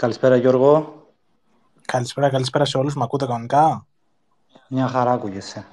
[0.00, 1.06] Καλησπέρα Γιώργο.
[1.84, 2.94] Καλησπέρα, καλησπέρα σε όλους.
[2.94, 3.86] Μ' ακούτε κανονικά;
[4.68, 5.66] Μια χαρά ακούγεσαι.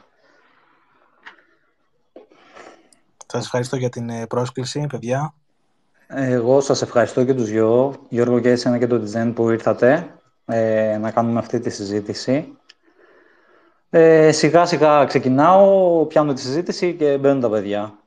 [3.28, 5.34] Σας ευχαριστώ για την ε, πρόσκληση, παιδιά.
[6.08, 10.14] Εγώ σας ευχαριστώ και τους δυο, Γιώργο και εσένα και τον Τζεν που ήρθατε
[10.46, 12.58] ε, να κάνουμε αυτή τη συζήτηση.
[13.90, 18.00] Ε, σιγά σιγά ξεκινάω, πιάνω τη συζήτηση και μπαίνουν τα παιδιά.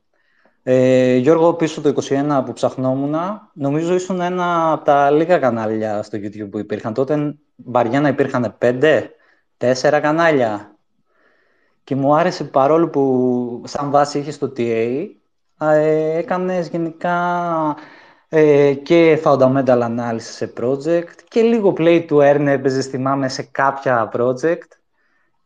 [0.63, 3.15] Ε, Γιώργο, πίσω το 21 που ψαχνόμουν,
[3.53, 6.95] νομίζω ήσουν ένα από τα λίγα κανάλια στο YouTube που υπήρχαν.
[6.95, 9.11] Τότε βαριά να υπήρχαν πέντε,
[9.57, 10.77] τέσσερα κανάλια.
[11.85, 15.07] Και μου άρεσε παρόλο που σαν βάση είχε το TA,
[15.61, 17.77] ε, έκανες γενικά
[18.29, 24.11] ε, και fundamental analysis σε project και λίγο play to earn έπαιζες, θυμάμαι, σε κάποια
[24.15, 24.69] project.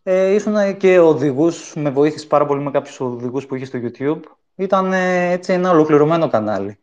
[0.02, 4.20] Ε, ήσουν και οδηγούς, με βοήθησε πάρα πολύ με κάποιους οδηγούς που είχε στο YouTube
[4.54, 6.78] ήταν ε, έτσι ένα ολοκληρωμένο κανάλι.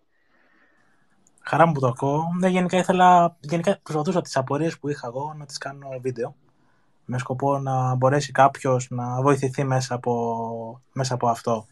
[1.43, 2.23] Χαρά μου που το ακούω.
[2.39, 6.35] Ναι, γενικά ήθελα, γενικά προσπαθούσα τις απορίες που είχα εγώ να τις κάνω βίντεο
[7.05, 11.65] με σκοπό να μπορέσει κάποιος να βοηθηθεί μέσα από, μέσα από αυτό.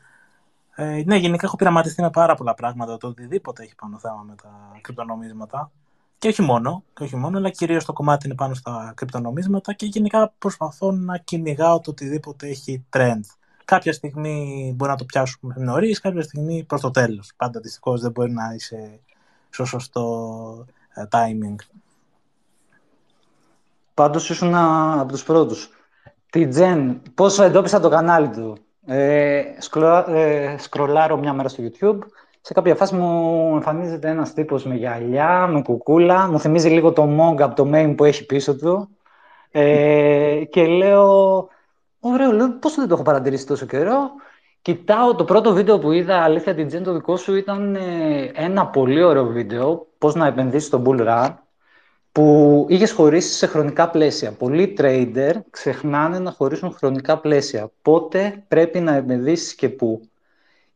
[0.76, 4.36] Ε, ναι, γενικά έχω πειραματιστεί με πάρα πολλά πράγματα, το οτιδήποτε έχει πάνω θέμα με
[4.36, 4.50] τα
[4.82, 5.72] κρυπτονομίσματα.
[6.18, 9.86] Και όχι μόνο, και όχι μόνο, αλλά κυρίως το κομμάτι είναι πάνω στα κρυπτονομίσματα και
[9.86, 13.20] γενικά προσπαθώ να κυνηγάω το οτιδήποτε έχει trend
[13.70, 17.32] κάποια στιγμή μπορεί να το πιάσουμε νωρίς, κάποια στιγμή προς το τέλος.
[17.38, 19.00] Πάντα δυστυχώς δεν μπορεί να είσαι
[19.50, 21.56] στο σωστό uh, timing.
[23.94, 25.70] Πάντως ήσουν από τους πρώτους.
[26.30, 28.58] Τη Τζεν, πώς εντόπισα το κανάλι του.
[28.86, 29.44] Ε,
[30.08, 32.00] ε, σκρολάρω μια μέρα στο YouTube.
[32.42, 36.28] Σε κάποια φάση μου εμφανίζεται ένας τύπος με γυαλιά, με κουκούλα.
[36.28, 38.90] Μου θυμίζει λίγο το Mog από το main που έχει πίσω του.
[39.52, 41.48] Ε, και λέω,
[42.00, 44.12] Ωραίο, λέω, πώς δεν το έχω παρατηρήσει τόσο καιρό.
[44.62, 48.68] Κοιτάω το πρώτο βίντεο που είδα, αλήθεια την Τζεν το δικό σου ήταν ε, ένα
[48.68, 51.34] πολύ ωραίο βίντεο, πώς να επενδύσεις στο Bull Run,
[52.12, 54.32] που είχες χωρίσει σε χρονικά πλαίσια.
[54.32, 57.72] Πολλοί trader ξεχνάνε να χωρίσουν χρονικά πλαίσια.
[57.82, 60.02] Πότε πρέπει να επενδύσεις και πού.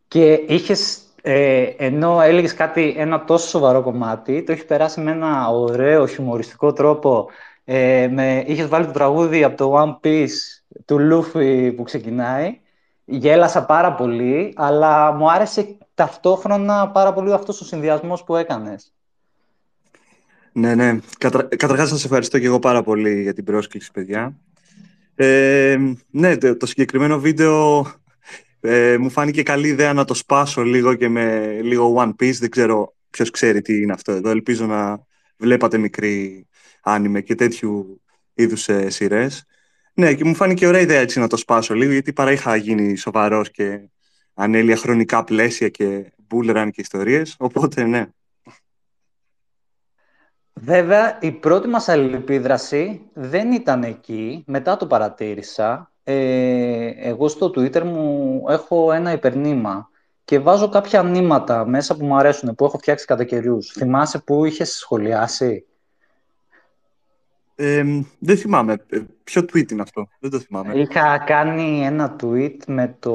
[0.08, 5.50] Και είχες, ε, ενώ έλεγες κάτι, ένα τόσο σοβαρό κομμάτι, το έχει περάσει με ένα
[5.50, 7.30] ωραίο χιουμοριστικό τρόπο.
[7.66, 12.60] Ε, με, είχες βάλει το τραγούδι από το One Piece του Λούφι που ξεκινάει.
[13.06, 18.94] Γέλασα πάρα πολύ, αλλά μου άρεσε ταυτόχρονα πάρα πολύ αυτός ο συνδυασμός που έκανες.
[20.52, 21.00] Ναι, ναι.
[21.18, 21.44] Κατα...
[21.44, 24.36] Καταρχάς, σας ευχαριστώ και εγώ πάρα πολύ για την πρόσκληση, παιδιά.
[25.16, 25.78] Ε,
[26.10, 27.86] ναι, το, συγκεκριμένο βίντεο
[28.60, 32.38] ε, μου φάνηκε καλή ιδέα να το σπάσω λίγο και με λίγο One Piece.
[32.40, 34.30] Δεν ξέρω ποιος ξέρει τι είναι αυτό εδώ.
[34.30, 35.06] Ελπίζω να
[35.38, 36.48] βλέπατε μικρή
[36.82, 38.02] άνιμε και τέτοιου
[38.34, 39.46] είδους ε, σειρές.
[39.94, 42.96] Ναι, και μου φάνηκε ωραία ιδέα έτσι να το σπάσω λίγο, γιατί παρά είχα γίνει
[42.96, 43.90] σοβαρός και
[44.34, 48.08] ανέλεια χρονικά πλαίσια και μπούλεραν και ιστορίες, οπότε ναι.
[50.54, 55.92] Βέβαια, η πρώτη μας αλληλεπίδραση δεν ήταν εκεί, μετά το παρατήρησα.
[56.04, 59.90] Ε, εγώ στο Twitter μου έχω ένα υπερνήμα
[60.26, 63.72] και βάζω κάποια νήματα μέσα που μου αρέσουν, που έχω φτιάξει κατά καιριούς.
[63.72, 65.66] Θυμάσαι που είχες σχολιάσει;
[68.20, 68.74] Δεν θυμάμαι.
[68.90, 70.08] Ε, ποιο tweet είναι αυτό.
[70.20, 70.74] Δεν το θυμάμαι.
[70.74, 73.14] Είχα κάνει ένα tweet με το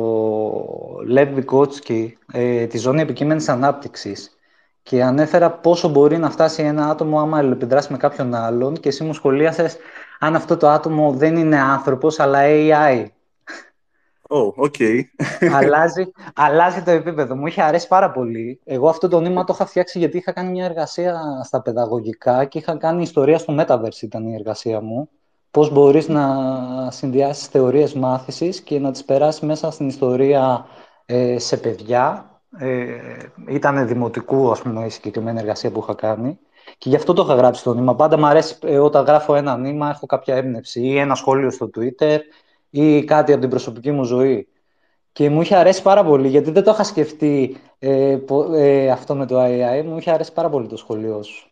[1.14, 4.38] Lev Vygotsky, ε, τη ζώνη επικείμενης ανάπτυξης
[4.82, 9.04] και ανέφερα πόσο μπορεί να φτάσει ένα άτομο άμα επιδράσει με κάποιον άλλον και εσύ
[9.04, 9.76] μου σχολίασες
[10.18, 13.04] αν αυτό το άτομο δεν είναι άνθρωπος αλλά AI.
[14.30, 15.00] Oh, okay.
[15.60, 17.36] αλλάζει, αλλάζει το επίπεδο.
[17.36, 18.60] Μου είχε αρέσει πάρα πολύ.
[18.64, 22.58] Εγώ αυτό το νήμα το είχα φτιάξει γιατί είχα κάνει μια εργασία στα παιδαγωγικά και
[22.58, 25.08] είχα κάνει ιστορία στο Metaverse ήταν η εργασία μου.
[25.50, 26.26] Πώς μπορείς να
[26.90, 30.66] συνδυάσεις θεωρίες μάθησης και να τις περάσεις μέσα στην ιστορία
[31.06, 32.30] ε, σε παιδιά.
[32.58, 32.84] Ε,
[33.48, 36.38] ήταν δημοτικού, ας πούμε, η συγκεκριμένη εργασία που είχα κάνει.
[36.78, 37.94] Και γι' αυτό το είχα γράψει το νήμα.
[37.94, 41.70] Πάντα μου αρέσει ε, όταν γράφω ένα νήμα, έχω κάποια έμπνευση ή ένα σχόλιο στο
[41.76, 42.18] Twitter
[42.70, 44.48] ή κάτι από την προσωπική μου ζωή.
[45.12, 48.18] Και μου είχε αρέσει πάρα πολύ, γιατί δεν το είχα σκεφτεί ε,
[48.54, 51.50] ε, αυτό με το AI, μου είχε αρέσει πάρα πολύ το σχολείο σου.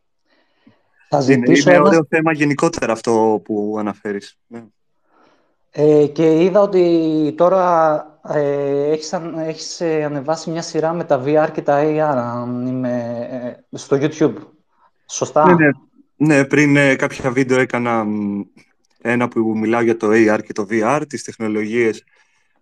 [1.09, 4.39] Θα ζητήσω είναι, είναι ωραίο θέμα γενικότερα αυτό που αναφέρεις.
[4.47, 4.65] Ναι.
[5.71, 9.13] Ε, και είδα ότι τώρα ε, έχεις,
[9.47, 13.27] έχεις ε, ανεβάσει μια σειρά με τα VR και τα AR αν είμαι,
[13.71, 14.35] ε, στο YouTube.
[15.07, 15.71] Σωστά; Ναι, ναι.
[16.37, 18.05] ναι πριν κάποια βίντεο έκανα
[19.11, 22.05] ένα που μιλάω για το AR και το VR, τις τεχνολογίες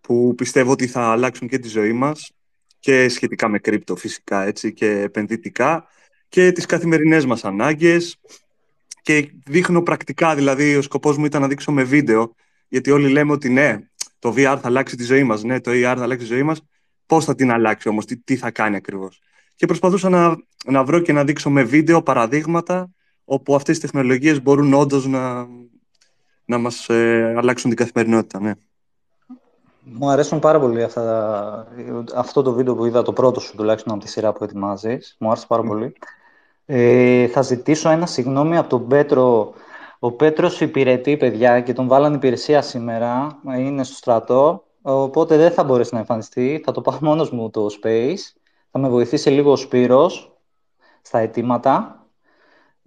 [0.00, 2.32] που πιστεύω ότι θα αλλάξουν και τη ζωή μας
[2.79, 5.87] και σχετικά με κρύπτο φυσικά έτσι, και επενδυτικά
[6.29, 8.20] και τις καθημερινές μας ανάγκες
[9.02, 12.35] και δείχνω πρακτικά, δηλαδή ο σκοπός μου ήταν να δείξω με βίντεο
[12.69, 13.79] γιατί όλοι λέμε ότι ναι,
[14.19, 16.61] το VR θα αλλάξει τη ζωή μας, ναι, το AR θα αλλάξει τη ζωή μας,
[17.06, 19.20] πώς θα την αλλάξει όμως, τι, τι θα κάνει ακριβώς.
[19.56, 20.37] Και προσπαθούσα να,
[20.67, 22.91] να βρω και να δείξω με βίντεο παραδείγματα
[23.25, 25.46] όπου αυτές οι τεχνολογίες μπορούν όντως να,
[26.44, 28.41] να μας ε, αλλάξουν την καθημερινότητα.
[28.41, 28.52] Ναι.
[29.81, 31.67] Μου αρέσουν πάρα πολύ αυτά,
[32.14, 35.17] αυτό το βίντεο που είδα, το πρώτο σου τουλάχιστον από τη σειρά που ετοιμάζεις.
[35.19, 35.96] Μου άρεσε πάρα πολύ.
[36.67, 39.52] Ε, θα ζητήσω ένα συγγνώμη από τον Πέτρο.
[39.99, 43.38] Ο Πέτρος υπηρετεί, παιδιά, και τον βάλανε υπηρεσία σήμερα.
[43.56, 46.62] Είναι στο στρατό, οπότε δεν θα μπορέσει να εμφανιστεί.
[46.64, 48.38] Θα το πάω μόνος μου το Space.
[48.70, 50.37] Θα με βοηθήσει λίγο ο Σπύρος
[51.02, 52.03] στα αιτήματα.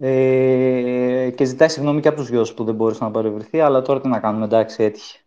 [0.00, 4.00] Ε, και ζητάει συγγνώμη και από τους γιος που δεν μπόρεσε να παρευρεθεί, αλλά τώρα
[4.00, 5.18] τι να κάνουμε, εντάξει, έτυχε.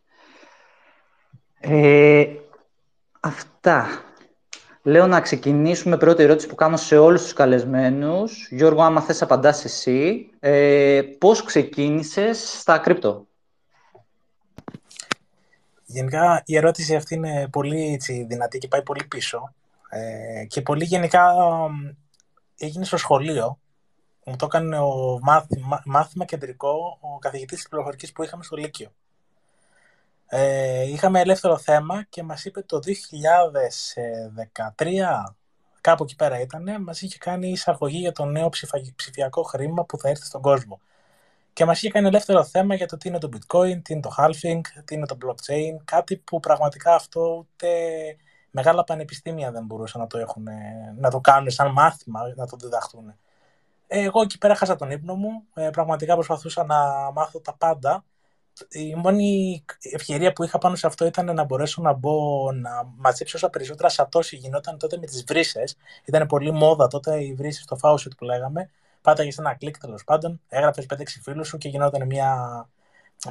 [1.60, 2.26] Ε,
[3.20, 3.88] αυτά.
[4.84, 8.48] Λέω να ξεκινήσουμε πρώτη ερώτηση που κάνω σε όλους τους καλεσμένους.
[8.52, 10.30] Γιώργο, άμα θες απαντάς εσύ.
[10.40, 13.28] Ε, πώς ξεκίνησες στα κρύπτο;
[15.86, 19.54] Γενικά η ερώτηση αυτή είναι πολύ έτσι, δυνατή και πάει πολύ πίσω.
[19.90, 21.34] Ε, και πολύ γενικά
[22.58, 23.61] έγινε στο σχολείο.
[24.26, 28.92] Μου το έκανε ο μάθημα, μάθημα κεντρικό ο καθηγητής της πληροφορικής που είχαμε στο Λύκειο.
[30.28, 32.80] Ε, είχαμε ελεύθερο θέμα και μας είπε το
[34.76, 35.36] 2013,
[35.82, 38.50] κάπου εκεί πέρα ήταν, μας είχε κάνει εισαγωγή για το νέο
[38.96, 40.80] ψηφιακό χρήμα που θα έρθει στον κόσμο.
[41.54, 44.16] Και μας είχε κάνει ελεύθερο θέμα για το τι είναι το bitcoin, τι είναι το
[44.18, 47.68] halving, τι είναι το blockchain, κάτι που πραγματικά αυτό ούτε
[48.52, 50.48] μεγάλα πανεπιστήμια δεν μπορούσαν να το, έχουν,
[50.98, 53.16] να το κάνουν σαν μάθημα, να το διδαχτούν.
[53.94, 58.06] Εγώ εκεί πέρα χάσα τον ύπνο μου, ε, πραγματικά προσπαθούσα να μάθω τα πάντα
[58.70, 63.38] η μόνη ευκαιρία που είχα πάνω σε αυτό ήταν να μπορέσω να μπω να μαζέψω
[63.38, 65.78] όσα περισσότερα σατώσει γινόταν τότε με τις βρύσες.
[66.06, 68.70] Ήταν πολύ μόδα τότε οι βρύσες στο Faucet που λέγαμε.
[69.02, 72.70] Πάταγες ένα κλικ τέλος πάντων, έγραφες 5-6 φίλους σου και γινόταν μια,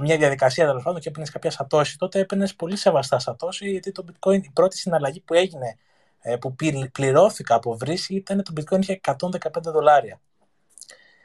[0.01, 1.99] μια διαδικασία τέλος πάντων και έπαιρνε κάποια σατώση.
[1.99, 5.79] Τότε έπαιρνε πολύ σεβαστά σατώση, γιατί το bitcoin, η πρώτη συναλλαγή που έγινε,
[6.21, 6.55] ε, που
[6.93, 10.21] πληρώθηκα από βρύση, ήταν το bitcoin είχε 115 δολάρια.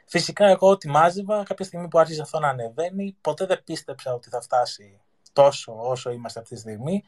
[0.08, 4.28] Φυσικά, εγώ ό,τι μάζευα, κάποια στιγμή που άρχισε αυτό να ανεβαίνει, ποτέ δεν πίστεψα ότι
[4.28, 5.00] θα φτάσει
[5.32, 7.04] τόσο όσο είμαστε αυτή τη στιγμή.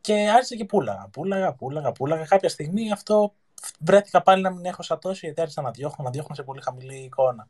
[0.00, 2.24] Και άρχισε και πούλαγα, πούλαγα, πούλαγα, πούλαγα.
[2.24, 3.34] Κάποια στιγμή αυτό
[3.78, 6.96] βρέθηκα πάλι να μην έχω σατώσει, γιατί άρχισα να διώχνω, να διώχνω σε πολύ χαμηλή
[6.96, 7.48] εικόνα.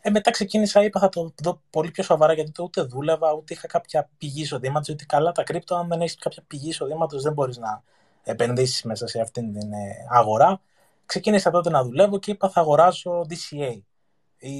[0.00, 3.54] Ε, μετά ξεκίνησα, είπα θα το δω πολύ πιο σοβαρά γιατί το ούτε δούλευα, ούτε
[3.54, 4.86] είχα κάποια πηγή εισοδήματος.
[4.86, 7.82] Γιατί καλά τα κρύπτο, αν δεν έχεις κάποια πηγή εισοδήματος, δεν μπορείς να
[8.22, 10.60] επενδύσεις μέσα σε αυτήν την ε, αγορά.
[11.06, 13.80] Ξεκίνησα τότε να δουλεύω και είπα θα αγοράσω DCA.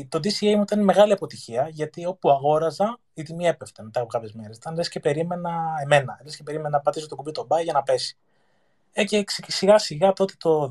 [0.08, 4.32] Το DCA μου ήταν μεγάλη αποτυχία γιατί όπου αγόραζα η τιμή έπεφτε μετά από κάποιες
[4.32, 4.56] μέρες.
[4.56, 5.50] Ήταν λες και περίμενα
[5.82, 6.20] εμένα.
[6.24, 8.16] Λες και περίμενα να πατήσω το κουμπί το buy για να πέσει.
[8.92, 10.68] Ε, και σιγά σιγά τότε το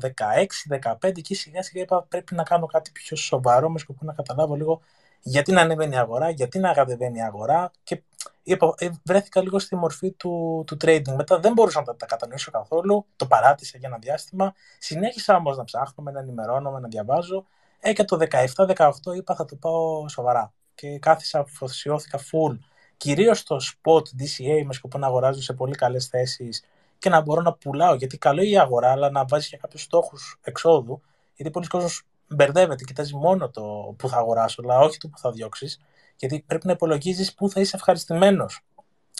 [0.72, 4.54] 16-15 και σιγά σιγά είπα πρέπει να κάνω κάτι πιο σοβαρό με σκοπό να καταλάβω
[4.54, 4.80] λίγο
[5.22, 8.02] γιατί να ανεβαίνει η αγορά, γιατί να κατεβαίνει η αγορά και
[8.42, 11.14] είπα, ε, βρέθηκα λίγο στη μορφή του, του trading.
[11.16, 14.54] Μετά δεν μπορούσα να τα κατανοήσω καθόλου, το παράτησα για ένα διάστημα.
[14.78, 17.46] Συνέχισα όμως να ψάχνω, να ενημερώνομαι, να διαβάζω
[17.80, 18.18] ε, και το
[18.66, 20.52] 17-18 είπα θα το πάω σοβαρά.
[20.74, 22.58] Και κάθισα, αφοσιώθηκα full.
[22.96, 26.64] Κυρίως στο spot DCA με σκοπό να αγοράζω σε πολύ καλές θέσεις
[26.98, 27.94] και να μπορώ να πουλάω.
[27.94, 31.00] Γιατί καλό είναι η αγορά, αλλά να βάζεις και κάποιους στόχους εξόδου.
[31.34, 31.88] Γιατί πολλοί κόσμοι
[32.28, 35.80] μπερδεύεται, κοιτάζει μόνο το που θα αγοράσω, αλλά όχι το που θα διώξεις.
[36.16, 38.60] Γιατί πρέπει να υπολογίζεις πού θα είσαι ευχαριστημένος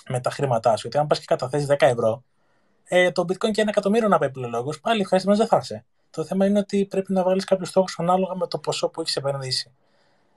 [0.09, 0.81] με τα χρήματά σου.
[0.83, 2.25] Γιατί αν πας και καταθέσεις 10 ευρώ,
[2.85, 5.85] ε, το bitcoin και ένα εκατομμύριο να πάει πληρολόγος, πάλι ευχαριστημένος δεν θα είσαι.
[6.11, 9.17] Το θέμα είναι ότι πρέπει να βάλεις κάποιους στόχους ανάλογα με το ποσό που έχεις
[9.17, 9.73] επενδύσει.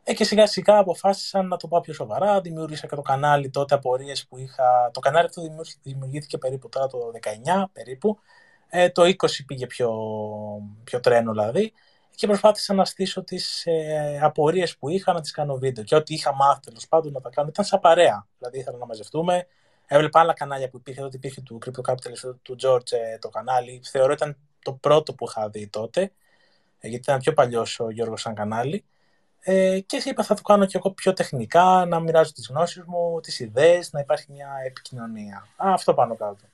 [0.04, 2.42] Ε, και σιγά σιγά αποφάσισα να το πάω πιο σοβαρά.
[2.42, 4.92] Δημιούργησα και το κανάλι τότε απορίες που είχα.
[4.94, 5.42] Το κανάλι αυτό
[5.82, 8.20] δημιουργήθηκε περίπου τώρα το 19 περίπου.
[8.70, 9.14] Ε, το 20
[9.46, 9.92] πήγε πιο,
[10.84, 11.74] πιο τρένο δηλαδή.
[12.16, 15.84] Και προσπάθησα να στήσω τις ε, απορίες που είχα να τις κάνω βίντεο.
[15.84, 18.28] Και ό,τι είχα μάθει τέλος πάντων να τα κάνω ήταν σαν παρέα.
[18.38, 19.48] Δηλαδή ήθελα να μαζευτούμε.
[19.88, 21.02] Έβλεπα άλλα κανάλια που υπήρχε.
[21.02, 23.82] Τότε υπήρχε του Crypto Capitalist του George ε, το κανάλι.
[23.84, 26.02] Θεωρώ ήταν το πρώτο που είχα δει τότε,
[26.80, 28.84] ε, γιατί ήταν πιο παλιός ο Γιώργος σαν κανάλι.
[29.44, 33.20] Ε, και είπα θα το κάνω και εγώ πιο τεχνικά, να μοιράζω τις γνώσεις μου,
[33.20, 35.38] τις ιδέες, να υπάρχει μια επικοινωνία.
[35.38, 36.46] Α, αυτό πάνω κάτω.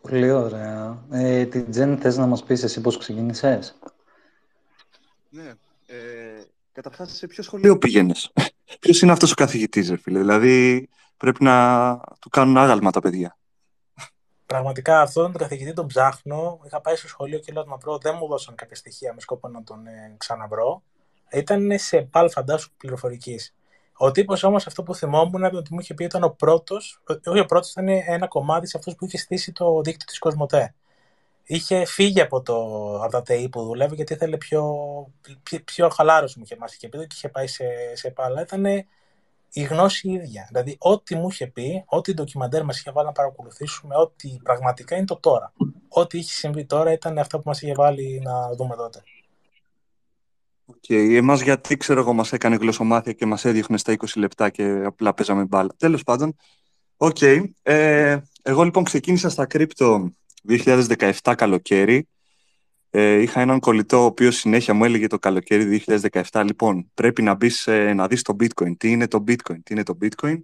[0.00, 1.04] Πολύ ωραία.
[1.10, 3.78] Ε, την Τζεν, θες να μας πεις εσύ πώς ξεκίνησες;
[5.28, 5.52] Ναι.
[5.86, 6.42] Ε,
[6.72, 8.32] καταρχάς, σε ποιο σχολείο πήγαινες;
[8.80, 13.36] Ποιος είναι αυτός ο καθηγητής, φίλε; Δηλαδή, πρέπει να του κάνουν άγαλμα τα παιδιά.
[14.46, 16.60] Πραγματικά αυτόν τον καθηγητή τον ψάχνω.
[16.66, 19.48] Είχα πάει στο σχολείο και λέω να βρω, δεν μου δώσαν κάποια στοιχεία με σκοπό
[19.48, 20.82] να τον ε, ξαναβρω.
[21.32, 23.54] Ήταν σε παλ φαντάσου πληροφορικής.
[23.96, 27.44] Ο τύπος όμως αυτό που θυμόμουν ότι μου είχε πει ήταν ο πρώτος, όχι ο
[27.44, 30.74] πρώτος, ήταν ένα κομμάτι σε αυτούς που είχε στήσει το δίκτυο της Κοσμοτέ.
[31.44, 32.56] Είχε φύγει από, το,
[33.02, 34.64] από τα ΤΕΙ που δουλεύει γιατί ήθελε πιο,
[35.42, 38.40] πιο, πιο χαλάρωση μου είχε μάθει και πει και είχε πάει σε, σε παλά.
[38.40, 38.64] Ήταν
[39.52, 40.46] η γνώση ίδια.
[40.50, 45.04] Δηλαδή, ό,τι μου είχε πει, ό,τι ντοκιμαντέρ μας είχε βάλει να παρακολουθήσουμε, ό,τι πραγματικά είναι
[45.04, 45.52] το τώρα.
[45.88, 49.02] Ό,τι είχε συμβεί τώρα ήταν αυτό που μας είχε βάλει να δούμε τότε.
[50.66, 51.14] Okay.
[51.14, 55.14] Εμάς γιατί, ξέρω εγώ, μας έκανε γλωσσομάθεια και μας έδιωχνε στα 20 λεπτά και απλά
[55.14, 55.70] παίζαμε μπάλα.
[55.76, 56.36] Τέλος πάντων,
[56.96, 57.16] OK.
[57.20, 57.42] Okay.
[57.62, 60.12] Ε, εγώ λοιπόν ξεκίνησα στα κρύπτο
[60.48, 62.08] 2017 καλοκαίρι.
[62.94, 65.84] Ε, είχα έναν κολλητό ο οποίος συνέχεια μου έλεγε το καλοκαίρι
[66.30, 68.76] 2017 λοιπόν πρέπει να μπεις ε, να δεις το bitcoin.
[68.76, 70.36] Τι είναι το bitcoin, τι είναι το bitcoin.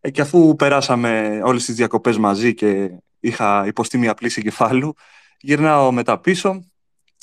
[0.00, 4.94] Ε, και αφού περάσαμε όλες τις διακοπές μαζί και είχα υποστεί μια πλήση κεφάλου,
[5.40, 6.64] γυρνάω μετά πίσω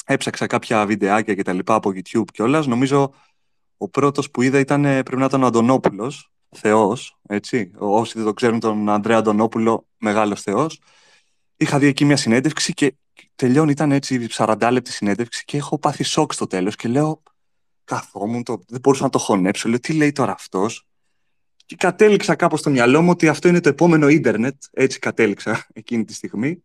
[0.05, 2.67] έψαξα κάποια βιντεάκια και τα λοιπά από YouTube κιόλας.
[2.67, 3.13] Νομίζω
[3.77, 7.71] ο πρώτος που είδα ήταν, πρέπει να ήταν ο Αντωνόπουλος, θεός, έτσι.
[7.77, 10.81] Όσοι δεν το ξέρουν τον Ανδρέα Αντωνόπουλο, μεγάλος θεός.
[11.57, 12.95] Είχα δει εκεί μια συνέντευξη και
[13.39, 17.23] τελειώνει, ήταν έτσι 40 λεπτή συνέντευξη και έχω πάθει σοκ στο τέλος και λέω,
[17.83, 20.87] καθόμουν, το, δεν μπορούσα να το χωνέψω, λέω τι λέει τώρα αυτός;
[21.65, 26.05] Και κατέληξα κάπως στο μυαλό μου ότι αυτό είναι το επόμενο ίντερνετ, έτσι κατέληξα εκείνη
[26.05, 26.63] τη στιγμή.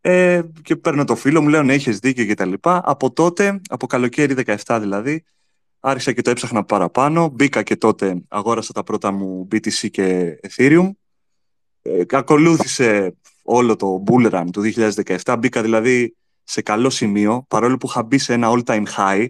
[0.00, 2.52] Ε, και παίρνω το φίλο μου, λέω ναι, έχει δίκιο κτλ.
[2.62, 5.24] Από τότε, από καλοκαίρι 17 δηλαδή,
[5.80, 7.28] άρχισα και το έψαχνα παραπάνω.
[7.28, 10.90] Μπήκα και τότε, αγόρασα τα πρώτα μου BTC και Ethereum.
[11.82, 13.16] Ε, ακολούθησε
[13.46, 14.72] όλο το bull run του
[15.24, 15.36] 2017.
[15.38, 19.26] Μπήκα δηλαδή σε καλό σημείο, παρόλο που είχα μπει σε ένα all-time high.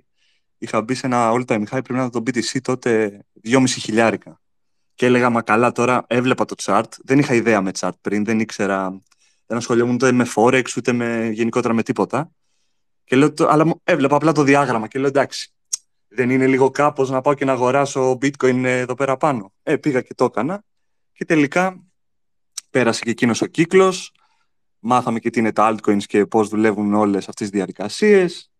[0.58, 4.40] Είχα μπει σε ένα all-time high, πρέπει να το BTC τότε 2,5 χιλιάρικα.
[4.94, 6.90] Και έλεγα, μα καλά, τώρα έβλεπα το chart.
[7.04, 9.02] Δεν είχα ιδέα με chart πριν, δεν ήξερα
[9.46, 12.30] δεν ασχολιόμουν ούτε με Forex, ούτε με, γενικότερα με τίποτα.
[13.04, 15.52] Και λέω, αλλά έβλεπα απλά το διάγραμμα και λέω εντάξει,
[16.08, 19.52] δεν είναι λίγο κάπως να πάω και να αγοράσω bitcoin εδώ πέρα πάνω.
[19.62, 20.64] Ε, πήγα και το έκανα.
[21.12, 21.85] Και τελικά
[22.76, 24.12] πέρασε και εκείνος ο κύκλος.
[24.78, 28.50] Μάθαμε και τι είναι τα altcoins και πώς δουλεύουν όλες αυτές τις διαδικασίες.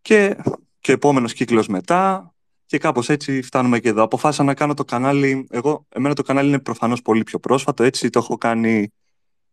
[0.00, 0.36] Και,
[0.80, 2.34] και επόμενος κύκλος μετά.
[2.66, 4.02] Και κάπως έτσι φτάνουμε και εδώ.
[4.02, 5.46] Αποφάσισα να κάνω το κανάλι.
[5.50, 7.82] Εγώ, εμένα το κανάλι είναι προφανώς πολύ πιο πρόσφατο.
[7.82, 8.92] Έτσι το έχω κάνει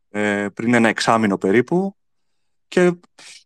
[0.10, 1.96] ε, πριν ένα εξάμηνο περίπου
[2.68, 2.92] και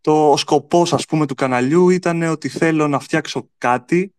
[0.02, 4.14] το, ο σκοπός ας πούμε του καναλιού ήταν ότι θέλω να φτιάξω κάτι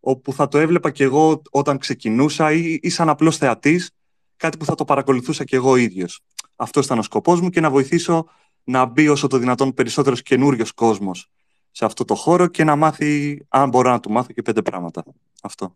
[0.00, 3.90] όπου θα το έβλεπα και εγώ όταν ξεκινούσα ή, ή σαν απλός θεατής
[4.40, 6.20] κάτι που θα το παρακολουθούσα και εγώ ίδιος.
[6.56, 8.26] Αυτός ήταν ο σκοπός μου και να βοηθήσω
[8.64, 11.30] να μπει όσο το δυνατόν περισσότερος καινούριος κόσμος
[11.70, 15.04] σε αυτό το χώρο και να μάθει, αν μπορώ να του μάθω και πέντε πράγματα.
[15.42, 15.72] Αυτό.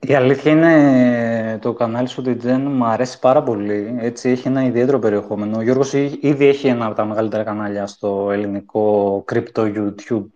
[0.00, 3.96] Η αλήθεια είναι το κανάλι σου, Τζεν, μου αρέσει πάρα πολύ.
[3.98, 5.56] Έτσι, έχει ένα ιδιαίτερο περιεχόμενο.
[5.56, 10.26] Ο Γιώργος ήδη έχει ένα από τα μεγαλύτερα κανάλια στο ελληνικό crypto YouTube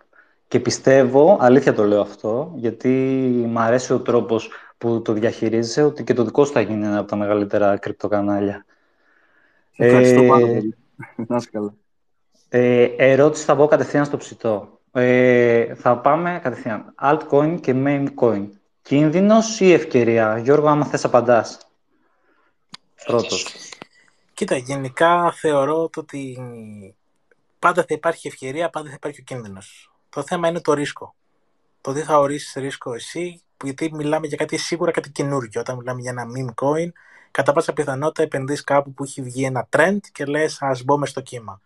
[0.49, 2.89] και πιστεύω, αλήθεια το λέω αυτό, γιατί
[3.49, 6.99] μου αρέσει ο τρόπος που το διαχειρίζεσαι, ότι και το δικό σου θα γίνει ένα
[6.99, 8.65] από τα μεγαλύτερα crypto κανάλια.
[9.77, 10.77] Ευχαριστώ ε, πάρα πολύ.
[11.29, 11.75] Να καλά.
[12.49, 14.81] Ε, ερώτηση θα πω κατευθείαν στο ψητό.
[14.93, 16.95] Ε, θα πάμε κατευθείαν.
[17.03, 18.49] Altcoin και meme coin.
[18.83, 21.59] Κίνδυνος ή ευκαιρία; Γιώργο, άμα θες απαντάς.
[23.05, 23.47] Πρώτος.
[24.35, 26.39] Κοίτα, γενικά θεωρώ ότι
[27.59, 29.93] πάντα θα υπάρχει ευκαιρία, πάντα θα υπάρχει ο κίνδυνος.
[30.09, 31.15] Το θέμα είναι το ρίσκο.
[31.81, 35.61] Το τι θα ορίσεις ρίσκο εσύ, γιατί μιλάμε για κάτι σίγουρα κάτι καινούργιο.
[35.61, 36.89] Όταν μιλάμε για ένα meme coin,
[37.31, 41.21] κατά πάσα πιθανότητα επενδύεις κάπου που έχει βγει ένα trend και λες ας μπούμε στο
[41.21, 41.61] κύμα.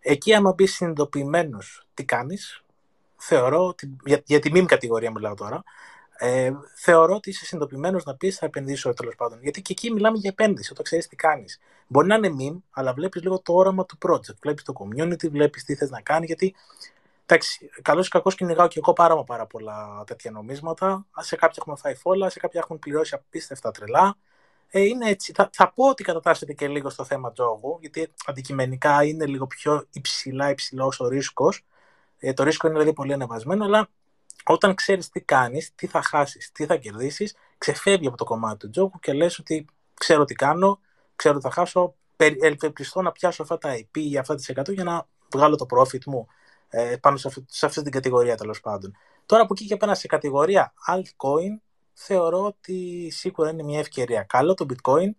[0.00, 2.64] Εκεί άμα μπεις συνειδητοποιημένος τι κάνεις,
[3.16, 5.62] θεωρώ, ότι, για, για τη meme κατηγορία μιλάω τώρα,
[6.18, 9.38] ε, θεωρώ ότι είσαι συνειδητοποιημένος να πεις θα επενδύσω τέλος πάντων.
[9.42, 11.60] Γιατί και εκεί μιλάμε για επένδυση, όταν ξέρεις τι κάνεις.
[11.86, 14.36] Μπορεί να είναι meme, αλλά βλέπεις λίγο το όραμα του project.
[14.40, 16.26] Βλέπεις το community, βλέπεις τι θες να κάνει.
[16.26, 16.54] Γιατί
[17.26, 21.06] εντάξει, καλός ή κακός κυνηγάω και εγώ πάρα, πάρα πολλά τέτοια νομίσματα.
[21.18, 24.16] Σε κάποια έχουμε φάει φόλα, σε κάποια έχουν πληρώσει απίστευτα τρελά.
[24.68, 25.32] Ε, είναι έτσι.
[25.32, 29.86] Θα, θα πω ότι κατατάσσεται και λίγο στο θέμα τζόγου, γιατί αντικειμενικά είναι λίγο πιο
[29.90, 31.64] υψηλά υψηλός ο ρίσκος.
[32.18, 33.88] Ε, το ρίσκο είναι δηλαδή πολύ ανεβασμένο, αλλά
[34.44, 38.70] όταν ξέρεις τι κάνεις, τι θα χάσεις, τι θα κερδίσεις, ξεφεύγει από το κομμάτι του
[38.70, 40.80] τζόκου και λες ότι ξέρω τι κάνω,
[41.16, 41.94] ξέρω τι θα χάσω,
[42.40, 46.04] ελπιστώ να πιάσω αυτά τα IP ή αυτά τις 100 για να βγάλω το profit
[46.04, 46.26] μου
[46.68, 48.96] ε, πάνω σε αυτή, σε αυτή την κατηγορία τέλος πάντων.
[49.26, 51.60] Τώρα από εκεί και πέρα σε κατηγορία altcoin
[51.92, 54.22] θεωρώ ότι σίγουρα είναι μια ευκαιρία.
[54.22, 55.10] Καλό το bitcoin,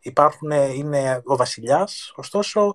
[0.00, 2.74] υπάρχουν, είναι ο βασιλιάς, ωστόσο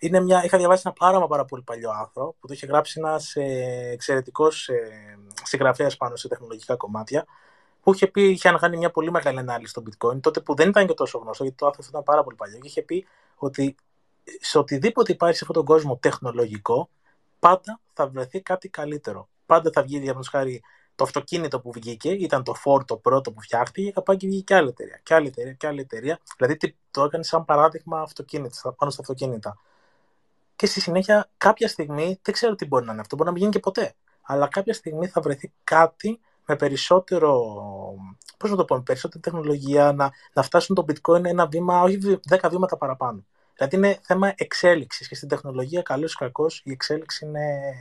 [0.00, 3.36] είναι μια, είχα διαβάσει ένα πάρα, πάρα πολύ παλιό άρθρο που το είχε γράψει ένας
[3.36, 7.26] ε, εξαιρετικός ε, συγγραφέας πάνω σε τεχνολογικά κομμάτια.
[7.82, 10.86] Που είχε πει, είχε κάνει μια πολύ μεγάλη ανάλυση στο bitcoin, τότε που δεν ήταν
[10.86, 12.58] και τόσο γνωστό, γιατί το άρθρο ήταν πάρα πολύ παλιό.
[12.58, 13.76] Και είχε πει ότι
[14.40, 16.88] σε οτιδήποτε υπάρχει σε αυτόν τον κόσμο τεχνολογικό,
[17.38, 19.28] πάντα θα βρεθεί κάτι καλύτερο.
[19.46, 20.62] Πάντα θα βγει, για χάρη,
[20.94, 24.42] το αυτοκίνητο που βγήκε, ήταν το Ford το πρώτο που φτιάχτηκε, και πάει και βγήκε
[24.42, 26.18] και άλλη εταιρεία, και άλλη εταιρεία, και άλλη εταιρεία.
[26.36, 26.56] Δηλαδή
[26.90, 29.58] το έκανε σαν παράδειγμα αυτοκίνητα, πάνω στα αυτοκίνητα
[30.58, 33.42] και στη συνέχεια κάποια στιγμή, δεν ξέρω τι μπορεί να είναι αυτό, μπορεί να μην
[33.42, 37.54] γίνει και ποτέ, αλλά κάποια στιγμή θα βρεθεί κάτι με περισσότερο,
[38.36, 41.98] πώς να το πω, με περισσότερη τεχνολογία, να, να φτάσουν το bitcoin ένα βήμα, όχι
[42.24, 43.24] δέκα βήματα παραπάνω.
[43.58, 47.74] Δηλαδή είναι θέμα εξέλιξης και στην τεχνολογία, καλός ή κακός, η εξέλιξη είναι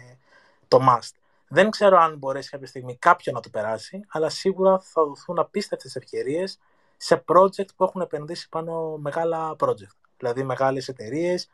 [0.68, 1.12] το must.
[1.48, 5.96] Δεν ξέρω αν μπορέσει κάποια στιγμή κάποιον να το περάσει, αλλά σίγουρα θα δοθούν απίστευτες
[5.96, 6.60] ευκαιρίες
[6.98, 9.96] σε project που έχουν επενδύσει πάνω μεγάλα project.
[10.18, 11.50] Δηλαδή μεγάλες εταιρείες,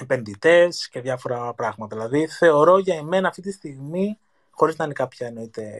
[0.00, 1.96] επενδυτές και διάφορα πράγματα.
[1.96, 4.18] Δηλαδή θεωρώ για εμένα αυτή τη στιγμή,
[4.50, 5.72] χωρίς να είναι κάποια εννοείται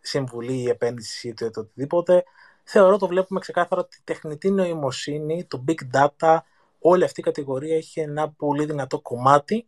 [0.00, 2.24] συμβουλή ή επένδυση ή το οτιδήποτε,
[2.64, 6.38] θεωρώ το βλέπουμε ξεκάθαρα ότι η τεχνητή νοημοσύνη, το big data,
[6.80, 9.66] όλη αυτή η κατηγορία έχει ένα πολύ δυνατό κομμάτι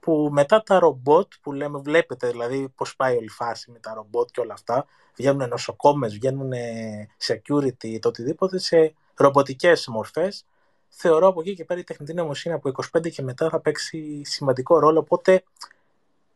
[0.00, 3.94] που μετά τα ρομπότ που λέμε, βλέπετε δηλαδή πώς πάει όλη η φάση με τα
[3.94, 6.50] ρομπότ και όλα αυτά, βγαίνουν νοσοκόμες, βγαίνουν
[7.26, 10.46] security, το οτιδήποτε, σε ρομποτικές μορφές,
[10.88, 14.78] θεωρώ από εκεί και πέρα η τεχνητή νοημοσύνη από 25 και μετά θα παίξει σημαντικό
[14.78, 15.44] ρόλο, οπότε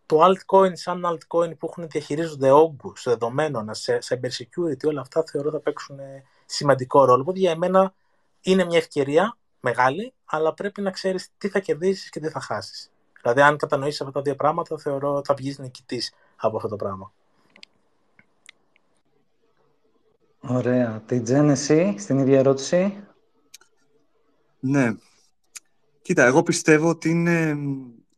[0.06, 5.50] το altcoin σαν altcoin που έχουν διαχειρίζονται όγκους δεδομένων, σε cyber security, όλα αυτά θεωρώ
[5.50, 5.98] θα παίξουν
[6.46, 7.20] σημαντικό ρόλο.
[7.20, 7.94] Οπότε για εμένα
[8.40, 12.90] είναι μια ευκαιρία μεγάλη, αλλά πρέπει να ξέρεις τι θα κερδίσεις και τι θα χάσεις.
[13.22, 17.12] Δηλαδή, αν κατανοήσεις αυτά τα δύο πράγματα, θεωρώ θα βγεις νικητής από αυτό το πράγμα.
[20.40, 21.02] Ωραία.
[21.06, 23.04] Την Τζένεση, στην ίδια ερώτηση.
[24.60, 24.94] Ναι.
[26.02, 27.56] Κοίτα, εγώ πιστεύω ότι είναι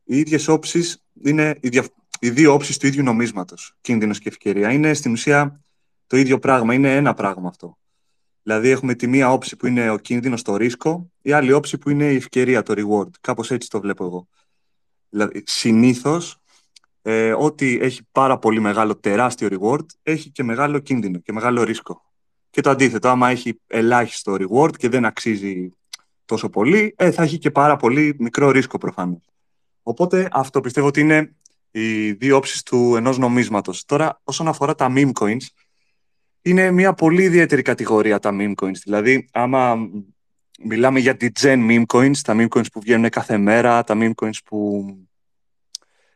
[0.05, 1.85] οι ίδιες όψεις, είναι οι, δια...
[2.21, 4.73] οι δύο όψεις του ίδιου νομίσματος, κίνδυνος και ευκαιρία.
[4.73, 5.61] Είναι στην ουσία
[6.07, 7.79] το ίδιο πράγμα, είναι ένα πράγμα αυτό.
[8.43, 11.91] Δηλαδή έχουμε τη μία όψη που είναι ο κίνδυνος, το ρίσκο, η άλλη όψη που
[11.91, 13.11] είναι η ευκαιρία, το reward.
[13.21, 14.29] Κάπως έτσι το βλέπω εγώ.
[15.09, 16.37] Δηλαδή, συνήθως,
[17.03, 22.05] ε, ό,τι έχει πάρα πολύ μεγάλο τεράστιο reward, έχει και μεγάλο κίνδυνο και μεγάλο ρίσκο.
[22.51, 25.69] Και το αντίθετο, άμα έχει ελάχιστο reward και δεν αξίζει
[26.25, 29.21] τόσο πολύ, ε, θα έχει και πάρα πολύ μικρό ρίσκο προφανώς.
[29.83, 31.35] Οπότε αυτό πιστεύω ότι είναι
[31.71, 33.85] οι δύο όψεις του ενός νομίσματος.
[33.85, 35.47] Τώρα, όσον αφορά τα meme coins,
[36.43, 38.79] είναι μια πολύ ιδιαίτερη κατηγορία τα meme coins.
[38.85, 39.77] Δηλαδή, άμα
[40.65, 44.13] μιλάμε για τη gen meme coins, τα meme coins που βγαίνουν κάθε μέρα, τα meme
[44.23, 44.87] coins που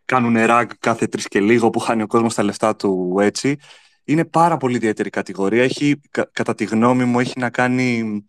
[0.04, 3.56] κάνουν rag κάθε τρεις και λίγο, που χάνει ο κόσμος τα λεφτά του έτσι.
[4.04, 5.62] Είναι πάρα πολύ ιδιαίτερη κατηγορία.
[5.62, 6.00] Έχει,
[6.32, 8.20] κατά τη γνώμη μου, έχει να κάνει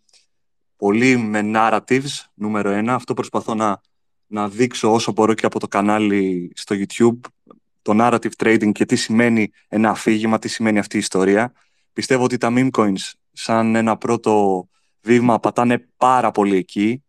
[0.76, 2.94] πολύ με narratives, νούμερο ένα.
[2.94, 3.80] Αυτό προσπαθώ να,
[4.26, 7.20] να δείξω όσο μπορώ και από το κανάλι στο YouTube,
[7.82, 11.52] το narrative trading και τι σημαίνει ένα αφήγημα, τι σημαίνει αυτή η ιστορία.
[11.96, 14.68] Πιστεύω ότι τα meme coins, σαν ένα πρώτο
[15.00, 17.04] βήμα, πατάνε πάρα πολύ εκεί.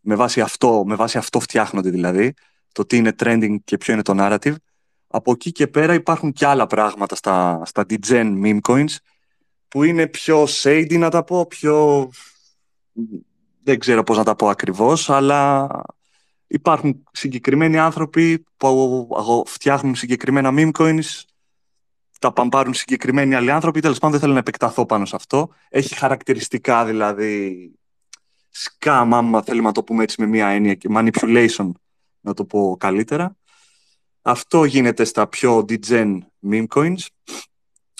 [0.00, 2.34] Με βάση αυτό, με βάση αυτό φτιάχνονται δηλαδή.
[2.72, 4.54] Το τι είναι trending και ποιο είναι το narrative.
[5.06, 8.94] Από εκεί και πέρα υπάρχουν και άλλα πράγματα στα, στα DGen meme coins
[9.68, 12.08] που είναι πιο shady να τα πω, πιο...
[13.62, 15.68] Δεν ξέρω πώς να τα πω ακριβώς, αλλά
[16.46, 21.22] υπάρχουν συγκεκριμένοι άνθρωποι που φτιάχνουν συγκεκριμένα meme coins
[22.18, 23.80] τα παμπάρουν συγκεκριμένοι άλλοι άνθρωποι.
[23.80, 25.48] Τέλος πάντων, δεν θέλω να επεκταθώ πάνω σε αυτό.
[25.68, 27.70] Έχει χαρακτηριστικά δηλαδή
[28.54, 31.70] scam, άμα θέλουμε να το πούμε έτσι με μία έννοια, και manipulation,
[32.20, 33.36] να το πω καλύτερα.
[34.22, 36.18] Αυτό γίνεται στα πιο degen
[36.50, 37.06] meme coins.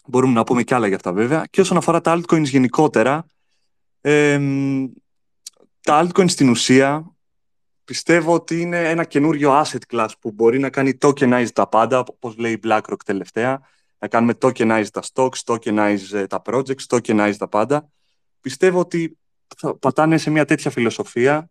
[0.07, 1.45] Μπορούμε να πούμε και άλλα για αυτά βέβαια.
[1.51, 3.27] Και όσον αφορά τα altcoins γενικότερα,
[4.01, 4.41] ε,
[5.81, 7.13] τα altcoins στην ουσία
[7.85, 12.37] πιστεύω ότι είναι ένα καινούριο asset class που μπορεί να κάνει tokenize τα πάντα, όπως
[12.37, 13.61] λέει η BlackRock τελευταία
[13.99, 17.91] να κάνουμε tokenize τα stocks, tokenize ε, τα projects, tokenize τα πάντα.
[18.41, 19.19] Πιστεύω ότι
[19.57, 21.51] θα πατάνε σε μια τέτοια φιλοσοφία.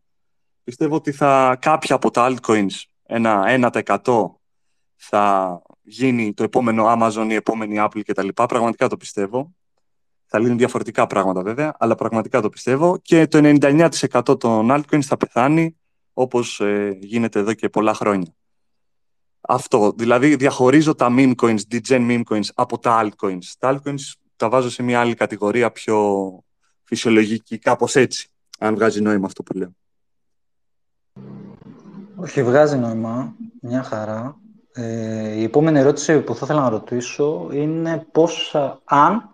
[0.64, 3.44] Πιστεύω ότι θα κάποια από τα altcoins, ένα
[4.06, 4.26] 1%
[4.96, 8.28] θα γίνει το επόμενο Amazon, η επόμενη Apple κτλ.
[8.34, 9.56] Πραγματικά το πιστεύω.
[10.26, 12.98] Θα λύνουν διαφορετικά πράγματα βέβαια, αλλά πραγματικά το πιστεύω.
[13.02, 15.78] Και το 99% των altcoins θα πεθάνει
[16.14, 18.34] όπως ε, γίνεται εδώ και πολλά χρόνια.
[19.48, 19.94] Αυτό.
[19.98, 23.46] Δηλαδή, διαχωρίζω τα meme coins, degen meme coins από τα altcoins.
[23.60, 26.30] Τα altcoins τα βάζω σε μια άλλη κατηγορία πιο
[26.84, 28.30] φυσιολογική, κάπως έτσι,
[28.60, 29.76] αν βγάζει νόημα αυτό που λέω.
[32.16, 33.36] Όχι, βγάζει νόημα.
[33.62, 34.38] Μια χαρά.
[34.74, 39.30] Ε, η επόμενη ερώτηση που θα ήθελα να ρωτήσω είναι πόσα, αν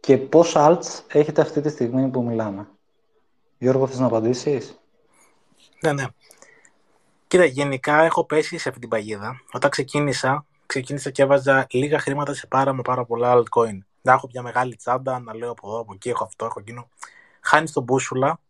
[0.00, 2.68] και πόσα alts έχετε αυτή τη στιγμή που μιλάμε.
[3.58, 4.78] Γιώργο, θες να απαντήσεις;
[5.80, 6.04] Ναι, ναι.
[7.30, 9.40] Κοίτα, γενικά έχω πέσει σε αυτή την παγίδα.
[9.52, 13.78] Όταν ξεκίνησα, ξεκίνησα και έβαζα λίγα χρήματα σε πάρα με πάρα πολλά altcoin.
[14.02, 16.88] Να έχω μια μεγάλη τσάντα, να λέω από εδώ, από εκεί, έχω αυτό, έχω εκείνο.
[17.40, 18.40] Χάνει τον μπούσουλα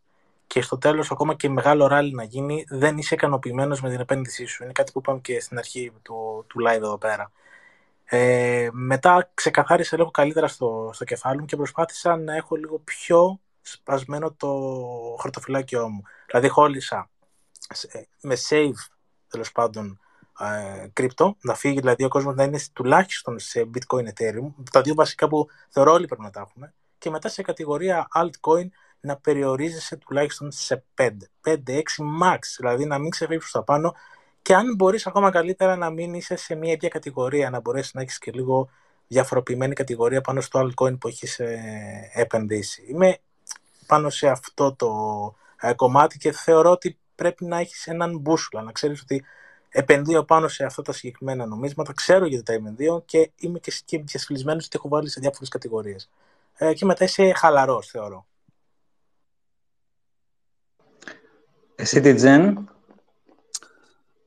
[0.46, 4.44] και στο τέλος, ακόμα και μεγάλο ράλι να γίνει, δεν είσαι ικανοποιημένος με την επένδυσή
[4.44, 4.62] σου.
[4.62, 7.32] Είναι κάτι που είπαμε και στην αρχή του, του live εδώ πέρα.
[8.04, 13.40] Ε, μετά ξεκαθάρισα λίγο καλύτερα στο, στο κεφάλι μου και προσπάθησα να έχω λίγο πιο
[13.60, 14.50] σπασμένο το
[15.20, 16.02] χαρτοφυλάκιό μου.
[16.26, 17.09] Δηλαδή, χώλησα
[18.20, 18.74] με save
[19.28, 20.00] τέλος πάντων
[20.92, 25.28] κρύπτο, να φύγει δηλαδή ο κόσμος να είναι τουλάχιστον σε bitcoin ethereum, τα δύο βασικά
[25.28, 28.68] που θεωρώ όλοι πρέπει να τα έχουμε, και μετά σε κατηγορία altcoin
[29.00, 31.08] να περιορίζεσαι τουλάχιστον σε 5,
[31.44, 31.54] 5-6
[32.22, 33.94] max, δηλαδή να μην ξεφύγει προς τα πάνω
[34.42, 38.00] και αν μπορείς ακόμα καλύτερα να μην είσαι σε μια ίδια κατηγορία, να μπορέσεις να
[38.00, 38.68] έχεις και λίγο
[39.08, 42.84] διαφοροποιημένη κατηγορία πάνω στο altcoin που έχεις ε, επενδύσει.
[42.88, 43.18] Είμαι
[43.86, 44.90] πάνω σε αυτό το
[45.60, 49.24] ε, κομμάτι και θεωρώ ότι πρέπει να έχεις έναν μπούσουλα, να ξέρεις ότι
[49.68, 53.98] επενδύω πάνω σε αυτά τα συγκεκριμένα νομίσματα, ξέρω γιατί τα επενδύω και είμαι και, και
[53.98, 56.10] διασφαλισμένος ότι έχω βάλει σε διάφορες κατηγορίες.
[56.56, 58.26] Ε, και μετά είσαι χαλαρός, θεωρώ.
[61.74, 62.68] Εσύ τι Τζεν.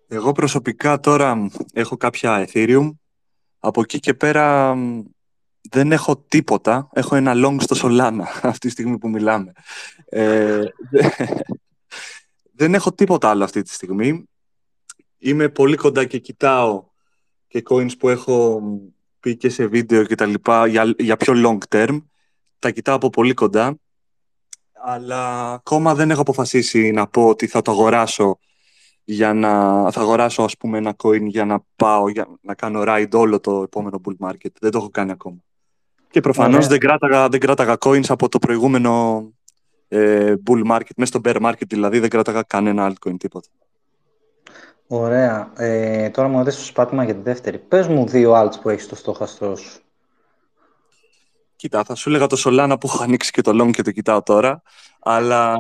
[0.08, 2.91] Εγώ προσωπικά τώρα έχω κάποια Ethereum.
[3.60, 4.75] Από εκεί και πέρα
[5.69, 6.89] δεν έχω τίποτα.
[6.93, 9.51] Έχω ένα long στο Solana αυτή τη στιγμή που μιλάμε.
[10.06, 10.63] Ε,
[12.55, 14.23] δεν έχω τίποτα άλλο αυτή τη στιγμή.
[15.17, 16.83] Είμαι πολύ κοντά και κοιτάω
[17.47, 18.61] και coins που έχω
[19.19, 21.97] πει και σε βίντεο και τα λοιπά για, για πιο long term.
[22.59, 23.77] Τα κοιτάω από πολύ κοντά.
[24.85, 28.39] Αλλά ακόμα δεν έχω αποφασίσει να πω ότι θα το αγοράσω
[29.03, 29.51] για να
[29.91, 33.61] θα αγοράσω ας πούμε ένα coin για να πάω για να κάνω ride όλο το
[33.61, 34.51] επόμενο bull market.
[34.59, 35.37] Δεν το έχω κάνει ακόμα.
[36.09, 39.23] Και προφανώς δεν κράταγα, δεν κράταγα coins από το προηγούμενο
[39.93, 43.47] ε, bull market, μέσα στο bear market δηλαδή δεν κράταγα κανένα altcoin τίποτα.
[44.88, 45.51] Ωραία.
[45.56, 47.58] Ε, τώρα μου αρέσει το σπάτημα για τη δεύτερη.
[47.58, 49.82] Πες μου δύο alts που έχεις στο στόχαστρό σου.
[51.56, 54.23] Κοίτα, θα σου έλεγα το Solana που έχω ανοίξει και το long και το κοιτάω
[54.23, 54.62] τώρα.
[54.99, 55.56] Αλλά,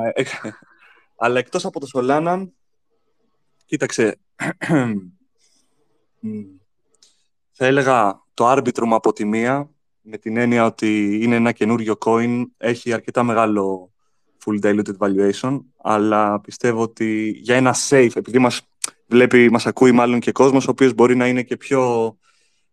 [1.15, 2.47] αλλά εκτός από το Solana,
[3.65, 4.19] κοίταξε,
[7.51, 9.69] θα έλεγα το Arbitrum από τη μία,
[10.01, 13.92] με την έννοια ότι είναι ένα καινούριο coin, έχει αρκετά μεγάλο
[14.45, 18.61] full diluted valuation, αλλά πιστεύω ότι για ένα safe, επειδή μας
[19.07, 22.17] βλέπει, μας ακούει μάλλον και κόσμος, ο οποίος μπορεί να είναι και πιο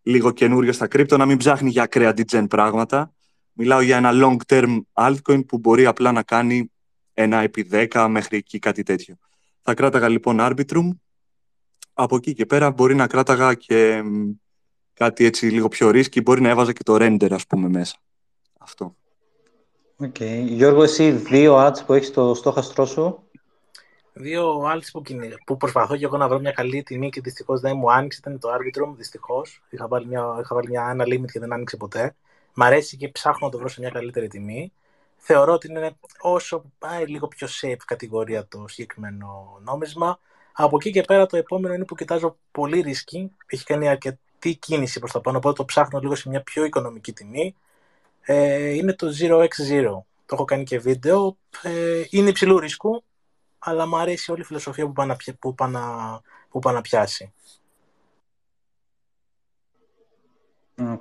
[0.03, 3.13] λίγο καινούριο στα κρύπτο, να μην ψάχνει για ακραία degen πράγματα.
[3.53, 6.71] Μιλάω για ένα long term altcoin που μπορεί απλά να κάνει
[7.13, 9.15] ένα επί 10 μέχρι εκεί κάτι τέτοιο.
[9.61, 10.89] Θα κράταγα λοιπόν Arbitrum.
[11.93, 14.03] Από εκεί και πέρα μπορεί να κράταγα και
[14.93, 16.21] κάτι έτσι λίγο πιο ρίσκι.
[16.21, 17.95] Μπορεί να έβαζα και το render ας πούμε μέσα.
[18.59, 18.95] Αυτό.
[20.01, 20.43] Okay.
[20.45, 23.23] Γιώργο, εσύ δύο ads που έχεις στο στόχαστρό σου.
[24.13, 25.01] Δύο άλλε που,
[25.45, 28.39] που προσπαθώ και εγώ να βρω μια καλή τιμή και δυστυχώς δεν μου άνοιξε ήταν
[28.39, 28.93] το Arbitrum.
[28.95, 29.61] Δυστυχώς.
[29.69, 32.15] Είχα βάλει, μια, είχα βάλει μια, ένα limit και δεν άνοιξε ποτέ.
[32.53, 34.71] Μ' αρέσει και ψάχνω να το βρω σε μια καλύτερη τιμή.
[35.17, 40.19] Θεωρώ ότι είναι όσο πάει λίγο πιο safe κατηγορία το συγκεκριμένο νόμισμα.
[40.53, 43.31] Από εκεί και πέρα το επόμενο είναι που κοιτάζω πολύ ρίσκι.
[43.45, 47.13] Έχει κάνει αρκετή κίνηση προς τα πάνω, οπότε το ψάχνω λίγο σε μια πιο οικονομική
[47.13, 47.55] τιμή.
[48.21, 50.03] Ε, είναι το 0x0.
[50.25, 51.37] Το έχω κάνει και βίντεο.
[51.61, 53.03] Ε, είναι υψηλού ρίσκου,
[53.59, 55.07] αλλά μου αρέσει όλη η φιλοσοφία που πάει
[55.39, 55.55] που
[56.49, 57.33] που να πιάσει.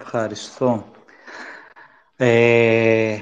[0.01, 0.85] Ευχαριστώ.
[2.17, 3.21] Ε,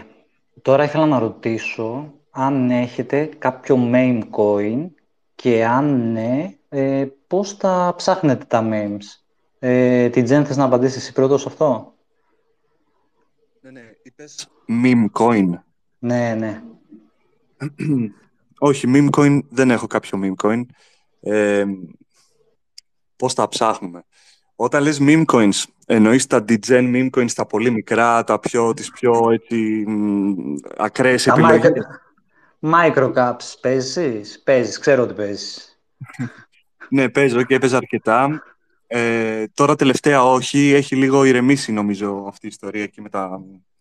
[0.62, 4.88] τώρα ήθελα να ρωτήσω αν έχετε κάποιο meme coin
[5.34, 9.04] και αν ναι, ε, πώς τα ψάχνετε τα memes.
[9.58, 11.92] Ε, την Τζεν, θες να απαντήσεις εσύ πρώτος αυτό;
[13.60, 15.48] Ναι, ναι, είπες meme coin.
[15.98, 16.62] Ναι, ναι.
[18.58, 20.62] Όχι, meme coin δεν έχω κάποιο meme coin.
[21.20, 21.64] Ε,
[23.16, 24.04] πώς τα ψάχνουμε.
[24.56, 28.90] Όταν λες meme coins, εννοείς τα degen meme coins, τα πολύ μικρά, τα πιο, τις
[28.90, 29.84] πιο έτσι,
[30.76, 31.72] ακραίες τα επιλογές.
[32.60, 35.80] Microcaps παίζεις, παίζεις, ξέρω ότι παίζεις.
[36.90, 38.42] ναι, παίζω και έπαιζα αρκετά.
[38.90, 43.40] Ε, τώρα τελευταία όχι, έχει λίγο ηρεμήσει νομίζω αυτή η ιστορία και με τα,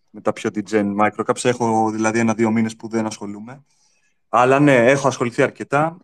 [0.09, 1.43] με τα πιο degen microcaps.
[1.43, 3.63] Έχω δηλαδή ένα-δύο μήνες που δεν ασχολούμαι.
[4.29, 5.97] Αλλά ναι, έχω ασχοληθεί αρκετά.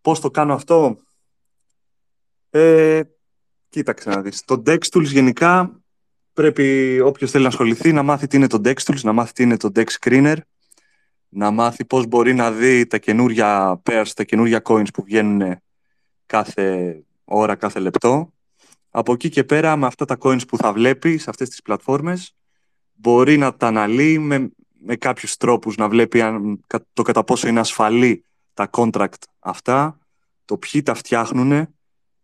[0.00, 0.96] Πώς το κάνω αυτό;
[2.50, 3.00] Ε,
[3.72, 4.44] Κοίταξε να δεις.
[4.44, 5.80] Το DexTools γενικά
[6.32, 9.56] πρέπει όποιος θέλει να ασχοληθεί να μάθει τι είναι το DexTools, να μάθει τι είναι
[9.56, 10.36] το Dex Screener,
[11.28, 15.56] να μάθει πώς μπορεί να δει τα καινούρια pairs, τα καινούρια coins που βγαίνουν
[16.26, 16.96] κάθε
[17.32, 18.32] ώρα, κάθε λεπτό.
[18.90, 22.34] Από εκεί και πέρα με αυτά τα coins που θα βλέπει σε αυτές τις πλατφόρμες
[22.92, 27.60] μπορεί να τα αναλύει με, με κάποιους τρόπους, να βλέπει αν, το κατά πόσο είναι
[27.60, 29.98] ασφαλή τα contract αυτά,
[30.44, 31.68] το ποιοι τα φτιάχνουν, ε,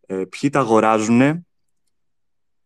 [0.06, 1.46] ποιοι τα αγοράζουν,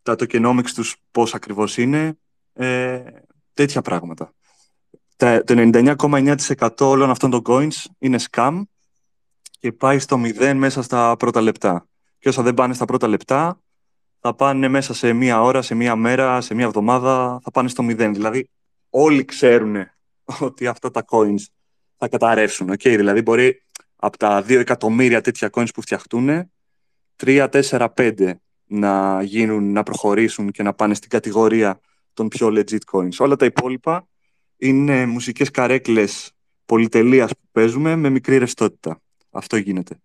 [0.03, 2.19] τα tokenomics τους πώς ακριβώς είναι,
[2.53, 3.03] ε,
[3.55, 4.33] τέτοια πράγματα.
[5.17, 8.63] Τα, το 99,9% όλων αυτών των coins είναι scam
[9.59, 11.87] και πάει στο 0 μέσα στα πρώτα λεπτά.
[12.23, 13.61] Και όσα δεν πάνε στα πρώτα λεπτά,
[14.21, 17.85] θα πάνε μέσα σε μία ώρα, σε μία μέρα, σε μία εβδομάδα, θα πάνε στο
[17.85, 18.13] 0.
[18.13, 18.49] Δηλαδή,
[18.91, 19.77] όλοι ξέρουν
[20.41, 21.45] ότι αυτά τα coins
[21.97, 22.71] θα καταρρεύσουν.
[22.71, 22.95] Okay?
[22.97, 23.63] Δηλαδή, μπορεί
[23.97, 26.51] από τα 2 εκατομμύρια τέτοια coins που φτιαχτούν,
[27.17, 28.33] 3, 4, 5
[28.65, 31.81] να γίνουν, να προχωρήσουν και να πάνε στην κατηγορία
[32.13, 33.17] των πιο legit coins.
[33.19, 34.09] Όλα τα υπόλοιπα
[34.57, 36.33] είναι μουσικές καρέκλες
[36.65, 39.01] πολυτελείας που παίζουμε με μικρή ρευστότητα.
[39.31, 40.01] Αυτό γίνεται.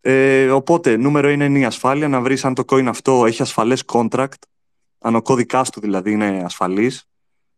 [0.00, 3.84] Ε, οπότε, νούμερο είναι, είναι η ασφάλεια, να βρεις αν το coin αυτό έχει ασφαλές
[3.86, 4.42] contract,
[4.98, 7.04] αν ο κώδικάς του δηλαδή είναι ασφαλής.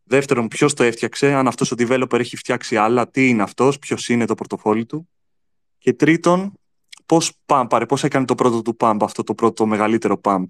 [0.02, 4.08] Δεύτερον, ποιος το έφτιαξε, αν αυτός ο developer έχει φτιάξει άλλα, τι είναι αυτός, ποιος
[4.08, 5.08] είναι το πορτοφόλι του.
[5.78, 6.52] Και τρίτον,
[7.06, 10.44] πώς, πάμπαρε, πώς έκανε το πρώτο του pump, αυτό το πρώτο μεγαλύτερο pump.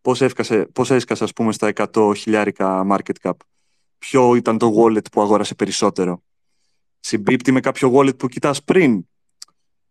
[0.00, 3.36] Πώς, έφκασε, πώς έσκασε, ας πούμε, στα 100 χιλιάρικα market cap.
[3.98, 6.22] Ποιο ήταν το wallet που αγόρασε περισσότερο.
[7.00, 9.08] Συμπίπτει με κάποιο wallet που κοιτάς πριν.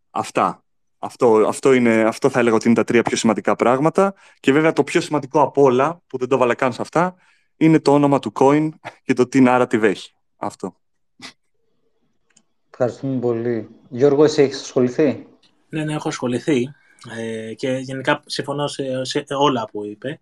[0.10, 0.64] Αυτά.
[1.04, 4.14] Αυτό, αυτό, είναι, αυτό θα έλεγα ότι είναι τα τρία πιο σημαντικά πράγματα.
[4.40, 7.16] Και βέβαια το πιο σημαντικό από όλα, που δεν το βάλα καν σε αυτά,
[7.58, 8.70] είναι το όνομα του coin
[9.04, 10.14] και το τι narrative έχει.
[10.38, 10.76] Αυτό.
[12.70, 13.70] Ευχαριστούμε πολύ.
[13.90, 15.28] Γιώργο, εσύ έχεις ασχοληθεί;
[15.70, 16.74] Ναι, ναι, έχω ασχοληθεί
[17.18, 20.20] ε, και γενικά συμφωνώ σε, σε όλα που είπε.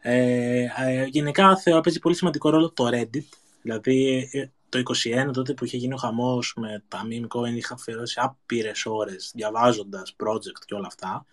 [0.00, 3.28] Ε, ε, γενικά θεωρώ παίζει πολύ σημαντικό ρόλο το Reddit.
[3.62, 4.50] Δηλαδή ε,
[4.82, 4.94] το
[5.28, 9.32] 2021 τότε που είχε γίνει ο χαμός με τα meme coin είχα αφιερώσει άπειρες ώρες
[9.34, 11.26] διαβάζοντας project και όλα αυτά.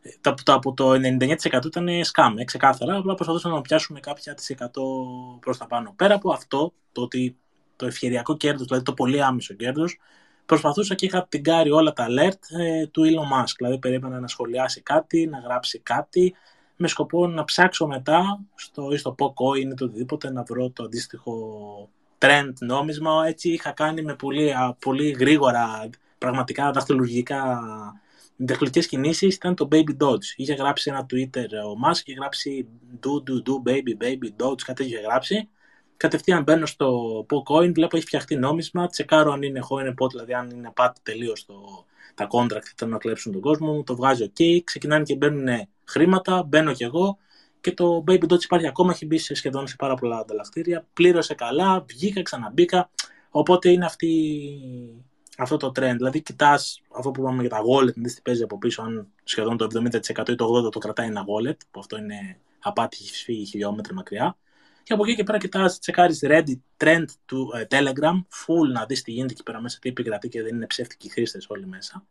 [0.00, 4.34] Ε, τα, τα, από το 99% ήταν scam, ε, ξεκάθαρα, απλά προσπαθούσαμε να πιάσουμε κάποια
[4.34, 4.66] τις 100
[5.40, 5.92] προς τα πάνω.
[5.96, 7.36] Πέρα από αυτό, το ότι
[7.76, 9.98] το ευκαιριακό κέρδος, δηλαδή το πολύ άμεσο κέρδος,
[10.46, 13.54] προσπαθούσα και είχα την κάρη όλα τα alert ε, του Elon Musk.
[13.56, 16.34] Δηλαδή περίμενα να σχολιάσει κάτι, να γράψει κάτι,
[16.76, 20.84] με σκοπό να ψάξω μετά στο, ή στο POCO ή το οτιδήποτε να βρω το
[20.84, 21.32] αντίστοιχο
[22.18, 23.26] trend νόμισμα.
[23.26, 27.60] Έτσι είχα κάνει με πολύ, πολύ γρήγορα, πραγματικά δαχτυλουργικά
[28.36, 29.34] δαχτυλικές κινήσεις.
[29.34, 30.24] Ήταν το Baby Dodge.
[30.36, 32.68] Είχε γράψει ένα Twitter ο Musk, είχε γράψει
[33.00, 35.48] do, do, do, baby, baby, Dodge, κάτι είχε γράψει.
[35.96, 40.34] Κατευθείαν μπαίνω στο PoCoin, βλέπω έχει φτιαχτεί νόμισμα, τσεκάρω αν είναι εγώ, είναι pot, δηλαδή
[40.34, 41.46] αν είναι πάτη τελείως
[42.14, 46.42] τα contract θέλουν να κλέψουν τον κόσμο μου, το βγάζει ok, ξεκινάνε και μπαίνουν χρήματα,
[46.42, 47.18] μπαίνω κι εγώ
[47.68, 51.34] και το Baby Dots υπάρχει ακόμα, έχει μπει σε σχεδόν σε πάρα πολλά ανταλλακτήρια, πλήρωσε
[51.34, 52.90] καλά, βγήκα, ξαναμπήκα,
[53.30, 54.08] οπότε είναι αυτή,
[55.38, 55.94] αυτό το trend.
[55.96, 59.56] Δηλαδή, κοιτάς αυτό που είπαμε για τα wallet, δεν τι παίζει από πίσω, αν σχεδόν
[59.56, 63.44] το 70% ή το 80% το κρατάει ένα wallet, που αυτό είναι απάτη, έχει φύγει
[63.44, 64.36] χιλιόμετρα μακριά.
[64.82, 69.02] Και από εκεί και πέρα κοιτάς, τσεκάρεις Reddit, trend του ε, Telegram, full να δεις
[69.02, 72.06] τι γίνεται εκεί πέρα μέσα, τι επικρατεί και δεν είναι ψεύτικοι χρήστες όλοι μέσα.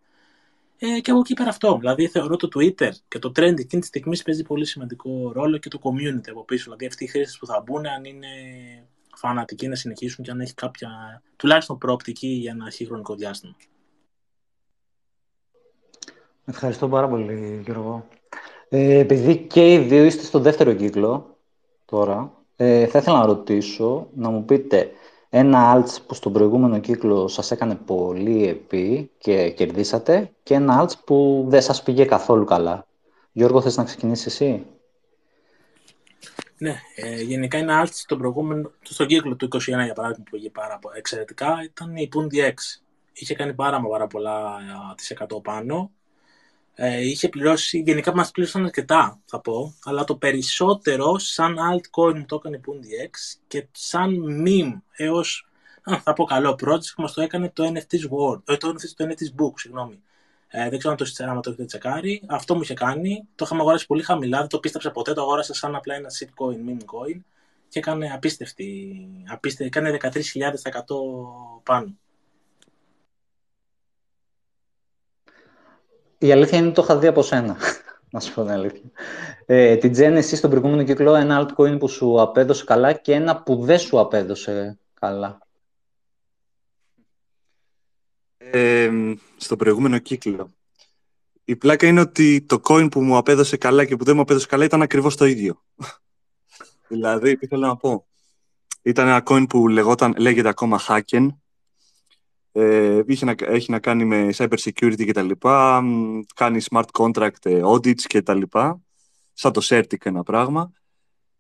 [0.79, 1.77] Ε, και από εκεί πέρα αυτό.
[1.79, 5.69] Δηλαδή θεωρώ το Twitter και το trend εκείνη τη στιγμή παίζει πολύ σημαντικό ρόλο και
[5.69, 6.63] το community από πίσω.
[6.63, 8.27] Δηλαδή αυτοί οι χρήστες που θα μπουν, αν είναι
[9.15, 13.55] φανατικοί να συνεχίσουν και αν έχει κάποια τουλάχιστον προοπτική για ένα χρονικό διάστημα.
[16.45, 18.07] Ευχαριστώ πάρα πολύ, Γιώργο.
[18.69, 21.37] Ε, επειδή και οι δύο είστε στο δεύτερο κύκλο
[21.85, 24.91] τώρα, ε, θα ήθελα να ρωτήσω, να μου πείτε
[25.29, 30.93] ένα alts που στον προηγούμενο κύκλο σας έκανε πολύ επί και κερδίσατε και ένα alts
[31.05, 32.85] που δεν σας πήγε καθόλου καλά.
[33.31, 34.65] Γιώργο, θες να ξεκινήσεις εσύ;
[36.57, 40.49] Ναι, ε, γενικά ένα alts στον προηγούμενο, στον κύκλο του 21 για παράδειγμα που πήγε
[40.49, 42.53] πάρα εξαιρετικά ήταν η Pundi X.
[43.13, 44.57] Είχε κάνει πάρα, πάρα πολλά
[44.91, 45.91] ε, τις 100 πάνω
[46.79, 52.25] ε, είχε πληρώσει, γενικά μας πλήρωσαν αρκετά θα πω, αλλά το περισσότερο σαν altcoin μου
[52.25, 55.47] το έκανε Pundi X και σαν meme έως,
[56.03, 59.41] θα πω καλό project, μας το έκανε το NFT's World, ε, το, NFT's, το NFT's
[59.41, 60.01] Book, συγγνώμη.
[60.47, 62.23] Ε, δεν ξέρω αν το, αν το έχετε τσεκάρει.
[62.27, 63.27] Αυτό μου είχε κάνει.
[63.35, 65.13] Το είχαμε αγοράσει πολύ χαμηλά, δεν το πίστεψα ποτέ.
[65.13, 67.19] Το αγόρασα σαν απλά ένα shitcoin, meme coin
[67.69, 69.07] και έκανε απίστευτη.
[69.27, 70.11] απίστευτη έκανε 13.000%
[71.63, 71.97] πάνω.
[76.17, 77.57] Η αλήθεια είναι ότι το είχα δει από σένα,
[78.11, 78.91] να σου πω την αλήθεια.
[79.45, 83.63] Ε, την Genesis στον προηγούμενο κύκλο, ένα altcoin που σου απέδωσε καλά και ένα που
[83.65, 85.37] δεν σου απέδωσε καλά.
[88.37, 88.91] Ε,
[89.37, 90.49] στον προηγούμενο κύκλο.
[91.43, 94.45] Η πλάκα είναι ότι το coin που μου απέδωσε καλά και που δεν μου απέδωσε
[94.47, 95.63] καλά ήταν ακριβώς το ίδιο.
[96.87, 98.07] δηλαδή, τι θέλω να πω.
[98.81, 101.27] Ήταν ένα coin που λεγόταν, λέγεται ακόμα Hacken
[102.57, 105.83] ε, να, έχει να κάνει με cyber security και τα λοιπά,
[106.35, 108.81] κάνει smart contract ε, audits και τα λοιπά,
[109.33, 110.71] σαν το Certic ένα πράγμα.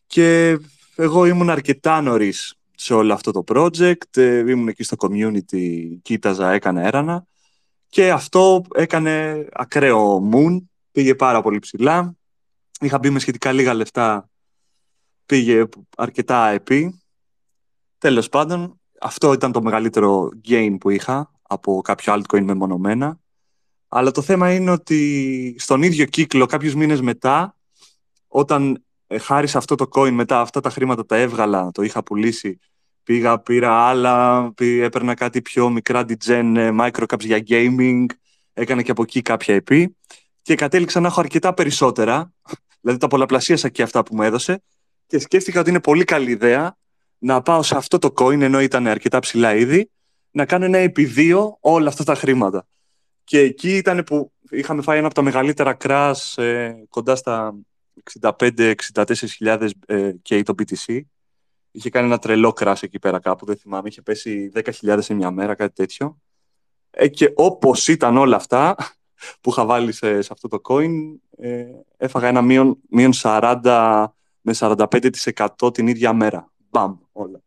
[0.07, 0.57] Και
[0.95, 6.51] εγώ ήμουν αρκετά νωρίς σε όλο αυτό το project, ε, ήμουν εκεί στο community, κοίταζα,
[6.51, 7.25] έκανα έρανα
[7.89, 10.57] και αυτό έκανε ακραίο moon,
[10.91, 12.15] πήγε πάρα πολύ ψηλά.
[12.79, 14.29] Είχα μπει με σχετικά λίγα λεφτά,
[15.25, 15.65] πήγε
[15.97, 17.01] αρκετά επί.
[17.97, 23.19] Τέλος πάντων, αυτό ήταν το μεγαλύτερο gain που είχα από κάποιο altcoin μεμονωμένα.
[23.87, 27.55] Αλλά το θέμα είναι ότι στον ίδιο κύκλο, κάποιους μήνες μετά,
[28.27, 32.03] όταν ε, χάρη σε αυτό το coin μετά, αυτά τα χρήματα τα έβγαλα, το είχα
[32.03, 32.59] πουλήσει,
[33.03, 38.05] πήγα, πήρα άλλα, έπαιρνα κάτι πιο μικρά DGen, ε, microcaps για gaming,
[38.53, 39.85] έκανα και από εκεί κάποια EP
[40.41, 42.33] και κατέληξα να έχω αρκετά περισσότερα,
[42.81, 44.63] δηλαδή τα πολλαπλασίασα και αυτά που μου έδωσε
[45.07, 46.77] και σκέφτηκα ότι είναι πολύ καλή ιδέα
[47.17, 49.89] να πάω σε αυτό το coin, ενώ ήταν αρκετά ψηλά ήδη,
[50.31, 52.67] να κάνω ένα επί όλα αυτά τα χρήματα.
[53.23, 57.55] Και εκεί ήταν που είχαμε φάει ένα από τα μεγαλύτερα crash ε, κοντά στα
[58.21, 60.99] 65-64 ε, και το BTC.
[61.71, 63.87] Είχε κάνει ένα τρελό crash εκεί πέρα κάπου, δεν θυμάμαι.
[63.87, 64.51] Είχε πέσει
[64.81, 66.17] 10.000 σε μια μέρα, κάτι τέτοιο.
[66.89, 68.75] Ε, και όπως ήταν όλα αυτά
[69.41, 70.91] που είχα βάλει σε, αυτό το coin,
[71.37, 71.65] ε,
[71.97, 74.05] έφαγα ένα μείον, μείον 40
[74.41, 76.51] με 45% την ίδια μέρα.
[76.77, 77.39] Μπαμ, όλα.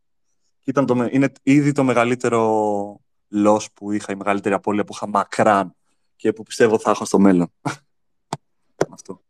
[0.65, 3.01] Ήταν το, είναι ήδη το μεγαλύτερο
[3.47, 5.75] loss που είχα, η μεγαλύτερη απώλεια που είχα μακράν
[6.17, 7.53] και που πιστεύω θα έχω στο μέλλον.
[8.93, 9.21] αυτό.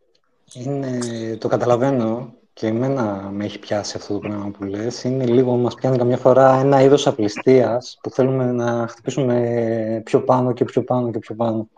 [0.52, 0.98] Είναι,
[1.36, 5.04] το καταλαβαίνω και εμένα με έχει πιάσει αυτό το πράγμα που λες.
[5.04, 10.52] Είναι λίγο, μας πιάνει καμιά φορά ένα είδος απληστίας που θέλουμε να χτυπήσουμε πιο πάνω
[10.52, 11.68] και πιο πάνω και πιο πάνω.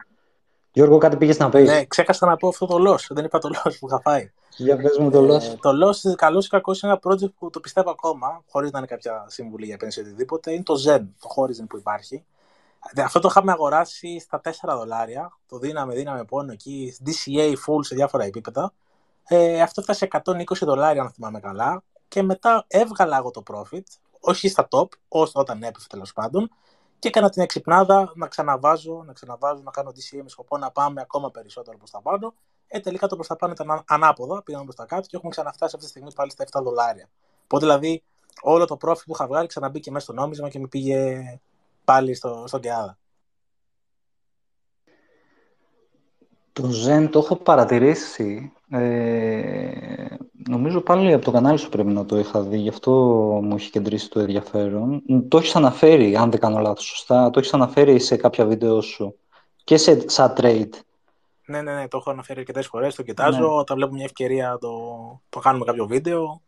[0.72, 3.06] Γιώργο, κάτι πήγες να πεις; Ναι, ξέχασα να πω αυτό το loss.
[3.08, 4.32] Δεν είπα το loss που είχα φάει.
[4.56, 5.56] Για πες μου το ε, loss.
[5.60, 8.86] το loss, καλός ή κακός, είναι ένα project που το πιστεύω ακόμα, χωρίς να είναι
[8.86, 10.52] κάποια συμβουλή για επένδυση οτιδήποτε.
[10.52, 12.24] Είναι το Zen, το Horizon που υπάρχει.
[13.04, 15.38] Αυτό το είχαμε αγοράσει στα 4 δολάρια.
[15.46, 18.72] Το δίναμε, δίναμε πόνο εκεί, DCA full σε διάφορα επίπεδα.
[19.24, 21.82] Ε, αυτό φτάσει 120 δολάρια, αν θυμάμαι καλά.
[22.08, 23.82] Και μετά έβγαλα εγώ το profit,
[24.20, 24.86] όχι στα top,
[25.32, 26.50] όταν έπεφε τέλος πάντων,
[26.98, 31.00] και έκανα την εξυπνάδα να ξαναβάζω, να ξαναβάζω, να κάνω DCA με σκοπό να πάμε
[31.00, 32.34] ακόμα περισσότερο προς τα πάνω.
[32.74, 35.72] Ε, τελικά το προς τα πάνω ήταν ανάποδα, πήγαμε προς τα κάτω και έχουμε ξαναφτάσει
[35.74, 37.08] αυτή τη στιγμή πάλι στα 7 δολάρια.
[37.44, 38.02] Οπότε δηλαδή
[38.42, 41.22] όλο το profit που είχα βγάλει ξαναμπήκε μέσα στο νόμισμα και με πήγε
[41.84, 42.98] πάλι στο, στον Κεάδα.
[46.52, 48.52] Το Zen το έχω παρατηρήσει.
[48.70, 50.16] Ε,
[50.48, 52.90] νομίζω πάλι από το κανάλι σου πρέπει να το είχα δει, γι' αυτό
[53.42, 55.02] μου έχει κεντρήσει το ενδιαφέρον.
[55.28, 59.16] Το έχεις αναφέρει, αν δεν κάνω λάθος σωστά, το έχεις αναφέρει σε κάποια βίντεο σου
[59.64, 60.70] και σε, σαν trade.
[61.52, 62.94] Ναι, ναι, ναι, το έχω αναφέρει αρκετές φορές.
[62.94, 63.38] Το κοιτάζω.
[63.38, 63.46] Ναι.
[63.46, 64.70] Όταν βλέπω μια ευκαιρία το,
[65.28, 66.42] το κάνουμε κάποιο βίντεο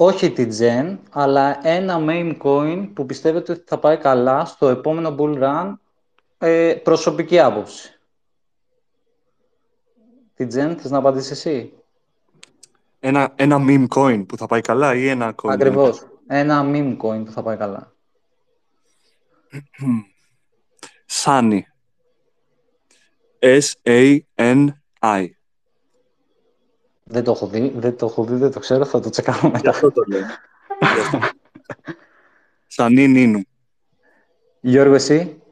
[0.00, 5.14] όχι τη Gen, αλλά ένα meme coin που πιστεύετε ότι θα πάει καλά στο επόμενο
[5.18, 5.72] bull run,
[6.38, 8.00] ε, προσωπική άποψη.
[10.34, 11.72] Τη Gen, θες να απαντήσεις εσύ;
[13.00, 16.06] Ένα, ένα meme coin που θα πάει καλά ή ένα coin; Ακριβώς.
[16.26, 17.92] Ένα meme coin που θα πάει καλά.
[21.24, 21.60] Sunny.
[23.38, 25.26] S-A-N-I.
[27.04, 29.70] Δεν το έχω δει, δεν το, έχω δει, δεν το ξέρω, θα το τσεκάρω μετά.
[29.70, 30.26] αυτό το λέω.
[32.66, 33.42] Σανί Νίνου.
[34.60, 35.42] Γιώργο, εσύ;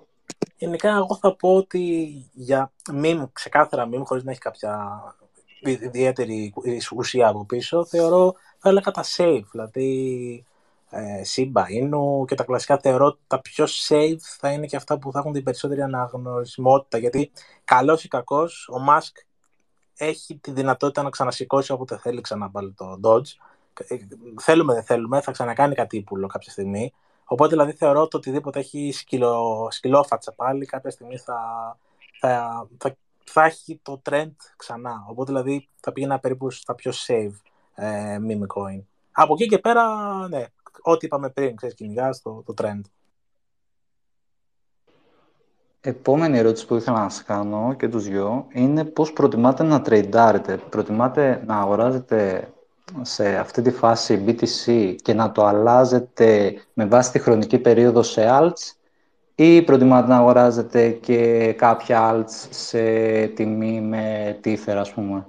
[0.56, 5.02] Γενικά, εγώ θα πω ότι για μήμ, ξεκάθαρα μήμ, χωρίς να έχει κάποια
[5.60, 6.54] ιδιαίτερη
[6.96, 10.44] ουσία από πίσω, θεωρώ, θα έλεγα τα safe, δηλαδή
[10.90, 15.12] ε, Simba, Inu και τα κλασικά θεωρώ τα πιο safe θα είναι και αυτά που
[15.12, 17.30] θα έχουν την περισσότερη αναγνωρισμότητα, γιατί
[17.64, 19.24] καλός ή κακός, ο Musk
[19.96, 23.28] έχει τη δυνατότητα να ξανασηκώσει όποτε θέλει ξανά πάλι το Dodge.
[23.88, 23.96] Ε,
[24.40, 26.92] θέλουμε, δεν θέλουμε, θα ξανακάνει κάτι ύπουλο κάποια στιγμή.
[27.24, 31.38] Οπότε δηλαδή θεωρώ ότι οτιδήποτε έχει σκυλο, σκυλόφατσα πάλι κάποια στιγμή θα,
[32.20, 35.06] θα, θα, θα, έχει το trend ξανά.
[35.08, 37.32] Οπότε δηλαδή θα πήγαινα περίπου στα πιο save
[37.74, 38.82] ε, meme coin.
[39.12, 39.84] Από εκεί και πέρα,
[40.28, 40.46] ναι,
[40.82, 42.80] ό,τι είπαμε πριν, ξέρεις, κυνηγάς το, το trend.
[45.80, 50.56] Επόμενη ερώτηση που ήθελα να σας κάνω και τους δυο είναι πώς προτιμάτε να τρεϊντάρετε.
[50.56, 52.48] Προτιμάτε να αγοράζετε
[53.00, 58.26] σε αυτή τη φάση BTC και να το αλλάζετε με βάση τη χρονική περίοδο σε
[58.30, 58.76] alts
[59.34, 62.80] ή προτιμάτε να αγοράζετε και κάποια alts σε
[63.26, 65.26] τιμή με τίθερα, ας πούμε;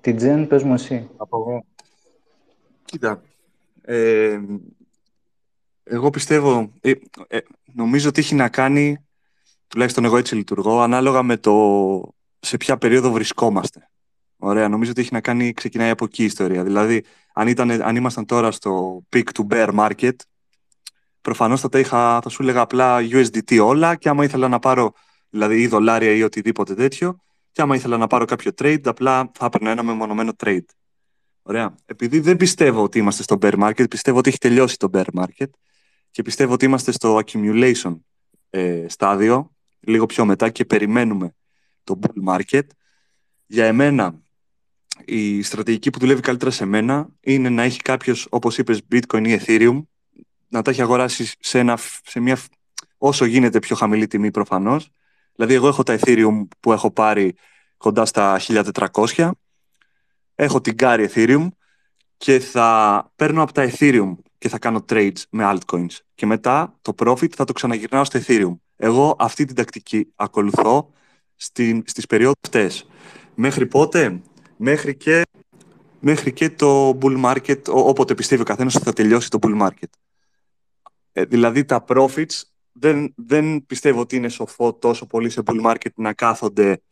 [0.00, 1.10] Τι Τζεν, πες μου εσύ.
[1.16, 1.64] Από εγώ.
[2.90, 3.22] Κοίτα,
[3.82, 4.40] ε,
[5.82, 6.92] εγώ πιστεύω, ε,
[7.28, 7.38] ε,
[7.74, 9.06] νομίζω ότι έχει να κάνει,
[9.66, 13.90] τουλάχιστον εγώ έτσι λειτουργώ, ανάλογα με το σε ποια περίοδο βρισκόμαστε.
[14.36, 16.64] Ωραία, νομίζω ότι έχει να κάνει, ξεκινάει από εκεί η ιστορία.
[16.64, 20.16] Δηλαδή, αν, ήταν, αν ήμασταν τώρα στο peak to bear market,
[21.20, 24.92] προφανώς θα, είχα, θα σου έλεγα απλά USDT όλα και άμα ήθελα να πάρω
[25.28, 27.20] δηλαδή ή δολάρια ή οτιδήποτε τέτοιο,
[27.52, 30.64] και άμα ήθελα να πάρω κάποιο trade, απλά θα έπαιρνα ένα μεμονωμένο trade.
[31.42, 31.74] Ωραία.
[31.84, 35.50] Επειδή δεν πιστεύω ότι είμαστε στο bear market, πιστεύω ότι έχει τελειώσει το bear market
[36.10, 38.00] και πιστεύω ότι είμαστε στο accumulation
[38.50, 41.34] ε, στάδιο, λίγο πιο μετά και περιμένουμε
[41.84, 42.66] το bull market.
[43.46, 44.20] Για εμένα,
[45.04, 49.40] η στρατηγική που δουλεύει καλύτερα σε μένα είναι να έχει κάποιος, όπως είπες, bitcoin ή
[49.40, 49.82] ethereum,
[50.48, 52.38] να τα έχει αγοράσει σε, ένα, σε μια
[52.98, 54.90] όσο γίνεται πιο χαμηλή τιμή προφανώς.
[55.34, 57.34] Δηλαδή, εγώ έχω τα ethereum που έχω πάρει
[57.76, 59.30] κοντά στα 1400,
[60.42, 61.48] έχω την Gary Ethereum
[62.16, 65.96] και θα παίρνω από τα Ethereum και θα κάνω trades με altcoins.
[66.14, 68.56] Και μετά το profit θα το ξαναγυρνάω στο Ethereum.
[68.76, 70.92] Εγώ αυτή την τακτική ακολουθώ
[71.36, 72.88] στην, στις περιόδους αυτές.
[73.34, 74.20] Μέχρι πότε;
[74.56, 75.22] Μέχρι και,
[76.00, 79.90] μέχρι και το bull market, όποτε πιστεύει ο καθένας ότι θα τελειώσει το bull market.
[81.12, 85.92] Ε, δηλαδή τα profits δεν, δεν πιστεύω ότι είναι σοφό τόσο πολύ σε bull market
[85.94, 86.82] να κάθονται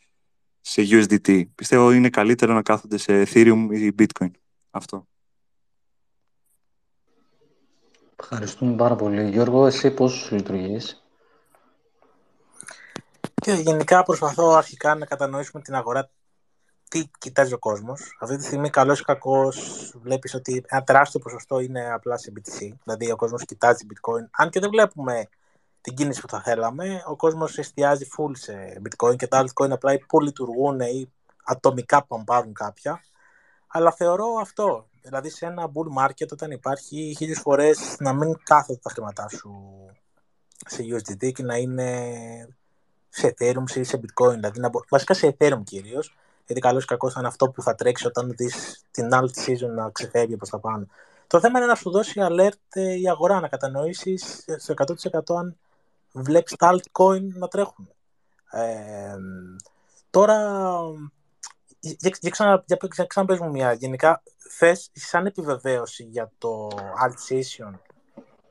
[0.69, 1.45] σε USDT.
[1.55, 4.31] Πιστεύω είναι καλύτερο να κάθονται σε Ethereum ή Bitcoin.
[4.71, 5.07] Αυτό.
[8.21, 9.29] Ευχαριστούμε πάρα πολύ.
[9.31, 11.03] Γιώργο, εσύ πώς λειτουργείς;
[13.35, 16.11] Και γενικά προσπαθώ αρχικά να κατανοήσουμε την αγορά
[16.89, 18.17] τι κοιτάζει ο κόσμος.
[18.21, 22.69] Αυτή τη στιγμή, καλός ή κακός, βλέπεις ότι ένα τεράστιο ποσοστό είναι απλά σε BTC.
[22.85, 24.27] Δηλαδή, ο κόσμος κοιτάζει bitcoin.
[24.31, 25.29] Αν και δεν βλέπουμε
[25.81, 29.93] την κίνηση που θα θέλαμε, ο κόσμος εστιάζει full σε bitcoin και τα altcoin απλά
[29.93, 31.13] ή που λειτουργούν ή
[31.45, 33.01] ατομικά πάρουν κάποια.
[33.67, 34.87] Αλλά θεωρώ αυτό.
[35.03, 39.51] Δηλαδή, σε ένα bull market, όταν υπάρχει χίλιες φορές να μην κάθονται τα χρήματά σου
[40.67, 42.09] σε USDT και να είναι
[43.09, 44.33] σε Ethereum ή σε Bitcoin.
[44.33, 46.17] Δηλαδή, να, βασικά σε Ethereum κυρίως
[46.49, 49.71] γιατί καλό ή κακό θα είναι αυτό που θα τρέξει όταν δεις την alt season
[49.75, 50.87] να ξεφεύγει προς τα πάνω.
[51.27, 55.57] Το θέμα είναι να σου δώσει alert ε, η αγορά, να κατανοήσεις στο 100% αν
[56.23, 57.89] βλέπεις τα altcoin να τρέχουν.
[58.51, 59.15] Ε,
[60.11, 60.37] τώρα,
[61.81, 63.73] για, για, ξανα, για, για ξαναπες μου μια.
[63.73, 66.69] Γενικά, θες σαν επιβεβαίωση για το
[67.05, 67.79] alt season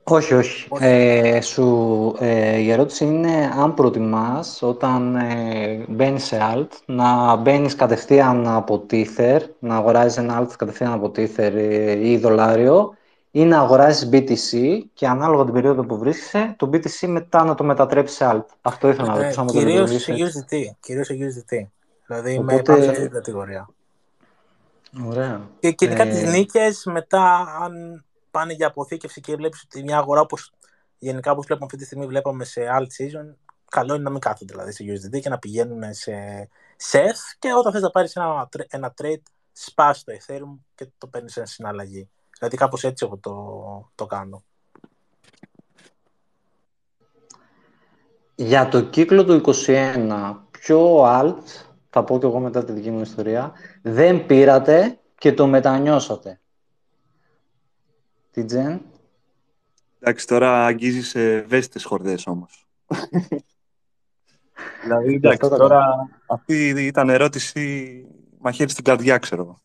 [0.10, 0.68] όχι, όχι.
[0.80, 7.76] Ε, σου, ε, η ερώτηση είναι αν προτιμάς όταν ε, μπαίνεις σε alt να μπαίνεις
[7.76, 12.96] κατευθείαν από Tether, να αγοράζεις ένα alt κατευθείαν από Tether ε, ή δολάριο
[13.32, 17.64] ή να αγοράζεις BTC και ανάλογα την περίοδο που βρίσκεσαι, το BTC μετά να το
[17.64, 18.46] μετατρέψεις σε alt.
[18.62, 19.46] Αυτό ήθελα να ε, ρωτήσω.
[19.46, 20.56] Κυρίως σε USDT.
[20.80, 21.68] Κυρίως σε USDT.
[22.06, 22.56] Δηλαδή Οπότε...
[22.56, 23.70] με πάνω σε αυτή την κατηγορία.
[25.06, 25.50] Ωραία.
[25.60, 26.10] Και, και ειδικά ε...
[26.10, 30.52] τις νίκες μετά αν πάνε για αποθήκευση και βλέπεις ότι μια αγορά όπως
[30.98, 33.36] γενικά όπως βλέπουμε αυτή τη στιγμή, βλέπαμε σε alt season,
[33.70, 36.14] καλό είναι να μην κάθονται δηλαδή σε USDT και να πηγαίνουν σε
[36.92, 39.22] SEF και όταν θες να πάρεις ένα, ένα trade,
[39.52, 42.10] σπάς το Ethereum και το παίρνεις σε συναλλαγή.
[42.38, 44.44] Δηλαδή κάπως έτσι εγώ το, το κάνω.
[48.36, 51.44] Για το κύκλο του 21, ποιο alt,
[51.90, 56.40] θα πω και εγώ μετά τη δική μου ιστορία, δεν πήρατε και το μετανιώσατε.
[58.32, 58.82] Τι Τζεν;
[60.00, 62.68] Εντάξει, τώρα αγγίζει ευαίσθητες χορδές όμως.
[64.84, 68.06] δηλαδή, εντάξει, τώρα αυτή ήταν ερώτηση
[68.38, 69.62] μαχαίρι στην καρδιά, ξέρω.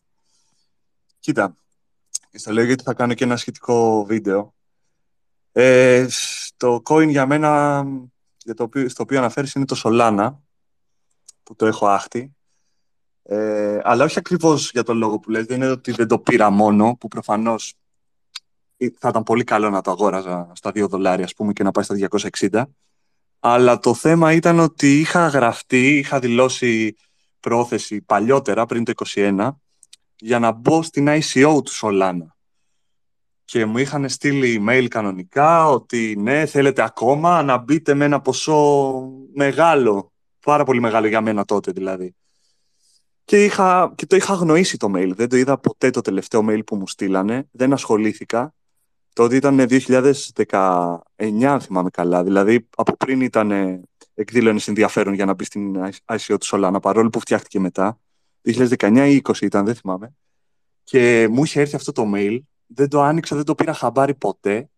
[1.19, 1.62] Κοίτα, και
[2.33, 4.53] στο λέω γιατί θα κάνω και ένα σχετικό βίντεο.
[5.51, 6.07] Ε,
[6.57, 7.83] το coin για μένα,
[8.37, 10.35] για το οποίο, στο οποίο αναφέρεις, είναι το Solana,
[11.43, 12.35] που το έχω άχτη.
[13.23, 16.49] Ε, αλλά όχι ακριβώς για τον λόγο που λες, δεν είναι ότι δεν το πήρα
[16.49, 17.73] μόνο, που προφανώς
[18.99, 21.83] θα ήταν πολύ καλό να το αγόραζα στα 2 δολάρια, ας πούμε, και να πάει
[21.83, 22.63] στα 260.
[23.39, 26.95] Αλλά το θέμα ήταν ότι είχα γραφτεί, είχα δηλώσει
[27.39, 29.49] πρόθεση παλιότερα, πριν το 2021,
[30.15, 32.27] για να μπω στην ICO του Solana.
[33.45, 39.03] Και μου είχαν στείλει email κανονικά ότι ναι, θέλετε ακόμα να μπείτε με ένα ποσό
[39.33, 42.15] μεγάλο, πάρα πολύ μεγάλο για μένα τότε δηλαδή.
[43.25, 46.65] Και, είχα, και το είχα αγνοήσει το mail, δεν το είδα ποτέ το τελευταίο mail
[46.65, 48.53] που μου στείλανε, δεν ασχολήθηκα
[49.13, 50.97] Τότε ήταν 2019,
[51.43, 52.23] αν θυμάμαι καλά.
[52.23, 53.51] Δηλαδή, από πριν ήταν
[54.13, 57.99] εκδήλωνες ενδιαφέρον για να μπει στην ICO του Solana, παρόλο που φτιάχτηκε μετά.
[58.45, 60.15] 2019 ή 20 ήταν, δεν θυμάμαι.
[60.83, 62.39] Και μου είχε έρθει αυτό το mail.
[62.65, 64.69] Δεν το άνοιξα, δεν το πήρα χαμπάρι ποτέ.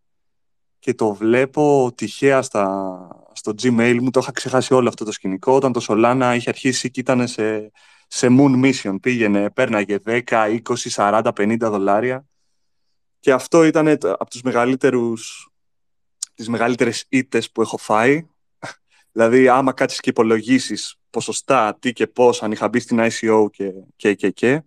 [0.79, 4.09] Και το βλέπω τυχαία στα, στο Gmail μου.
[4.09, 5.55] Το είχα ξεχάσει όλο αυτό το σκηνικό.
[5.55, 7.71] Όταν το Solana είχε αρχίσει και ήταν σε,
[8.07, 8.95] σε Moon Mission.
[9.01, 10.59] Πήγαινε, πέρναγε 10, 20,
[10.95, 12.25] 40, 50 δολάρια
[13.25, 15.49] και αυτό ήταν από τους μεγαλύτερους,
[16.33, 18.27] τις μεγαλύτερες ήττες που έχω φάει.
[19.15, 23.73] Δηλαδή, άμα κάτσεις και υπολογίσεις ποσοστά, τι και πώς, αν είχα μπει στην ICO και,
[23.95, 24.63] και, και, και,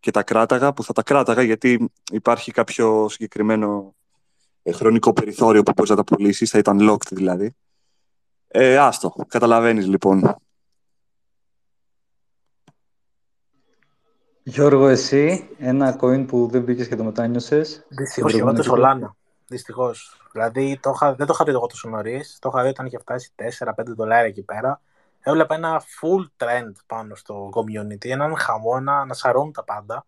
[0.00, 3.94] και τα κράταγα, που θα τα κράταγα γιατί υπάρχει κάποιο συγκεκριμένο
[4.62, 7.54] ε, χρονικό περιθώριο που μπορείς να τα πουλήσει, θα ήταν locked δηλαδή.
[8.48, 10.36] Ε, άστο, καταλαβαίνεις λοιπόν.
[14.42, 17.86] Γιώργο, εσύ, ένα coin που δεν μπήκες και το μετάνιωσες.
[17.88, 19.10] Δυστυχώς και εγώ το Solana.
[19.46, 20.21] Δυστυχώς.
[20.32, 22.38] Δηλαδή το είχα, δεν το είχα δει εγώ τόσο νωρίς.
[22.40, 23.32] Το είχα δει όταν είχε φτάσει
[23.64, 24.80] 4-5 δολάρια εκεί πέρα.
[25.20, 30.06] Έβλεπα ένα full trend πάνω στο community, έναν χαμό, να, να σαρώνουν τα πάντα.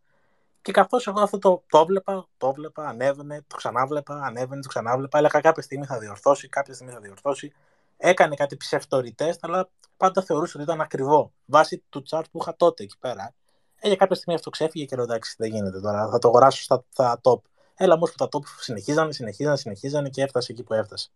[0.63, 5.19] Και καθώς εγώ αυτό το, το έβλεπα, το έβλεπα, ανέβαινε, το ξανάβλεπα, ανέβαινε, το ξανάβλεπα.
[5.19, 7.53] Έλεγα κάποια στιγμή θα διορθώσει, κάποια στιγμή θα διορθώσει.
[7.97, 11.33] Έκανε κάτι ψευτοριτές, αλλά πάντα θεωρούσα ότι ήταν ακριβό.
[11.45, 13.35] Βάσει του chart που είχα τότε εκεί πέρα.
[13.81, 16.09] Ε, για κάποια στιγμή αυτό ξέφυγε και λέω εντάξει, δεν γίνεται τώρα.
[16.11, 17.41] Θα το αγοράσω στα, στα top.
[17.77, 21.09] Έλα όμως που τα top συνεχίζανε, συνεχίζανε, συνεχίζανε και έφτασε εκεί που έφτασε.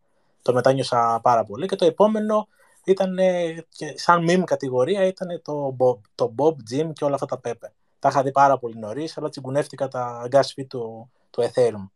[0.43, 1.67] Το μετάνιωσα πάρα πολύ.
[1.67, 2.49] Και το επόμενο
[2.85, 3.17] ήταν
[3.69, 7.69] και σαν meme κατηγορία ήταν το Bob, το Bob, Jim και όλα αυτά τα Pepe.
[7.99, 11.89] Τα είχα δει πάρα πολύ νωρίς, αλλά τσιγκουνεύτηκα τα gas fee του, του Ethereum.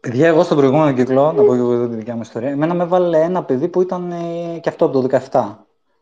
[0.00, 2.74] Παιδιά, εγώ στον προηγούμενο κύκλο, να πω και εγώ εδώ τη δικιά μου ιστορία, εμένα
[2.74, 5.54] με έβαλε ένα παιδί που ήταν ε, και αυτό από το 17.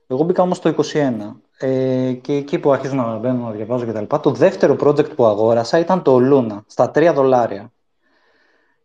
[0.07, 1.41] Εγώ μπήκα όμως το 21.
[1.59, 4.17] Ε, και εκεί που αρχίζω να μπαίνω, να διαβάζω κτλ.
[4.21, 7.73] Το δεύτερο project που αγόρασα ήταν το Luna, στα 3 δολάρια.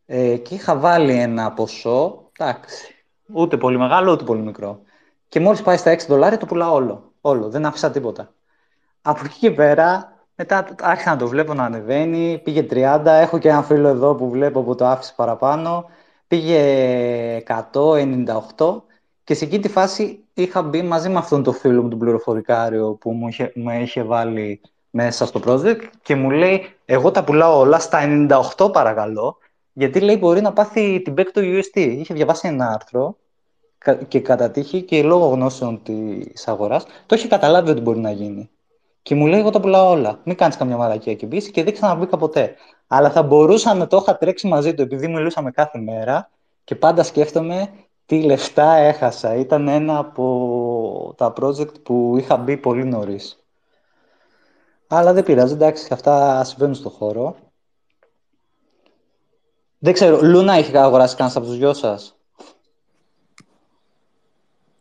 [0.06, 2.96] Ε, και είχα βάλει ένα ποσό, εντάξει,
[3.34, 4.82] ούτε πολύ μεγάλο, ούτε πολύ μικρό.
[5.28, 7.12] Και μόλις πάει στα 6 δολάρια το πουλάω όλο.
[7.22, 8.34] Όλο, δεν άφησα τίποτα.
[9.02, 13.50] Από εκεί και πέρα, μετά άρχισα να το βλέπω να ανεβαίνει, πήγε 30, έχω και
[13.50, 15.90] ένα φίλο εδώ που βλέπω που το άφησε παραπάνω,
[16.28, 17.44] πήγε
[17.74, 18.84] 100,
[19.24, 22.94] και σε εκείνη τη φάση είχα μπει μαζί με αυτόν τον φίλο μου, τον πληροφορικάριο
[22.94, 27.60] που μου είχε, με είχε βάλει μέσα στο project και μου λέει εγώ τα πουλάω
[27.60, 28.00] όλα στα
[28.58, 29.38] 98 παρακαλώ
[29.74, 31.78] γιατί λέει μπορεί να πάθει την back το UST.
[31.80, 33.16] Είχε διαβάσει ένα άρθρο
[34.08, 38.50] και κατά τύχη και λόγω γνώσεων της αγοράς το είχε καταλάβει ότι μπορεί να γίνει.
[39.02, 40.20] Και μου λέει: Εγώ τα πουλάω όλα.
[40.24, 42.56] Μην κάνεις καμιά μαλακία και μπεις και δεν ξαναβγήκα ποτέ.
[42.88, 46.30] Αλλά θα μπορούσα να το είχα τρέξει μαζί του επειδή μιλούσαμε κάθε μέρα
[46.64, 47.70] και πάντα σκέφτομαι
[48.12, 49.36] τι λεφτά έχασα.
[49.36, 53.46] Ήταν ένα από τα project που είχα μπει πολύ νωρίς.
[54.88, 57.36] Αλλά δεν πειράζει, εντάξει, αυτά συμβαίνουν στον χώρο.
[59.78, 62.18] Δεν ξέρω, Λούνα έχει αγοράσει κανένας από τους δυο σας;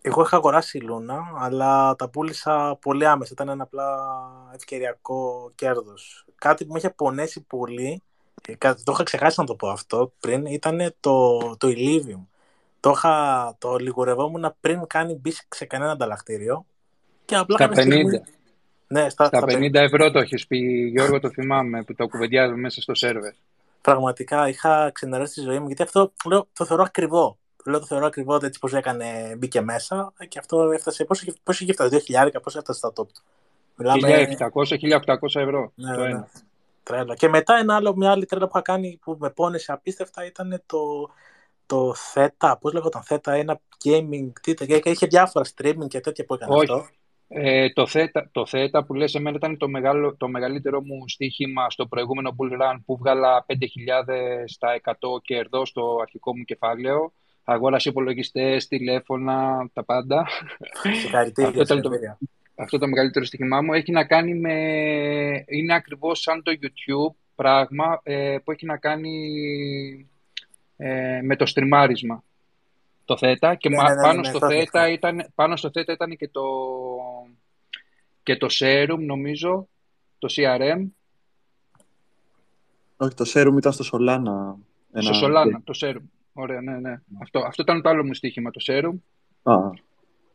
[0.00, 3.32] Εγώ είχα αγοράσει Λούνα, αλλά τα πούλησα πολύ άμεσα.
[3.32, 3.98] Ήταν ένα απλά
[4.54, 6.26] ευκαιριακό κέρδος.
[6.34, 8.02] Κάτι που με είχε πονέσει πολύ,
[8.48, 12.29] ε, το είχα ξεχάσει να το πω αυτό πριν, ήταν το, το Elysium.
[12.80, 16.64] Το, είχα, το λιγουρευόμουν πριν κάνει μπει σε κανένα ανταλλακτήριο.
[17.24, 17.72] Και απλά στα 50.
[17.72, 18.22] Στιγμή...
[18.86, 20.58] Ναι, στα, στα 50 ευρώ το έχεις πει,
[20.92, 23.32] Γιώργο, το θυμάμαι, που το κουβεντιάζουμε μέσα στο σερβερ.
[23.80, 27.38] Πραγματικά είχα ξενερώσει τη ζωή μου, γιατί αυτό λέω, το θεωρώ ακριβό.
[27.66, 31.04] Λέω το θεωρώ ακριβό έτσι πώς έκανε, μπήκε μέσα και αυτό έφτασε.
[31.42, 33.22] Πώς είχε φτάσει, 2.000, πώς έφτασε στα top του.
[33.82, 35.72] 1.700-1.800 ευρώ.
[35.74, 36.28] Ναι, το ναι, ένα.
[36.82, 37.14] Τρέλα.
[37.14, 40.62] Και μετά ένα άλλο, μια άλλη τρέλα που είχα κάνει που με πόνεσε απίστευτα ήταν
[40.66, 40.78] το,
[41.70, 44.54] το Theta, πώς λέγονταν Theta, ένα gaming, τι,
[44.84, 46.72] είχε διάφορα streaming και τέτοια που έκανε Όχι.
[46.72, 46.88] αυτό.
[47.28, 51.70] Ε, το, Theta, το Theta που λες εμένα ήταν το, μεγάλο, το μεγαλύτερο μου στοίχημα
[51.70, 53.54] στο προηγούμενο bull run που βγάλα 5.000
[54.44, 54.92] στα 100
[55.22, 57.12] κερδό στο αρχικό μου κεφάλαιο.
[57.44, 60.26] Αγόρασε υπολογιστές, τηλέφωνα, τα πάντα.
[61.00, 61.62] Συγχαρητήρια.
[61.62, 61.90] αυτό, το,
[62.54, 64.54] αυτό το μεγαλύτερο στοίχημά μου έχει να κάνει με...
[65.46, 69.10] Είναι ακριβώς σαν το YouTube πράγμα ε, που έχει να κάνει
[70.80, 72.24] ε, με το στριμάρισμα
[73.10, 76.28] το θέτα και ναι, ναι, ναι, πάνω, στο θέτα ήταν, πάνω στο θέτα ήταν και
[76.28, 76.42] το,
[78.22, 79.68] και το serum νομίζω,
[80.18, 80.86] το CRM.
[82.96, 84.54] Όχι, το serum ήταν στο Solana.
[84.92, 85.12] Ένα...
[85.12, 86.02] Στο Solana, το serum.
[86.32, 87.00] Ωραία, ναι, ναι.
[87.22, 88.94] Αυτό, αυτό ήταν το άλλο μου στοίχημα, το serum.
[89.42, 89.54] Α.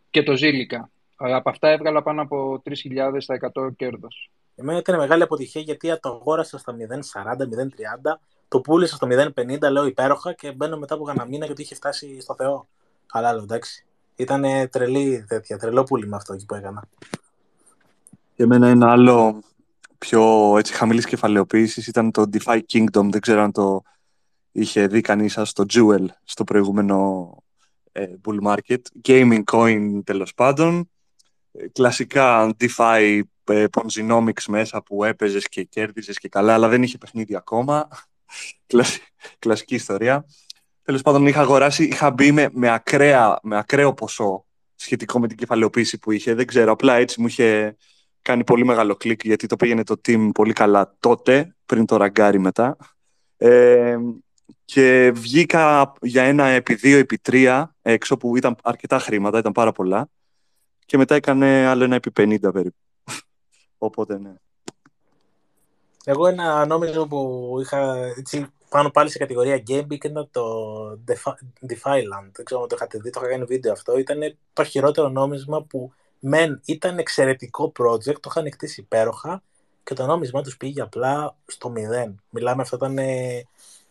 [0.09, 0.83] Και το Zilica.
[1.15, 2.73] Από αυτά έβγαλα πάνω από 3.000
[3.17, 4.31] στα 100 κέρδος.
[4.55, 8.17] Εμένα ήταν μεγάλη αποτυχία γιατί το αγόρασα στα 0,40-0,30
[8.47, 12.21] το πούλησα στο 0,50, λέω υπέροχα και μπαίνω μετά από κανένα μήνα γιατί είχε φτάσει
[12.21, 12.67] στο Θεό.
[13.11, 13.85] Αλλά άλλο, εντάξει.
[14.15, 16.83] Ήταν τρελή τέτοια, τρελό πούλημα αυτό εκεί που έκανα.
[18.35, 19.43] Για μένα ένα άλλο
[19.97, 23.07] πιο έτσι, χαμηλής κεφαλαιοποίησης ήταν το DeFi Kingdom.
[23.09, 23.81] Δεν ξέρω αν το
[24.51, 27.29] είχε δει κανείς σας στο Jewel στο προηγούμενο
[27.91, 28.81] ε, bull market.
[29.07, 30.89] Gaming coin τέλος πάντων.
[31.51, 36.97] Ε, κλασικά DeFi ε, Ponzinomics μέσα που έπαιζες και κέρδιζες και καλά, αλλά δεν είχε
[36.97, 37.87] παιχνίδι ακόμα.
[39.39, 40.25] Κλασική ιστορία.
[40.83, 44.45] Τέλος πάντων, είχα αγοράσει, είχα μπει με, με, ακραία, με ακραίο ποσό
[44.75, 46.33] σχετικό με την κεφαλαιοποίηση που είχε.
[46.33, 47.77] Δεν ξέρω, απλά έτσι μου είχε
[48.21, 52.39] κάνει πολύ μεγάλο κλικ γιατί το πήγαινε το team πολύ καλά τότε, πριν το ραγκάρι
[52.39, 52.77] μετά.
[53.37, 53.97] Ε,
[54.65, 59.71] και βγήκα για ένα επί δύο, επί τρία έξω που ήταν αρκετά χρήματα, ήταν πάρα
[59.71, 60.09] πολλά.
[60.85, 62.77] Και μετά έκανε άλλο ένα επί 50 περίπου.
[63.77, 64.33] Οπότε ναι.
[66.07, 70.43] Εγώ ένα νόμιζο που είχα έτσι, πάνω πάλι σε κατηγορία gaming ήταν το
[71.67, 72.29] Defiland.
[72.31, 73.97] Δεν ξέρω αν το είχατε δει, το είχα κάνει βίντεο αυτό.
[73.97, 79.43] Ήταν το χειρότερο νόμισμα που μεν ήταν εξαιρετικό project, το είχαν κτίσει υπέροχα
[79.83, 82.21] και το νόμισμα τους πήγε απλά στο μηδέν.
[82.29, 82.97] Μιλάμε, αυτό ήταν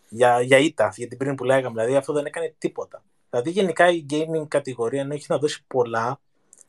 [0.09, 1.81] για, για ήττα, για την πριν που λέγαμε.
[1.81, 3.03] Δηλαδή αυτό δεν έκανε τίποτα.
[3.31, 6.21] Δηλαδή γενικά η gaming κατηγορία ενώ έχει να δώσει πολλά,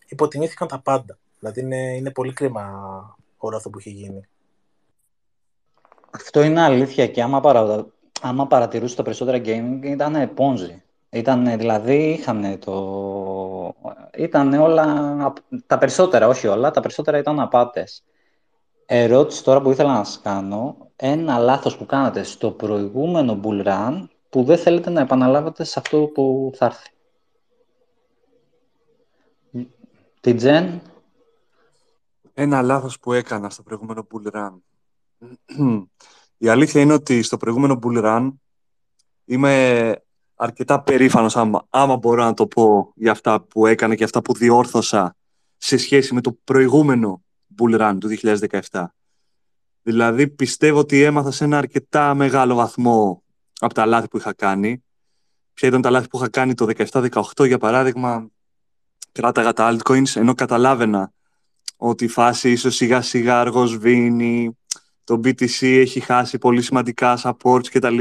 [0.08, 1.18] υποτιμήθηκαν τα πάντα.
[1.40, 2.64] Δηλαδή είναι, είναι πολύ κρίμα
[3.38, 4.28] όλο αυτό που έχει γίνει.
[6.16, 7.86] Αυτό είναι αλήθεια και άμα, παρα...
[8.22, 10.84] άμα παρατηρούσες τα περισσότερα gaming ήταν πόνζι.
[11.10, 13.76] Ήταν, δηλαδή είχαν το...
[14.18, 15.34] Ήταν όλα,
[15.68, 18.04] τα περισσότερα, όχι όλα, τα περισσότερα ήταν απάτες.
[18.86, 24.08] Ερώτηση τώρα που ήθελα να σας κάνω, ένα λάθος που κάνατε στο προηγούμενο bull run
[24.30, 26.90] που δεν θέλετε να επαναλάβετε σε αυτό που θα έρθει.
[30.22, 30.82] Τι Τζεν.
[32.34, 34.54] Ένα λάθος που έκανα στο προηγούμενο bull run.
[36.38, 38.32] Η αλήθεια είναι ότι στο προηγούμενο bull run
[39.26, 39.96] είμαι
[40.36, 44.34] αρκετά περήφανος άμα, άμα μπορώ να το πω για αυτά που έκανα και αυτά που
[44.34, 45.16] διόρθωσα
[45.58, 47.24] σε σχέση με το προηγούμενο
[47.58, 48.18] Bull Run του
[48.72, 48.86] 2017.
[49.82, 53.24] Δηλαδή πιστεύω ότι έμαθα σε ένα αρκετά μεγάλο βαθμό
[53.60, 54.84] από τα λάθη που είχα κάνει.
[55.54, 58.28] Ποια ήταν τα λάθη που είχα κάνει το 17-18 για παράδειγμα
[59.12, 61.12] κράταγα τα altcoins ενώ καταλάβαινα
[61.78, 64.58] ότι η φάση ίσως σιγά σιγά αργός βίνει,
[65.06, 68.00] το BTC έχει χάσει πολύ σημαντικά supports κτλ.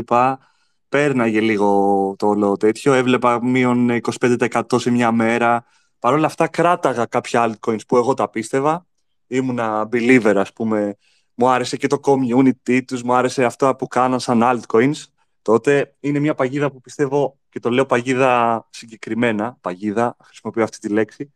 [0.89, 5.65] Πέρναγε λίγο το όλο τέτοιο, έβλεπα μείον 25% σε μια μέρα.
[5.99, 8.87] Παρ' όλα αυτά κράταγα κάποια altcoins που εγώ τα πίστευα.
[9.27, 10.97] Ήμουνα believer, ας πούμε.
[11.35, 15.03] Μου άρεσε και το community τους, μου άρεσε αυτό που κάναν σαν altcoins.
[15.43, 20.89] Τότε είναι μια παγίδα που πιστεύω, και το λέω παγίδα συγκεκριμένα, παγίδα, χρησιμοποιώ αυτή τη
[20.89, 21.35] λέξη,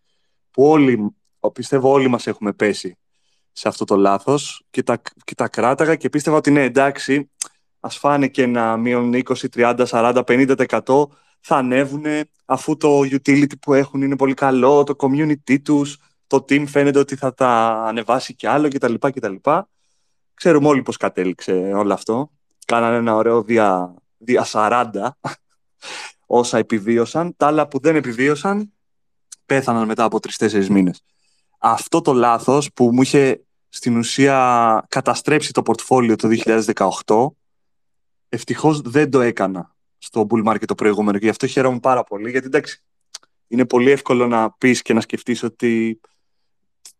[0.51, 1.17] που όλοι,
[1.53, 2.97] πιστεύω όλοι μας έχουμε πέσει
[3.59, 7.31] σε αυτό το λάθος και τα, και τα κράταγα και πίστευα ότι ναι, εντάξει,
[7.81, 9.21] ας φάνε και ένα μείον 20,
[9.55, 11.05] 30, 40, 50%
[11.41, 12.05] θα ανέβουν
[12.45, 17.17] αφού το utility που έχουν είναι πολύ καλό, το community τους, το team φαίνεται ότι
[17.17, 18.95] θα τα ανεβάσει κι άλλο κτλ.
[18.95, 19.35] κτλ.
[20.35, 22.31] Ξέρουμε όλοι πώς κατέληξε όλο αυτό.
[22.67, 24.91] Κάνανε ένα ωραίο δια, δια 40
[26.27, 27.37] όσα επιβίωσαν.
[27.37, 28.73] Τα άλλα που δεν επιβίωσαν
[29.47, 31.03] πέθαναν μετά από τρει-τέσσερι μήνες.
[31.59, 36.29] Αυτό το λάθος που μου είχε στην ουσία καταστρέψει το πορτφόλιο το
[37.05, 37.27] 2018
[38.29, 42.31] ευτυχώς δεν το έκανα στο bull market το προηγούμενο και γι' αυτό χαίρομαι πάρα πολύ
[42.31, 42.83] γιατί εντάξει
[43.49, 46.01] είναι πολύ εύκολο να πεις και να σκεφτείς ότι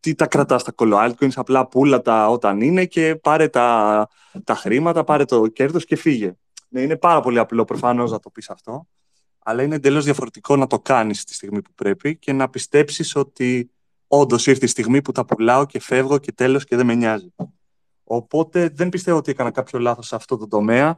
[0.01, 4.09] τι τα κρατάς τα altcoins, απλά πουλα τα όταν είναι και πάρε τα,
[4.45, 6.37] τα χρήματα, πάρε το κέρδος και φύγε.
[6.69, 8.89] Ναι, είναι πάρα πολύ απλό προφανώς να το πεις αυτό,
[9.39, 13.71] αλλά είναι εντελώς διαφορετικό να το κάνεις τη στιγμή που πρέπει και να πιστέψεις ότι
[14.09, 17.35] όντως ήρθε η στιγμή που τα πουλάω και φεύγω και τέλος και δεν με νοιάζει.
[18.05, 20.97] Οπότε δεν πιστεύω ότι έκανα κάποιο λάθος σε αυτό το τομέα.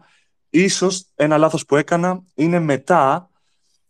[0.50, 3.30] Ίσως ένα λάθος που έκανα είναι μετά,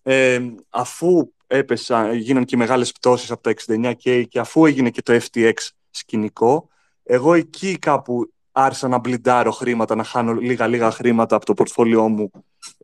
[0.03, 5.21] ε, αφού έπεσα, γίναν και μεγάλες πτώσεις από τα 69K και αφού έγινε και το
[5.21, 5.53] FTX
[5.91, 6.69] σκηνικό,
[7.03, 12.31] εγώ εκεί κάπου άρχισα να μπλιντάρω χρήματα, να χάνω λίγα-λίγα χρήματα από το πορτφόλιό μου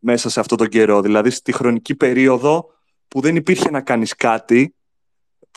[0.00, 1.00] μέσα σε αυτόν τον καιρό.
[1.00, 2.70] Δηλαδή στη χρονική περίοδο
[3.08, 4.74] που δεν υπήρχε να κάνεις κάτι,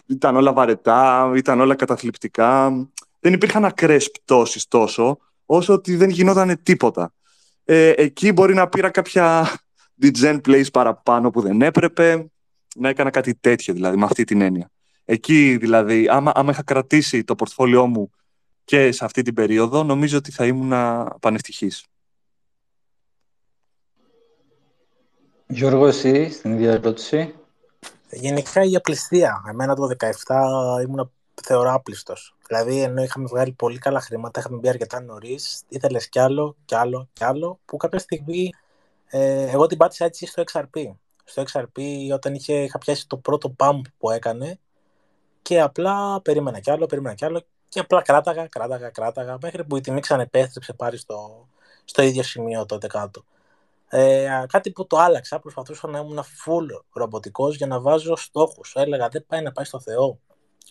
[0.10, 2.70] ήταν όλα βαρετά, ήταν όλα καταθλιπτικά,
[3.20, 7.14] δεν υπήρχαν ακραίες πτώσεις τόσο, όσο ότι δεν γινόταν τίποτα.
[7.64, 9.50] Ε, εκεί μπορεί να πήρα κάποια
[10.04, 12.32] degen plays παραπάνω που δεν έπρεπε,
[12.76, 14.70] να έκανα κάτι τέτοιο δηλαδή, με αυτή την έννοια.
[15.06, 18.12] Εκεί δηλαδή, άμα, άμα είχα κρατήσει το πορτφόλιό μου
[18.64, 20.74] και σε αυτή την περίοδο, νομίζω ότι θα ήμουν
[21.20, 21.86] πανευτυχής.
[25.48, 27.39] Γιώργο, εσύ, στην ίδια ερώτηση.
[28.12, 29.44] Γενικά η απληστία.
[29.50, 29.88] Εμένα το
[30.26, 31.12] 17 ήμουν
[31.44, 32.36] θεωρώ άπλιστος.
[32.48, 36.76] Δηλαδή, ενώ είχαμε βγάλει πολύ καλά χρήματα, είχαμε μπει αρκετά νωρίς, ήθελες κι άλλο, κι
[36.76, 38.52] άλλο, κι άλλο, που κάποια στιγμή
[39.08, 40.92] ε, εγώ την πάτησα έτσι στο XRP.
[41.24, 41.82] Στο XRP,
[42.14, 44.60] όταν είχε, είχα πιάσει το πρώτο pump που έκανε
[45.42, 49.78] και απλά περίμενα κι άλλο, περίμενα κι άλλο και απλά κράταγα, κράταγα, κράταγα, μέχρι που
[49.78, 51.48] η τιμή ξανεπέστρεψε πάλι στο,
[51.86, 53.24] στο ίδιο σημείο τότε κάτω.
[53.92, 58.74] Ε, κάτι που το άλλαξα, προσπαθούσα να ήμουν full ρομποτικός για να βάζω στόχους.
[58.76, 60.20] Έλεγα δεν πάει να πάει στο Θεό.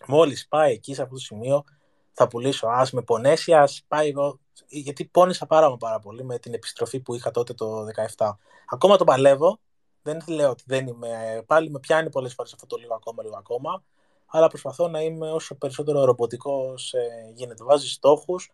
[0.06, 1.64] Μόλις πάει εκεί σε αυτό το σημείο
[2.12, 2.66] θα πουλήσω.
[2.66, 4.38] Ας με πονέσει, ας πάει εδώ.
[4.68, 7.84] Γιατί πόνεσα πάρα, πάρα πολύ με την επιστροφή που είχα τότε το
[8.16, 8.38] 17.
[8.66, 9.58] Ακόμα το παλεύω.
[10.02, 11.42] Δεν λέω ότι δεν είμαι.
[11.46, 13.82] Πάλι με πιάνει πολλές φορές αυτό το λίγο ακόμα, λίγο ακόμα.
[14.26, 17.64] Αλλά προσπαθώ να είμαι όσο περισσότερο ρομποτικός ε, γίνεται.
[17.64, 18.52] Βάζει στόχους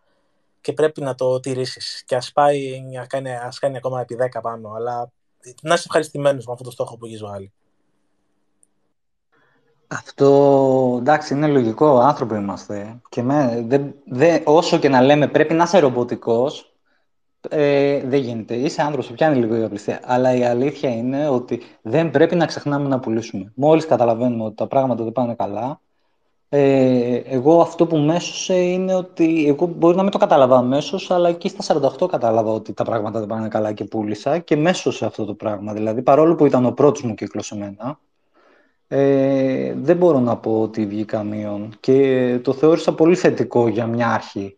[0.65, 2.03] και πρέπει να το τηρήσεις.
[2.05, 4.71] Και ας πάει, να κάνει, ας κάνει ακόμα επί 10 πάνω.
[4.75, 5.11] Αλλά
[5.61, 7.53] να είσαι ευχαριστημένος με αυτό το στόχο που έχεις βάλει.
[9.87, 13.01] Αυτό εντάξει είναι λογικό, άνθρωποι είμαστε.
[13.09, 13.65] Και με,
[14.05, 16.75] δε, όσο και να λέμε πρέπει να είσαι ρομποτικός,
[17.49, 18.55] ε, δεν γίνεται.
[18.55, 19.99] Είσαι άνθρωπος, πιάνει λίγο η απληστία.
[20.03, 23.51] Αλλά η αλήθεια είναι ότι δεν πρέπει να ξεχνάμε να πουλήσουμε.
[23.55, 25.81] Μόλις καταλαβαίνουμε ότι τα πράγματα δεν πάνε καλά,
[26.49, 31.29] ε, εγώ αυτό που μέσωσε είναι ότι εγώ μπορεί να μην το κατάλαβα αμέσως, αλλά
[31.29, 35.25] εκεί στα 48 κατάλαβα ότι τα πράγματα δεν πάνε καλά και πούλησα και μέσωσε αυτό
[35.25, 35.73] το πράγμα.
[35.73, 37.99] Δηλαδή, παρόλο που ήταν ο πρώτος μου κύκλος σε μένα,
[38.87, 44.09] ε, δεν μπορώ να πω ότι βγήκα μείον και το θεώρησα πολύ θετικό για μια
[44.09, 44.57] αρχή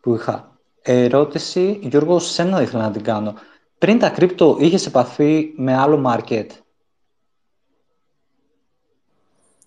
[0.00, 0.58] που είχα.
[0.82, 3.34] Ερώτηση, Γιώργο, σένα ήθελα να την κάνω.
[3.78, 6.46] Πριν τα κρύπτο, είχες επαφή με άλλο market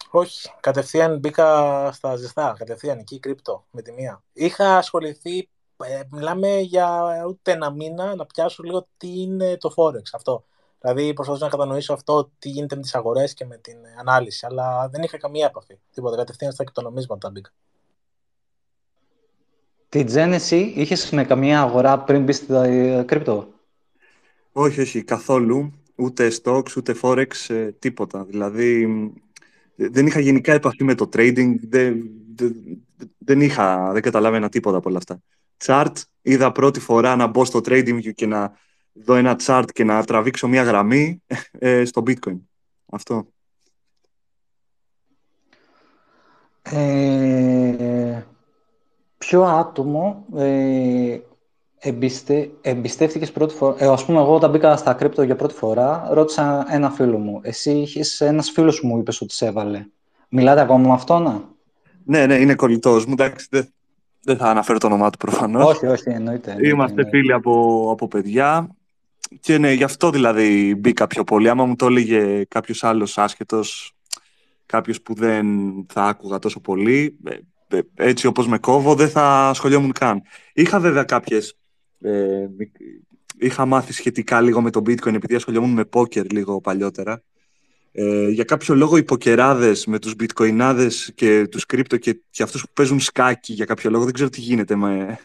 [0.10, 4.24] όχι, κατευθείαν μπήκα στα ζεστά, κατευθείαν εκεί κρύπτο με τη μία.
[4.34, 5.50] Είχα ασχοληθεί,
[5.84, 10.44] ε, μιλάμε για ούτε ένα μήνα να πιάσω λίγο τι είναι το Forex αυτό.
[10.82, 14.90] Δηλαδή προσπαθούσα να κατανοήσω αυτό τι γίνεται με τις αγορές και με την ανάλυση, αλλά
[14.90, 15.80] δεν είχα καμία επαφή.
[15.94, 17.50] Τίποτα, κατευθείαν στα κρυπτονομίσματα μπήκα.
[19.90, 23.48] Τη Genesis είχες με καμία αγορά πριν μπεις στα κρύπτο;
[24.52, 25.74] Όχι, όχι, καθόλου.
[25.96, 28.24] Ούτε stocks, ούτε forex, ε, τίποτα.
[28.24, 28.88] Δηλαδή,
[29.80, 32.10] δεν είχα γενικά επαφή με το trading, δεν,
[33.18, 35.22] δεν, είχα, δεν καταλάβαινα τίποτα από όλα αυτά.
[35.66, 38.54] Chart, είδα πρώτη φορά να μπω στο trading και να
[38.94, 42.40] δω ένα chart και να τραβήξω μια γραμμή ε, στο bitcoin.
[42.86, 43.28] Αυτό.
[46.62, 48.24] Ε,
[49.18, 51.20] ποιο άτομο ε,
[51.80, 53.76] εμπιστε, εμπιστεύτηκες πρώτη φορά.
[53.78, 57.40] Ε, ας πούμε, εγώ όταν μπήκα στα κρύπτο για πρώτη φορά, ρώτησα ένα φίλο μου.
[57.44, 59.86] Εσύ είχες ένας φίλος σου μου είπες ότι σε έβαλε.
[60.30, 61.56] Μιλάτε ακόμα με αυτόν,
[62.04, 63.14] Ναι, ναι, είναι κολλητός μου.
[63.14, 63.74] Εντάξει, δεν,
[64.24, 65.66] δεν θα αναφέρω το όνομά του προφανώς.
[65.66, 66.52] Όχι, όχι, εννοείται.
[66.52, 67.18] εννοείται Είμαστε εννοείται.
[67.18, 68.76] φίλοι από, από παιδιά.
[69.40, 71.50] Και ναι, γι' αυτό δηλαδή μπήκα πιο πολύ.
[71.50, 73.94] Άμα μου το έλεγε κάποιος άλλος άσχετος,
[74.66, 75.48] κάποιος που δεν
[75.94, 77.38] θα άκουγα τόσο πολύ, ε,
[77.78, 80.22] ε, έτσι όπως με κόβω, δεν θα ασχολιόμουν καν.
[80.54, 81.59] Είχα βέβαια κάποιες...
[82.02, 82.48] Ε,
[83.38, 87.24] είχα μάθει σχετικά λίγο με το bitcoin επειδή ασχολιόμουν με poker λίγο παλιότερα.
[87.92, 92.62] Ε, για κάποιο λόγο οι ποκεράδες με τους bitcoinάδες και τους κρύπτο και, και αυτούς
[92.62, 95.20] που παίζουν σκάκι για κάποιο λόγο, δεν ξέρω τι γίνεται με,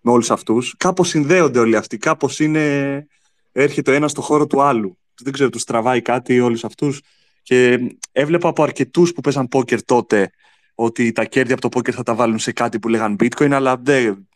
[0.00, 0.74] με όλους αυτούς.
[0.76, 3.06] Κάπως συνδέονται όλοι αυτοί, κάπως είναι...
[3.52, 4.98] έρχεται ο ένας στο χώρο του άλλου.
[5.22, 7.00] Δεν ξέρω, τους τραβάει κάτι όλους αυτούς.
[7.42, 7.78] Και
[8.12, 10.30] έβλεπα από αρκετούς που παίζαν poker τότε
[10.74, 13.76] ότι τα κέρδη από το πόκερ θα τα βάλουν σε κάτι που λέγαν bitcoin, αλλά
[13.76, 14.28] δεν,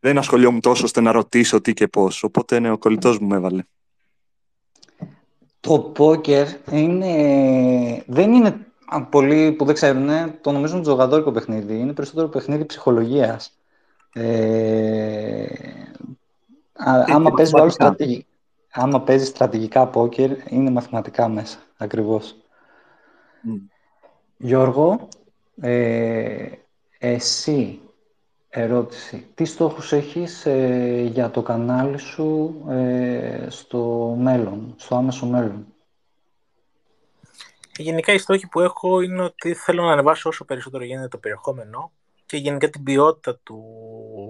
[0.00, 2.22] δεν ασχολιόμουν τόσο ώστε να ρωτήσω τι και πώς.
[2.22, 3.62] Οπότε ναι, ο κολλητός μου με έβαλε.
[5.60, 8.66] Το πόκερ είναι, δεν είναι
[9.10, 10.08] πολλοί που δεν ξέρουν,
[10.40, 11.78] το νομίζουν τζογαδόρικο παιχνίδι.
[11.78, 13.54] Είναι περισσότερο παιχνίδι ψυχολογίας.
[14.12, 15.46] Ε,
[17.06, 18.26] άμα, παίζεις στρατηγικά,
[18.70, 22.36] άμα παίζεις στρατηγικά πόκερ, είναι μαθηματικά μέσα, ακριβώς.
[23.46, 23.60] Mm.
[24.36, 25.08] Γιώργο,
[25.60, 26.46] ε,
[26.98, 27.80] εσύ,
[28.50, 35.66] ερώτηση, τι στόχους έχεις ε, για το κανάλι σου ε, στο μέλλον, στο άμεσο μέλλον;
[37.80, 41.92] Γενικά οι στόχοι που έχω είναι ότι θέλω να ανεβάσω όσο περισσότερο γίνεται το περιεχόμενο
[42.26, 43.64] και γενικά την ποιότητα του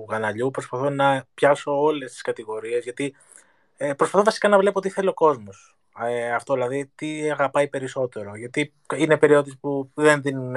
[0.08, 0.50] καναλιού.
[0.50, 3.14] Προσπαθώ να πιάσω όλες τις κατηγορίες γιατί
[3.76, 5.76] ε, προσπαθώ βασικά να βλέπω τι θέλει ο κόσμος.
[6.02, 8.36] Ε, αυτό δηλαδή τι αγαπάει περισσότερο.
[8.36, 10.54] Γιατί είναι περιόδους που δεν δίνουν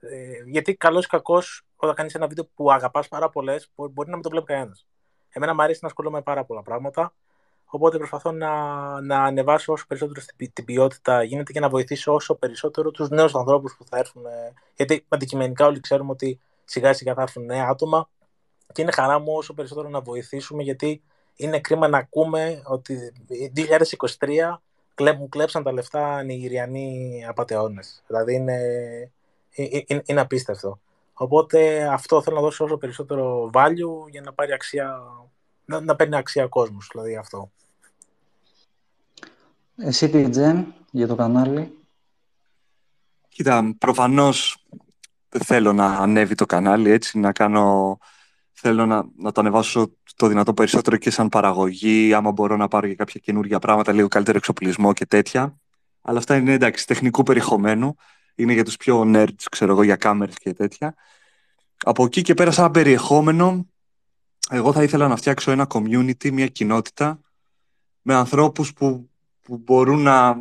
[0.00, 4.14] ε, γιατί καλός ή κακός, όταν κάνεις ένα βίντεο που αγαπάς πάρα πολλές, μπορεί να
[4.14, 4.86] μην το βλέπει κανένας.
[5.28, 7.14] Εμένα μου αρέσει να ασχολούμαι με πάρα πολλά πράγματα.
[7.72, 8.50] Οπότε προσπαθώ να,
[9.00, 10.20] να ανεβάσω όσο περισσότερο
[10.52, 14.26] την ποιότητα γίνεται και να βοηθήσω όσο περισσότερο τους νέους ανθρώπους που θα έρθουν.
[14.26, 18.08] Ε, γιατί αντικειμενικά όλοι ξέρουμε ότι σιγά σιγά θα έρθουν νέα άτομα
[18.72, 21.02] και είναι χαρά μου όσο περισσότερο να βοηθήσουμε γιατί
[21.36, 23.12] είναι κρίμα να ακούμε ότι
[24.96, 28.02] 2023 μου κλέψαν τα λεφτά Νιγηριανοί απαταιώνες.
[28.06, 28.58] Δηλαδή είναι,
[29.54, 30.80] είναι, είναι απίστευτο.
[31.12, 35.02] Οπότε αυτό θέλω να δώσω όσο περισσότερο value για να πάρει αξία,
[35.64, 37.50] να, να παίρνει αξία κόσμος, δηλαδή αυτό.
[39.76, 41.78] Εσύ τι Τζεν για το κανάλι.
[43.28, 44.66] Κοίτα, προφανώς
[45.28, 47.98] δεν θέλω να ανέβει το κανάλι έτσι, να κάνω...
[48.52, 52.86] Θέλω να, να το ανεβάσω το δυνατό περισσότερο και σαν παραγωγή, άμα μπορώ να πάρω
[52.86, 55.56] για κάποια καινούργια πράγματα, λίγο καλύτερο εξοπλισμό και τέτοια.
[56.02, 57.96] Αλλά αυτά είναι εντάξει, τεχνικού περιεχομένου
[58.40, 60.94] είναι για τους πιο nerds, ξέρω εγώ, για κάμερες και τέτοια.
[61.84, 63.66] Από εκεί και πέρα, σαν περιεχόμενο,
[64.50, 67.20] εγώ θα ήθελα να φτιάξω ένα community, μια κοινότητα,
[68.02, 69.10] με ανθρώπους που,
[69.40, 70.38] που μπορούν να,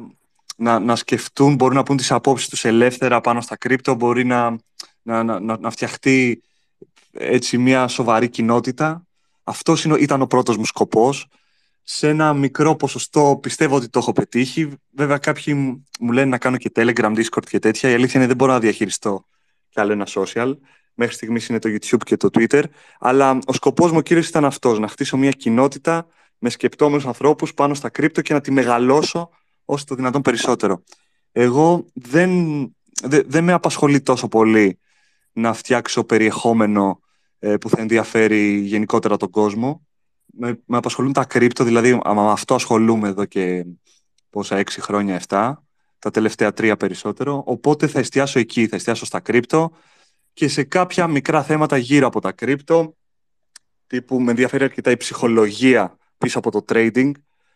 [0.56, 4.58] να, να σκεφτούν, μπορούν να πούν τις απόψεις τους ελεύθερα πάνω στα κρύπτο, μπορεί να,
[5.02, 6.43] να, να, να φτιαχτεί
[7.12, 9.04] έτσι μια σοβαρή κοινότητα.
[9.43, 11.28] Αυτός ήταν ο πρώτος μου σκοπός
[11.92, 14.72] σε ένα μικρό ποσοστό πιστεύω ότι το έχω πετύχει.
[14.92, 15.54] Βέβαια, κάποιοι
[16.00, 17.90] μου λένε να κάνω και Telegram, Discord και τέτοια.
[17.90, 19.26] Η αλήθεια είναι δεν μπορώ να διαχειριστώ
[19.70, 20.58] κι άλλο ένα social.
[20.94, 22.64] Μέχρι στιγμής είναι το YouTube και το Twitter.
[23.00, 27.74] Αλλά ο σκοπός μου κύριος ήταν αυτός: να χτίσω μια κοινότητα με σκεπτόμενους ανθρώπους πάνω
[27.74, 29.30] στα κρύπτο και να τη μεγαλώσω
[29.66, 30.84] όσο το δυνατόν περισσότερο.
[31.32, 32.32] Εγώ δεν,
[33.04, 34.80] δεν, δεν με απασχολεί τόσο πολύ
[35.32, 37.00] να φτιάξω περιεχόμενο
[37.40, 39.88] ε, που θα ενδιαφέρει γενικότερα τον κόσμο
[40.32, 42.02] με, με απασχολούν τα κρύπτο, δηλαδή με
[42.32, 43.66] αυτό ασχολούμαι εδώ και
[44.30, 45.64] πόσα έξι χρόνια, εφτά,
[46.00, 49.72] τα τελευταία τρία περισσότερο, οπότε θα εστιάσω εκεί, θα εστιάσω στα κρύπτο
[50.34, 52.96] και σε κάποια μικρά θέματα γύρω από τα κρύπτο,
[53.88, 57.12] τύπου με ενδιαφέρει αρκετά η ψυχολογία πίσω από το trading,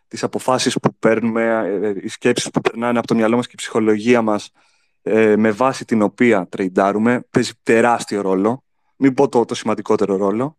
[0.08, 3.52] τις αποφάσεις που παίρνουμε, ε, ε, οι σκέψεις που περνάνε από το μυαλό μας και
[3.54, 4.52] η ψυχολογία μας
[5.02, 8.64] ε, με βάση την οποία τρεϊντάρουμε, παίζει τεράστιο ρόλο,
[8.96, 10.58] μην πω το, το σημαντικότερο ρόλο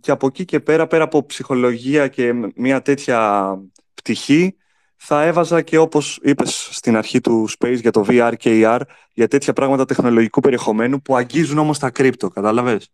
[0.00, 3.58] και από εκεί και πέρα, πέρα από ψυχολογία και μια τέτοια
[3.94, 4.56] πτυχή,
[4.96, 8.80] θα έβαζα και όπως είπες στην αρχή του Space για το VR και AR,
[9.12, 12.90] για τέτοια πράγματα τεχνολογικού περιεχομένου που αγγίζουν όμως τα κρύπτο, κατάλαβες;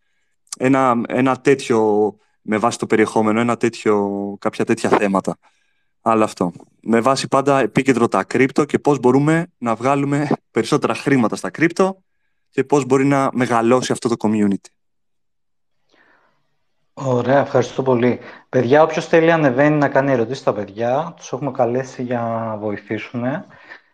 [0.59, 5.39] Ένα, ένα τέτοιο με βάση το περιεχόμενο ένα τέτοιο, κάποια τέτοια θέματα.
[6.01, 6.53] Αλλά αυτό.
[6.81, 12.03] Με βάση πάντα επίκεντρο τα κρύπτο και πώς μπορούμε να βγάλουμε περισσότερα χρήματα στα κρύπτο
[12.51, 14.80] και πώς μπορεί να μεγαλώσει αυτό το community.
[17.07, 18.19] Ωραία, ευχαριστώ πολύ.
[18.49, 23.25] Παιδιά, όποιος θέλει ανεβαίνει να κάνει ερωτήσεις στα παιδιά, τους έχουμε καλέσει για να βοηθήσουν.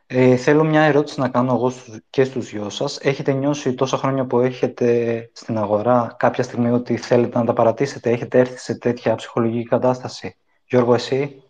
[0.07, 1.72] Ε, θέλω μια ερώτηση να κάνω εγώ
[2.11, 2.98] και στους δυο σας.
[3.00, 8.11] Έχετε νιώσει τόσα χρόνια που έχετε στην αγορά κάποια στιγμή ότι θέλετε να τα παρατήσετε,
[8.11, 10.36] έχετε έρθει σε τέτοια ψυχολογική κατάσταση;
[10.66, 11.42] Γιώργο, εσύ;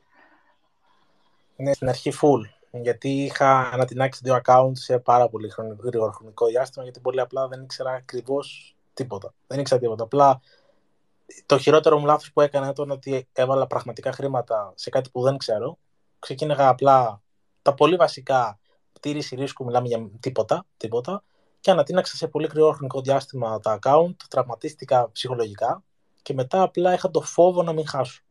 [1.57, 2.71] Ναι, στην αρχή full.
[2.71, 5.53] Γιατί είχα ανατινάξει δύο accounts σε πάρα πολύ
[5.83, 9.35] γρήγορο χρονικό διάστημα, γιατί πολύ απλά δεν ήξερα ακριβώς τίποτα.
[9.47, 10.05] Δεν ήξερα τίποτα.
[10.05, 10.41] Απλά
[11.47, 15.37] το χειρότερο μου λάθος που έκανα ήταν ότι έβαλα πραγματικά χρήματα σε κάτι που δεν
[15.37, 15.79] ξέρω.
[16.19, 17.23] Ξεκίνηγα απλά
[17.63, 18.59] τα πολύ βασικά
[18.93, 21.25] πτήρηση ρίσκου, μιλάμε για τίποτα, τίποτα
[21.61, 25.83] και ανατείναξα σε πολύ γρήγορο χρονικό διάστημα τα account, τραυματίστηκα ψυχολογικά
[26.23, 28.23] και μετά απλά είχα το φόβο να μην χάσω.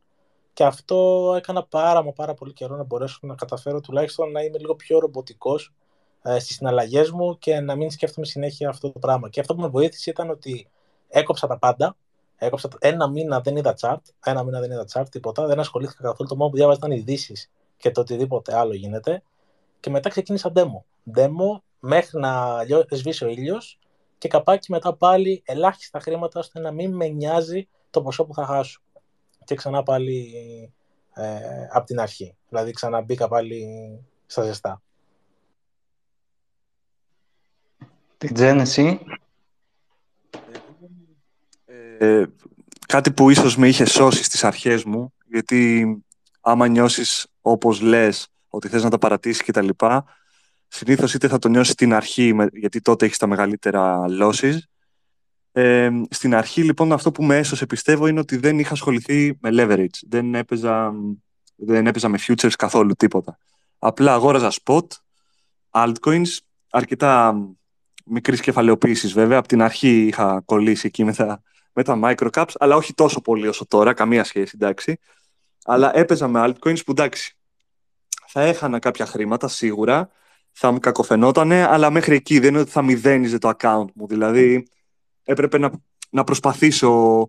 [0.52, 4.58] Και αυτό έκανα πάρα μα πάρα πολύ καιρό να μπορέσω να καταφέρω τουλάχιστον να είμαι
[4.58, 5.72] λίγο πιο ρομποτικός
[6.22, 9.28] ε, στις συναλλαγές μου και να μην σκέφτομαι συνέχεια αυτό το πράγμα.
[9.28, 10.68] Και αυτό που με βοήθησε ήταν ότι
[11.08, 11.96] έκοψα τα πάντα,
[12.38, 15.46] Έκοψα ένα μήνα δεν είδα chart, ένα μήνα δεν είδα chart, τίποτα.
[15.46, 16.28] Δεν ασχολήθηκα καθόλου.
[16.28, 19.22] Το μόνο που διάβαζα ήταν ειδήσεις και το οτιδήποτε άλλο γίνεται.
[19.80, 20.82] Και μετά ξεκίνησα demo.
[21.16, 23.78] Demo μέχρι να σβήσει ο ήλιος
[24.18, 28.46] και καπάκι μετά πάλι ελάχιστα χρήματα ώστε να μην με νοιάζει το ποσό που θα
[28.46, 28.80] χάσω.
[29.44, 30.32] Και ξανά πάλι
[31.14, 31.38] ε,
[31.70, 32.36] από την αρχή.
[32.48, 33.66] Δηλαδή ξαναμπήκα πάλι
[34.26, 34.82] στα ζεστά.
[38.18, 39.00] Την Τζένεση
[41.98, 42.24] ε,
[42.86, 45.86] κάτι που ίσως με είχε σώσει στις αρχές μου, γιατί
[46.40, 50.04] άμα νιώσεις όπως λες ότι θες να τα παρατήσεις και τα λοιπά,
[50.68, 54.56] συνήθως είτε θα το νιώσεις στην αρχή, γιατί τότε έχεις τα μεγαλύτερα losses.
[55.52, 59.50] Ε, στην αρχή λοιπόν αυτό που με έσωσε πιστεύω είναι ότι δεν είχα ασχοληθεί με
[59.52, 59.98] leverage.
[60.08, 60.92] Δεν έπαιζα,
[61.56, 63.38] δεν έπαιζα με futures καθόλου τίποτα.
[63.78, 64.86] Απλά αγόραζα spot,
[65.70, 66.36] altcoins,
[66.70, 67.40] αρκετά
[68.04, 69.38] μικρής κεφαλαιοποίησης βέβαια.
[69.38, 71.42] Από την αρχή είχα κολλήσει εκεί με τα
[71.76, 74.98] με τα microcaps, αλλά όχι τόσο πολύ όσο τώρα, καμία σχέση, εντάξει.
[75.64, 77.36] Αλλά έπαιζα με altcoins που εντάξει,
[78.26, 80.10] θα έχανα κάποια χρήματα σίγουρα,
[80.52, 84.06] θα μου κακοφαινότανε, αλλά μέχρι εκεί δεν είναι ότι θα μηδένιζε το account μου.
[84.06, 84.68] Δηλαδή,
[85.24, 85.70] έπρεπε να,
[86.10, 87.28] να προσπαθήσω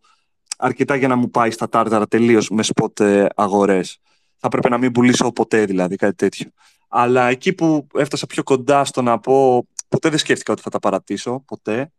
[0.57, 3.99] αρκετά για να μου πάει στα τάρταρα τελείως με spot ε, αγορές.
[4.37, 6.49] Θα έπρεπε να μην πουλήσω ποτέ, δηλαδή, κάτι τέτοιο.
[6.87, 10.79] Αλλά εκεί που έφτασα πιο κοντά στο να πω, ποτέ δεν σκέφτηκα ότι θα τα
[10.79, 11.91] παρατήσω, ποτέ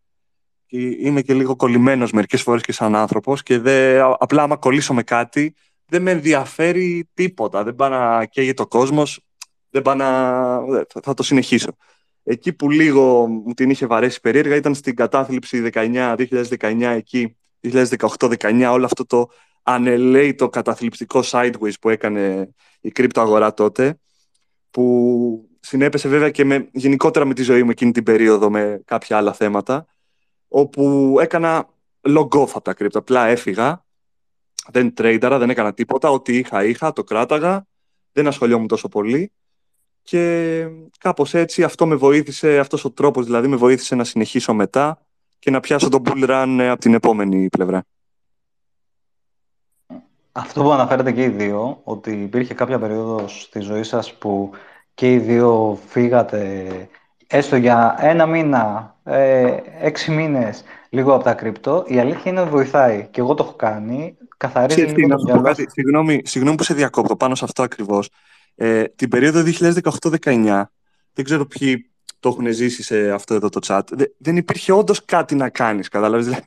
[0.76, 5.02] είμαι και λίγο κολλημένος μερικές φορές και σαν άνθρωπος και δε, απλά άμα κολλήσω με
[5.02, 5.54] κάτι
[5.88, 7.64] δεν με ενδιαφέρει τίποτα.
[7.64, 9.20] Δεν πάει να καίγει το κόσμος,
[9.70, 10.08] δεν πάει να...
[11.02, 11.76] θα το συνεχίσω.
[12.22, 16.16] Εκεί που λίγο μου την είχε βαρέσει περίεργα ήταν στην κατάθλιψη 19,
[16.58, 19.28] 2019 εκεί, 2018-19, όλο αυτό το
[19.62, 22.50] ανελέητο καταθλιπτικό sideways που έκανε
[22.80, 23.98] η κρύπτο αγορά τότε,
[24.70, 29.16] που συνέπεσε βέβαια και με, γενικότερα με τη ζωή μου εκείνη την περίοδο με κάποια
[29.16, 29.86] άλλα θέματα
[30.48, 31.68] όπου έκανα
[32.02, 32.98] log off από τα κρύπτα.
[32.98, 33.84] Απλά έφυγα,
[34.68, 36.10] δεν τρέινταρα, δεν έκανα τίποτα.
[36.10, 37.66] Ό,τι είχα, είχα, το κράταγα,
[38.12, 39.32] δεν ασχολιόμουν τόσο πολύ.
[40.02, 40.66] Και
[40.98, 45.02] κάπως έτσι αυτό με βοήθησε, αυτός ο τρόπος δηλαδή με βοήθησε να συνεχίσω μετά
[45.38, 47.84] και να πιάσω τον bull run από την επόμενη πλευρά.
[50.32, 54.50] Αυτό που αναφέρετε και οι δύο, ότι υπήρχε κάποια περίοδος στη ζωή σας που
[54.94, 56.88] και οι δύο φύγατε
[57.28, 62.50] έστω για ένα μήνα, ε, έξι μήνες, λίγο από τα κρυπτό, η αλήθεια είναι ότι
[62.50, 63.08] βοηθάει.
[63.10, 64.16] Και εγώ το έχω κάνει.
[64.36, 65.54] Καθαρίζει Ξέρετε, λίγο το μυαλό.
[65.68, 68.10] Συγγνώμη, συγγνώμη που σε διακόπτω πάνω σε αυτό ακριβώς.
[68.54, 70.62] Ε, την περίοδο 2018-19,
[71.12, 73.80] δεν ξέρω ποιοι το έχουν ζήσει σε αυτό εδώ το chat,
[74.18, 76.40] δεν υπήρχε όντως κάτι να κάνεις, κατάλαβες.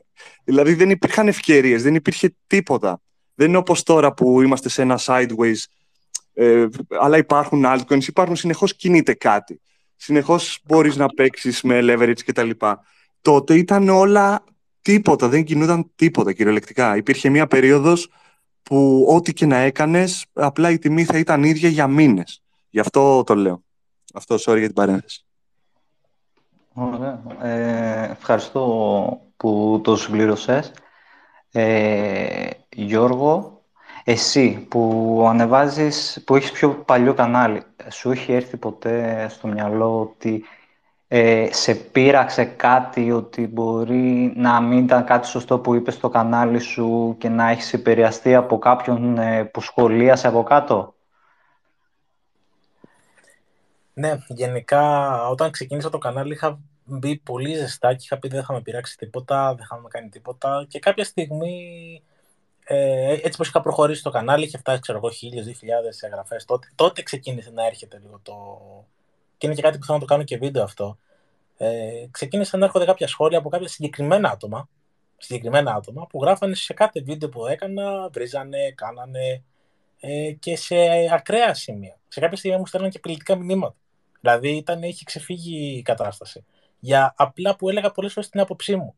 [0.44, 3.00] Δηλαδή δεν υπήρχαν ευκαιρίες, δεν υπήρχε τίποτα.
[3.34, 5.64] Δεν είναι όπως τώρα που είμαστε σε ένα sideways,
[6.34, 6.66] ε,
[7.00, 9.60] αλλά υπάρχουν altcoins, υπάρχουν συνεχώς κινείται κάτι
[10.02, 12.50] συνεχώς μπορείς να παίξεις με leverage κτλ.
[13.20, 14.44] Τότε ήταν όλα
[14.82, 16.96] τίποτα, δεν κινούνταν τίποτα κυριολεκτικά.
[16.96, 18.08] Υπήρχε μια περίοδος
[18.62, 22.42] που ό,τι και να έκανες, απλά η τιμή θα ήταν ίδια για μήνες.
[22.70, 23.62] Γι' αυτό το λέω.
[24.14, 25.24] Αυτό, sorry για την παρένθεση.
[26.72, 27.22] Ωραία.
[27.42, 30.72] Ε, ευχαριστώ που το συμπλήρωσες.
[31.52, 33.61] Ε, Γιώργο,
[34.04, 40.44] εσύ που ανεβάζεις, που έχεις πιο παλιό κανάλι, σου έχει έρθει ποτέ στο μυαλό ότι
[41.08, 46.58] ε, σε πείραξε κάτι, ότι μπορεί να μην ήταν κάτι σωστό που είπες στο κανάλι
[46.58, 50.94] σου και να έχεις επηρεαστεί από κάποιον ε, που σχολίασε από κάτω;
[53.94, 58.52] Ναι, γενικά όταν ξεκίνησα το κανάλι είχα μπει πολύ ζεστά και είχα πει δεν θα
[58.52, 62.02] με πειράξει τίποτα, δεν θα με κάνει τίποτα και κάποια στιγμή
[62.74, 66.44] ε, έτσι πως είχα προχωρήσει το κανάλι, είχε φτάσει ξέρω εγώ χίλιες, δύο χιλιάδες εγγραφές.
[66.44, 68.34] Τότε, τότε ξεκίνησε να έρχεται λίγο το...
[69.38, 70.98] Και είναι και κάτι που θέλω να το κάνω και βίντεο αυτό.
[71.56, 74.68] Ε, ξεκίνησαν να έρχονται κάποια σχόλια από κάποια συγκεκριμένα άτομα,
[75.16, 79.42] συγκεκριμένα άτομα που γράφανε σε κάθε βίντεο που έκανα, βρίζανε, κάνανε
[80.00, 80.76] ε, και σε
[81.12, 81.98] ακραία σημεία.
[82.08, 83.76] Σε κάποια στιγμή μου στέλναν και απειλητικά μηνύματα.
[84.20, 86.44] Δηλαδή ήταν, είχε ξεφύγει η κατάσταση.
[86.78, 88.94] Για απλά που έλεγα πολλές φορές την άποψή μου.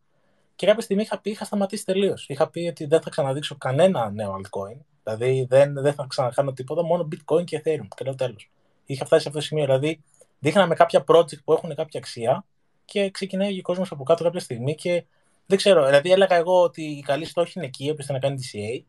[0.57, 2.29] Και κάποια στιγμή είχα πει, είχα σταματήσει τελείως.
[2.29, 4.79] Είχα πει ότι δεν θα ξαναδείξω κανένα νέο altcoin.
[5.03, 7.89] Δηλαδή δεν, δεν θα ξανακάνω τίποτα, μόνο bitcoin και ethereum.
[7.97, 8.51] Και λέω τέλος.
[8.87, 9.65] Είχα φτάσει σε αυτό το σημείο.
[9.65, 10.03] Δηλαδή
[10.39, 12.45] δείχναμε κάποια project που έχουν κάποια αξία
[12.85, 15.05] και ξεκινάει ο κόσμος από κάτω κάποια στιγμή και
[15.47, 15.85] δεν ξέρω.
[15.85, 18.85] Δηλαδή έλεγα εγώ ότι η καλή στόχη είναι εκεί, έπρεπε να κάνει DCA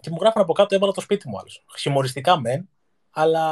[0.00, 1.64] και μου γράφουν από κάτω έβαλα το σπίτι μου άλλος.
[1.78, 2.68] Χιμοριστικά μεν,
[3.10, 3.44] αλλά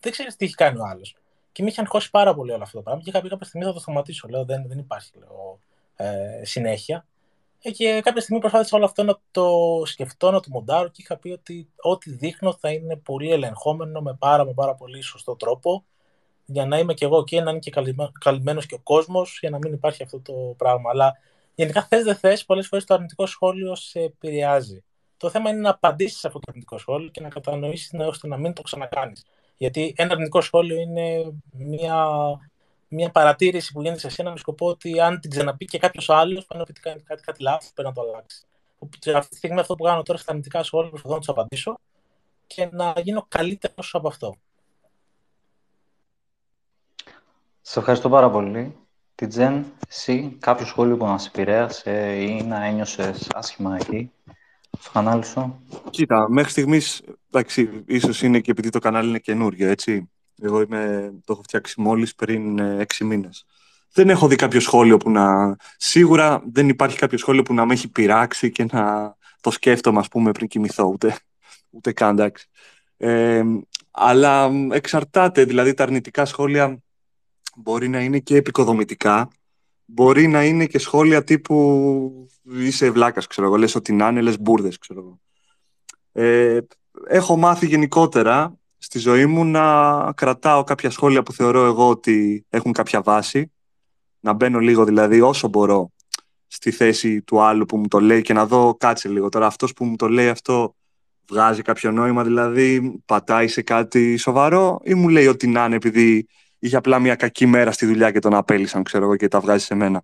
[0.00, 1.16] δεν ξέρεις τι έχει κάνει ο άλλος.
[1.52, 3.66] Και με είχε αγχώσει πάρα πολύ όλο αυτό το πράγμα και είχα πει κάποια στιγμή
[3.66, 4.28] θα το σταματήσω.
[4.28, 5.58] Λέω δεν, δεν υπάρχει λέω,
[5.96, 7.06] ε, συνέχεια.
[7.62, 9.48] Ε, και κάποια στιγμή προσπάθησα όλο αυτό να το
[9.84, 14.16] σκεφτώ, να το μοντάρω και είχα πει ότι ό,τι δείχνω θα είναι πολύ ελεγχόμενο με
[14.18, 15.84] πάρα, με πάρα πολύ σωστό τρόπο
[16.46, 17.72] για να είμαι και εγώ εκεί, να είναι και
[18.20, 20.90] καλυμμένος και ο κόσμος, για να μην υπάρχει αυτό το πράγμα.
[20.90, 21.18] Αλλά
[21.54, 24.84] γενικά θες δεν θες, πολλές φορές το αρνητικό σχόλιο σε επηρεάζει.
[25.16, 28.36] Το θέμα είναι να απαντήσεις σε αυτό το αρνητικό σχόλιο και να κατανοήσεις ώστε να
[28.36, 29.24] μην το ξανακάνεις.
[29.56, 32.06] Γιατί ένα αρνητικό σχόλιο είναι μια,
[32.88, 36.46] μια παρατήρηση που γίνεται σε εσένα με σκοπό ότι αν την ξαναπεί και κάποιος άλλος,
[36.46, 38.46] πάνω ότι κάνει κάτι, κάτι λάθος, πρέπει να το αλλάξεις.
[39.14, 41.78] Αυτή τη στιγμή αυτό που κάνω τώρα στα αρνητικά σχόλια προσπαθώ να τους απαντήσω
[42.46, 44.34] και να γίνω καλύτερος από αυτό.
[47.60, 48.76] Σε ευχαριστώ πάρα πολύ.
[49.14, 54.12] Τι Τζεν, εσύ κάποιο σχόλιο που να σε επηρέασε ή να ένιωσες άσχημα εκεί;
[54.78, 55.62] Στο κανάλι σου.
[55.90, 60.10] Κοίτα, μέχρι στιγμής, εντάξει, ίσως είναι και επειδή το κανάλι είναι καινούριο, έτσι.
[60.42, 63.44] Εγώ είμαι, το έχω φτιάξει μόλις πριν ε, έξι μήνες.
[63.92, 65.56] Δεν έχω δει κάποιο σχόλιο που να.
[65.76, 70.08] Σίγουρα δεν υπάρχει κάποιο σχόλιο που να με έχει πειράξει και να το σκέφτομαι, ας
[70.08, 70.84] πούμε, πριν κοιμηθώ.
[70.84, 71.16] Ούτε,
[71.70, 72.48] ούτε καν, εντάξει.
[72.96, 73.42] Ε,
[73.90, 76.82] αλλά εξαρτάται, δηλαδή τα αρνητικά σχόλια
[77.56, 79.28] μπορεί να είναι και επικοδομητικά,
[79.84, 84.40] μπορεί να είναι και σχόλια τύπου είσαι βλάκας, ξέρω εγώ, λες ότι να είναι, λες
[84.40, 85.20] μπουρδες, ξέρω εγώ.
[86.12, 86.60] Ε,
[87.08, 92.72] έχω μάθει γενικότερα στη ζωή μου να κρατάω κάποια σχόλια που θεωρώ εγώ ότι έχουν
[92.72, 93.52] κάποια βάση,
[94.20, 95.90] να μπαίνω λίγο δηλαδή όσο μπορώ
[96.46, 99.72] στη θέση του άλλου που μου το λέει και να δω κάτσε λίγο τώρα αυτός
[99.72, 100.74] που μου το λέει αυτό
[101.28, 106.26] βγάζει κάποιο νόημα δηλαδή πατάει σε κάτι σοβαρό ή μου λέει ότι να είναι επειδή
[106.58, 109.64] είχε απλά μια κακή μέρα στη δουλειά και τον απέλησαν, ξέρω εγώ, και τα βγάζει
[109.64, 110.02] σε μένα.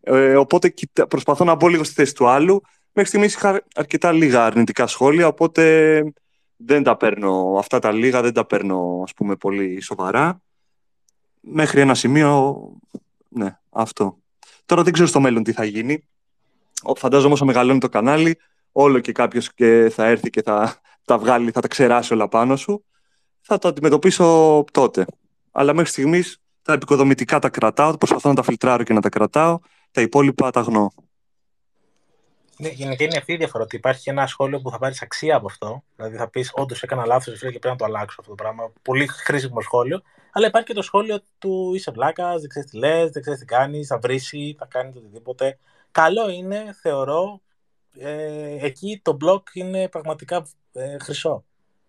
[0.00, 0.74] Ε, οπότε
[1.08, 2.60] προσπαθώ να μπω λίγο στη θέση του άλλου.
[2.92, 6.02] Μέχρι στιγμής είχα αρκετά λίγα αρνητικά σχόλια, οπότε
[6.56, 10.40] δεν τα παίρνω, αυτά τα λίγα δεν τα παίρνω, ας πούμε, πολύ σοβαρά.
[11.40, 12.56] Μέχρι ένα σημείο,
[13.28, 14.18] ναι, αυτό.
[14.66, 16.08] Τώρα δεν ξέρω στο μέλλον τι θα γίνει.
[16.96, 18.38] Φαντάζομαι όσο μεγαλώνει το κανάλι,
[18.72, 22.56] όλο και κάποιος και θα έρθει και θα τα βγάλει, θα τα ξεράσει όλα πάνω
[22.56, 22.84] σου.
[23.40, 25.04] Θα το αντιμετωπίσω τότε
[25.58, 29.58] αλλά μέχρι στιγμής τα επικοδομητικά τα κρατάω, προσπαθώ να τα φιλτράρω και να τα κρατάω,
[29.90, 30.92] τα υπόλοιπα τα γνώ.
[32.58, 33.64] Ναι, γενικά είναι αυτή η διαφορά.
[33.64, 35.82] Ότι υπάρχει ένα σχόλιο που θα πάρεις αξία από αυτό.
[35.96, 38.72] Δηλαδή θα πεις: Όντως έκανα λάθος και πρέπει να το αλλάξω αυτό το πράγμα.
[38.82, 40.02] Πολύ χρήσιμο σχόλιο.
[40.32, 43.46] Αλλά υπάρχει και το σχόλιο του είσαι βλάκας, δεν ξέρεις τι λες, δεν ξέρεις τι
[43.46, 45.58] κάνεις, θα βρεις, θα κάνεις το οτιδήποτε.
[45.90, 47.40] Καλό είναι, θεωρώ,
[47.98, 51.44] ε, εκεί το blog είναι πραγματικά ε, χρυσό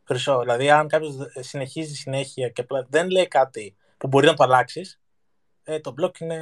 [0.08, 0.40] χρυσό.
[0.40, 5.00] Δηλαδή, αν κάποιος συνεχίζει συνέχεια και δεν λέει κάτι που μπορεί να το αλλάξεις,
[5.70, 6.36] ε, το blog είναι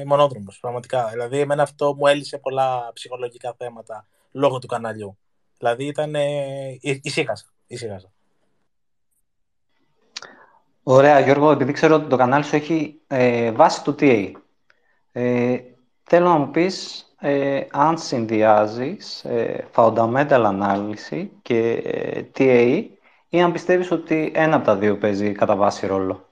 [0.00, 0.58] ε, μονόδρομος.
[0.60, 1.08] Πραγματικά.
[1.08, 5.18] Δηλαδή, εμένα αυτό μου έλυσε πολλά ψυχολογικά θέματα λόγω του καναλιού.
[5.58, 6.14] Δηλαδή, ήταν.
[6.14, 7.46] Ε, ησύχασα.
[7.66, 8.10] ησύχασα.
[10.82, 14.32] Ωραία, Γιώργο, επειδή ξέρω ότι το κανάλι σου έχει ε, βάση του TA.
[15.12, 15.58] Ε,
[16.02, 22.84] θέλω να μου πεις ε, αν συνδυάζεις ε, fundamental ανάλυση και ε, TA
[23.28, 26.27] ή αν πιστεύεις ότι ένα από τα δύο παίζει κατά βάση ρόλο.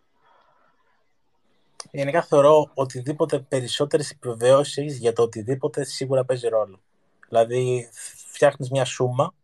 [1.91, 6.81] Γενικά θεωρώ οτιδήποτε περισσότερες επιβεβαιώσεις για το οτιδήποτε σίγουρα παίζει ρόλο.
[7.29, 7.89] Δηλαδή
[8.31, 9.35] φτιάχνεις μια σούμα.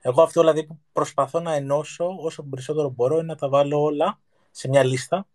[0.00, 4.18] Εγώ αυτό δηλαδή που προσπαθώ να ενώσω όσο περισσότερο μπορώ είναι να τα βάλω όλα
[4.50, 5.26] σε μια λίστα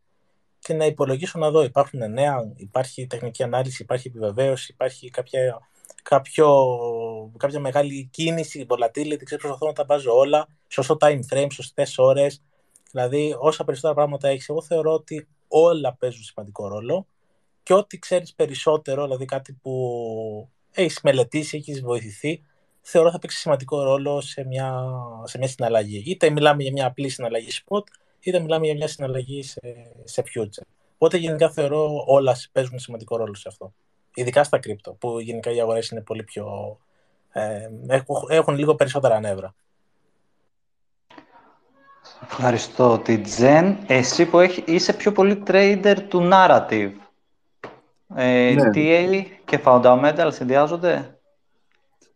[0.60, 5.60] και να υπολογίσω να δω υπάρχουν νέα, υπάρχει τεχνική ανάλυση, υπάρχει επιβεβαίωση, υπάρχει κάποια
[6.04, 6.48] κάποιο,
[7.38, 12.44] κάποια μεγάλη κίνηση, volatility, ξέρω, προσπαθώ να τα βάζω όλα, σωστό time frame, σωστές ώρες.
[12.92, 17.08] Δηλαδή, όσα περισσότερα πράγματα έχεις, εγώ θεωρώ ότι όλα παίζουν σημαντικό ρόλο
[17.64, 22.44] και ό,τι ξέρεις περισσότερο, δηλαδή κάτι που έχεις μελετήσει, έχεις βοηθηθεί,
[22.82, 24.86] θεωρώ θα παίξει σημαντικό ρόλο σε μια,
[25.24, 26.04] σε μια συναλλαγή.
[26.06, 27.84] Είτε μιλάμε για μια απλή συναλλαγή spot,
[28.20, 29.62] είτε μιλάμε για μια συναλλαγή σε,
[30.04, 30.68] σε future.
[30.94, 33.74] Οπότε γενικά θεωρώ όλα παίζουν σημαντικό ρόλο σε αυτό
[34.16, 36.78] ειδικά στα κρύπτο, που γενικά οι αγορές είναι πολύ πιο
[37.32, 37.70] ε,
[38.30, 39.56] έχουν λίγο περισσότερα νεύρα.
[42.24, 42.98] Ευχαριστώ.
[42.98, 46.92] Τη Τζεν, εσύ που έχει, είσαι πιο πολύ trader του narrative.
[48.16, 48.70] Ε, ναι.
[48.74, 51.20] TA και fundamental συνδυάζονται;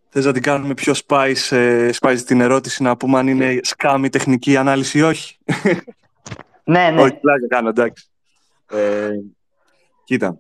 [0.09, 4.09] Θες να την κάνουμε πιο spice, ε, spice την ερώτηση να πούμε αν είναι σκάμι
[4.09, 5.37] τεχνική ανάλυση ή όχι;
[6.63, 7.01] ναι, ναι.
[7.01, 8.09] Όχι, πλάκα κάνω, εντάξει.
[8.71, 9.09] Ε,
[10.03, 10.39] κοίτα,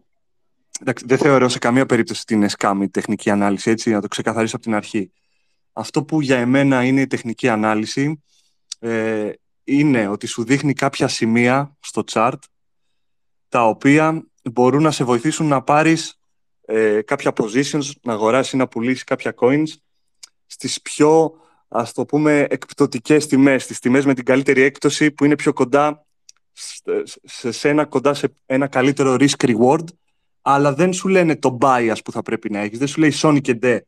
[1.05, 4.65] δεν θεωρώ σε καμία περίπτωση ότι είναι σκάμι τεχνική ανάλυση, έτσι, να το ξεκαθαρίσω από
[4.65, 5.11] την αρχή.
[5.73, 8.23] Αυτό που για εμένα είναι η τεχνική ανάλυση
[8.79, 9.29] ε,
[9.77, 12.37] είναι ότι σου δείχνει κάποια σημεία στο chart
[13.49, 16.19] τα οποία μπορούν να σε βοηθήσουν να πάρεις
[16.65, 19.67] ε, κάποια positions, να αγοράσεις ή να πουλήσεις κάποια coins
[20.45, 21.31] στις πιο,
[21.67, 26.05] ας το πούμε, εκπτωτικές τιμές, στις τιμές με την καλύτερη έκπτωση που είναι πιο κοντά
[27.23, 29.83] σε, σε ένα, κοντά σε ένα καλύτερο risk-reward,
[30.41, 32.77] αλλά δεν σου λένε το bias που θα πρέπει να έχεις.
[32.77, 33.79] Δεν σου λέει Sony και D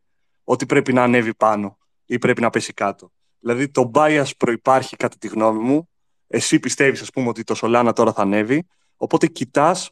[0.44, 3.12] ότι πρέπει να ανέβει πάνω ή πρέπει να πέσει κάτω.
[3.42, 5.90] Δηλαδή το bias προϋπάρχει κατά τη γνώμη μου.
[6.28, 8.68] Εσύ πιστεύεις, ας πούμε, ότι το Solana τώρα θα ανέβει.
[8.96, 9.92] Οπότε κοιτάς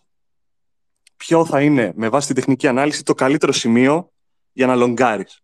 [1.17, 4.11] ποιο θα είναι, με βάση την τεχνική ανάλυση, το καλύτερο σημείο
[4.51, 5.41] για να λογκάρεις.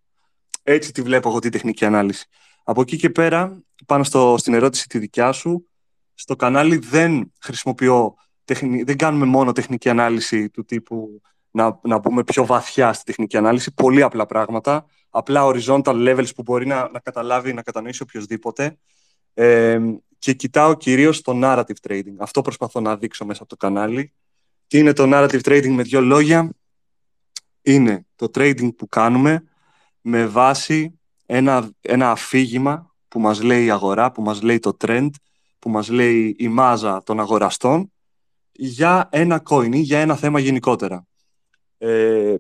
[0.64, 2.28] Έτσι τη βλέπω εγώ τη τεχνική ανάλυση.
[2.64, 5.70] Από εκεί και πέρα, πάνω στο, στην ερώτηση τη δικιά σου,
[6.14, 12.24] στο κανάλι δεν χρησιμοποιώ, τεχνη, δεν κάνουμε μόνο τεχνική ανάλυση του τύπου να, να μπούμε
[12.24, 14.86] πιο βαθιά στη τεχνική ανάλυση, πολύ απλά πράγματα,
[15.18, 18.78] απλά horizontal levels που μπορεί να, να καταλάβει, να κατανοήσει οποιοδήποτε.
[19.34, 19.80] Ε,
[20.20, 22.16] και κοιτάω κυρίως το narrative trading.
[22.18, 24.14] Αυτό προσπαθώ να δείξω μέσα από το κανάλι.
[24.68, 26.50] Τι είναι το narrative trading με δύο λόγια;
[27.62, 29.44] Είναι το trading που κάνουμε
[30.02, 35.10] με βάση ένα, ένα αφήγημα που μας λέει η αγορά, που μας λέει το trend,
[35.60, 37.92] που μας λέει η μάζα των αγοραστών
[38.52, 41.08] για ένα coin ή για ένα θέμα γενικότερα.
[41.78, 42.36] Ε,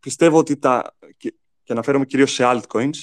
[0.00, 0.96] πιστεύω ότι τα...
[1.66, 3.02] Και, και αναφέρομαι κυρίως σε altcoins,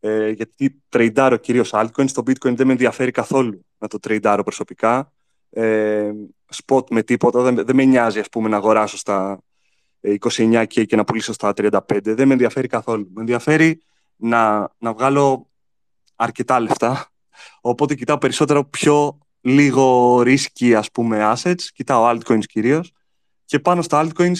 [0.00, 2.10] ε, γιατί τρεϊντάρω κυρίως altcoins.
[2.10, 5.12] Το bitcoin δεν με ενδιαφέρει καθόλου να το τρεϊντάρω προσωπικά.
[5.50, 6.10] Ε,
[6.54, 9.42] spot με τίποτα, δεν, δεν με νοιάζει ας πούμε να αγοράσω στα
[10.00, 12.00] 29 ε, και, και να πουλήσω στα 35.
[12.02, 13.10] Δεν με ενδιαφέρει καθόλου.
[13.14, 13.82] Με ενδιαφέρει
[14.16, 15.50] να, να βγάλω
[16.16, 17.10] αρκετά λεφτά.
[17.60, 21.62] Οπότε κοιτάω περισσότερο πιο λίγο risky ας πούμε assets.
[21.74, 22.92] Κοιτάω altcoins κυρίως.
[23.44, 24.38] Και πάνω στα altcoins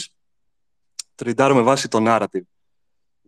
[1.14, 2.57] τριντάρω με βάση το narrative.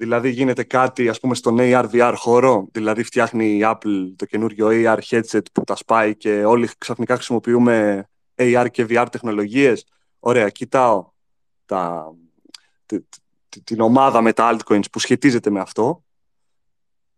[0.01, 4.99] Δηλαδή γίνεται κάτι ας πούμε στον AR-VR χώρο, δηλαδή φτιάχνει η Apple το καινούριο AR
[5.11, 9.87] headset που τα σπάει και όλοι ξαφνικά χρησιμοποιούμε AR και VR τεχνολογίες;
[10.19, 11.11] Ωραία, κοιτάω
[11.67, 12.13] τα,
[13.65, 16.05] την ομάδα με τα altcoins που σχετίζεται με αυτό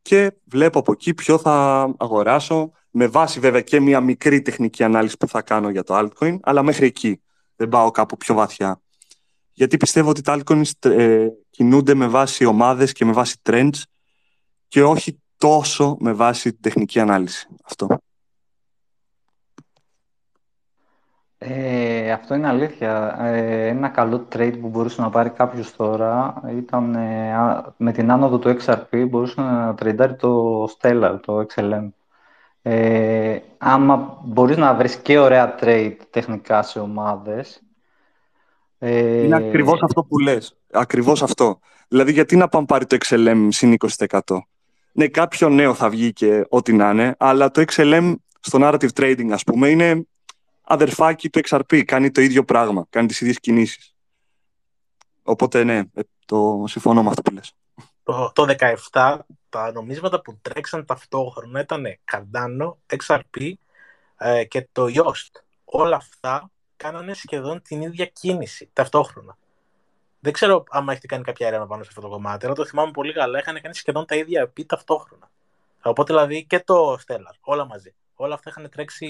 [0.03, 5.17] και βλέπω από εκεί ποιο θα αγοράσω με βάση βέβαια και μια μικρή τεχνική ανάλυση
[5.17, 7.23] που θα κάνω για το altcoin, αλλά μέχρι εκεί
[7.57, 8.82] δεν πάω κάπου πιο βαθιά
[9.53, 13.83] γιατί πιστεύω ότι τα altcoins ε, κινούνται με βάση ομάδες και με βάση trends
[14.69, 17.49] και όχι τόσο με βάση τεχνική ανάλυση.
[17.65, 17.87] Αυτό.
[21.45, 23.17] Ε, αυτό είναι αλήθεια.
[23.21, 27.35] Ε, ένα καλό trade που μπορούσε να πάρει κάποιος τώρα ήταν ε,
[27.77, 31.89] με την άνοδο του XRP μπορούσε να τρεντάρει το Stellar, το XLM.
[32.63, 37.63] Ε, άμα μπορείς να βρεις και ωραία trade τεχνικά σε ομάδες,
[38.85, 39.23] ε...
[39.23, 40.57] Είναι ακριβώς αυτό που λες.
[40.73, 41.59] Ακριβώς αυτό.
[41.89, 44.19] Δηλαδή, γιατί να πάμε πάρει το XLM συν 20%.
[44.93, 49.31] Ναι, κάποιο νέο θα βγει και ό,τι να είναι, αλλά το XLM στο narrative trading,
[49.31, 50.07] ας πούμε, είναι
[50.63, 51.85] αδερφάκι του XRP.
[51.85, 52.87] Κάνει το ίδιο πράγμα.
[52.91, 53.95] Κάνει τις ίδιες κινήσεις.
[55.23, 57.53] Οπότε, ναι, ε, το συμφωνώ με αυτό που λες.
[58.03, 58.47] Το, το
[58.91, 63.53] 17, τα νομίσματα που τρέξαν ταυτόχρονα ήταν Cardano, XRP
[64.17, 65.41] ε, και το Yoast.
[65.65, 66.51] Όλα αυτά
[66.83, 69.37] κάνανε σχεδόν την ίδια κίνηση ταυτόχρονα.
[70.21, 72.91] Δεν ξέρω αν έχετε κάνει κάποια έρευνα πάνω σε αυτό το κομμάτι, αλλά το θυμάμαι
[72.91, 73.39] πολύ καλά.
[73.39, 75.31] Είχαν κάνει σχεδόν τα ίδια επί ταυτόχρονα.
[75.83, 77.95] Οπότε δηλαδή και το Stellar, όλα μαζί.
[78.15, 79.09] Όλα αυτά είχαν τρέξει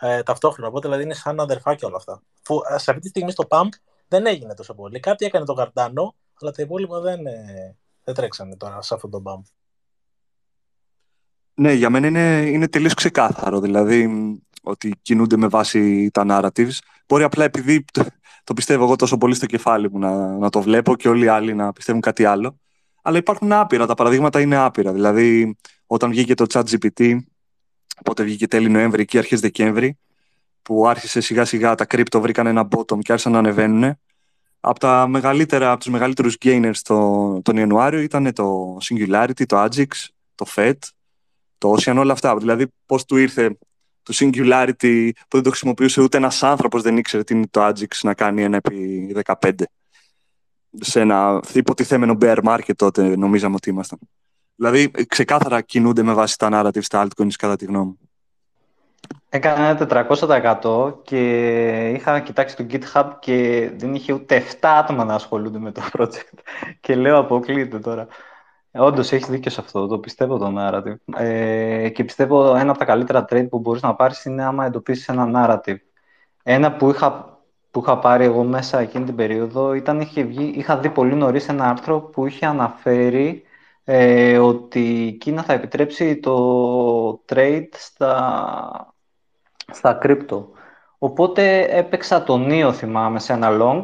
[0.00, 0.68] ε, ταυτόχρονα.
[0.68, 2.22] Οπότε δηλαδή είναι σαν αδερφάκια όλα αυτά.
[2.42, 3.68] Φου, ε, σε αυτή τη στιγμή στο Pump
[4.08, 5.00] δεν έγινε τόσο πολύ.
[5.00, 6.08] Κάτι έκανε το Cardano,
[6.40, 9.42] αλλά τα υπόλοιπα δεν, ε, δεν τρέξανε τώρα σε αυτό το Pump.
[11.54, 13.60] Ναι, για μένα είναι, είναι τελείως ξεκάθαρο.
[13.60, 14.08] Δηλαδή,
[14.64, 16.78] ότι κινούνται με βάση τα narratives.
[17.06, 17.84] Μπορεί απλά επειδή
[18.44, 21.28] το, πιστεύω εγώ τόσο πολύ στο κεφάλι μου να, να το βλέπω και όλοι οι
[21.28, 22.58] άλλοι να πιστεύουν κάτι άλλο.
[23.02, 24.92] Αλλά υπάρχουν άπειρα, τα παραδείγματα είναι άπειρα.
[24.92, 27.18] Δηλαδή, όταν βγήκε το ChatGPT,
[27.98, 29.98] οπότε βγήκε τέλη Νοέμβρη και αρχές Δεκέμβρη,
[30.62, 33.98] που άρχισε σιγά σιγά τα κρύπτο βρήκαν ένα bottom και άρχισαν να ανεβαίνουν.
[34.60, 39.86] Από, τα μεγαλύτερα, από τους μεγαλύτερους gainers το, τον Ιανουάριο ήταν το Singularity, το Agix,
[40.34, 40.78] το FED,
[41.58, 42.36] το Ocean, όλα αυτά.
[42.36, 43.58] Δηλαδή, πώς του ήρθε
[44.04, 47.98] το Singularity που δεν το χρησιμοποιούσε ούτε ένας άνθρωπος δεν ήξερε τι είναι το Ajax
[48.02, 49.50] να κάνει ένα επί 15.
[50.80, 53.98] σε ένα υποτιθέμενο bear market τότε νομίζαμε ότι ήμασταν.
[54.56, 57.98] Δηλαδή, ξεκάθαρα κινούνται με βάση τα narrative στα altcoins, κατά τη γνώμη μου.
[59.28, 65.58] Έκανε 400% και είχα κοιτάξει το GitHub και δεν είχε ούτε 7 άτομα να ασχολούνται
[65.58, 66.38] με το project.
[66.80, 68.06] Και λέω αποκλείεται τώρα.
[68.78, 69.86] Όντως έχεις δίκιο σε αυτό.
[69.86, 70.96] Το πιστεύω το narrative.
[71.16, 75.08] Ε, και πιστεύω ένα από τα καλύτερα trade που μπορείς να πάρεις είναι άμα εντοπίσεις
[75.08, 75.76] ένα narrative.
[76.42, 77.38] Ένα που είχα,
[77.70, 81.48] που είχα πάρει εγώ μέσα εκείνη την περίοδο ήταν είχε βγει, είχα δει πολύ νωρίς
[81.48, 83.42] ένα άρθρο που είχε αναφέρει
[83.84, 88.94] ε, ότι η Κίνα θα επιτρέψει το trade στα,
[89.72, 90.44] στα crypto.
[90.98, 93.82] Οπότε έπαιξα το νίο, θυμάμαι, σε ένα long,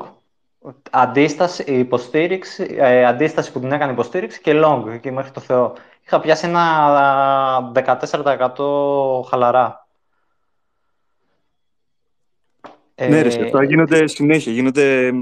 [0.91, 5.74] αντίσταση, υποστήριξη, ε, αντίσταση που την έκανε υποστήριξη και long, εκεί μέχρι το Θεό.
[6.05, 9.89] Είχα πιάσει ένα 14% χαλαρά.
[13.09, 15.12] Ναι, ρε, ε, αυτά γίνονται συνέχεια, γίνονται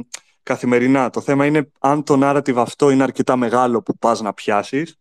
[0.42, 1.10] καθημερινά.
[1.10, 4.98] Το θέμα είναι αν το narrative αυτό είναι αρκετά μεγάλο που πας να πιάσεις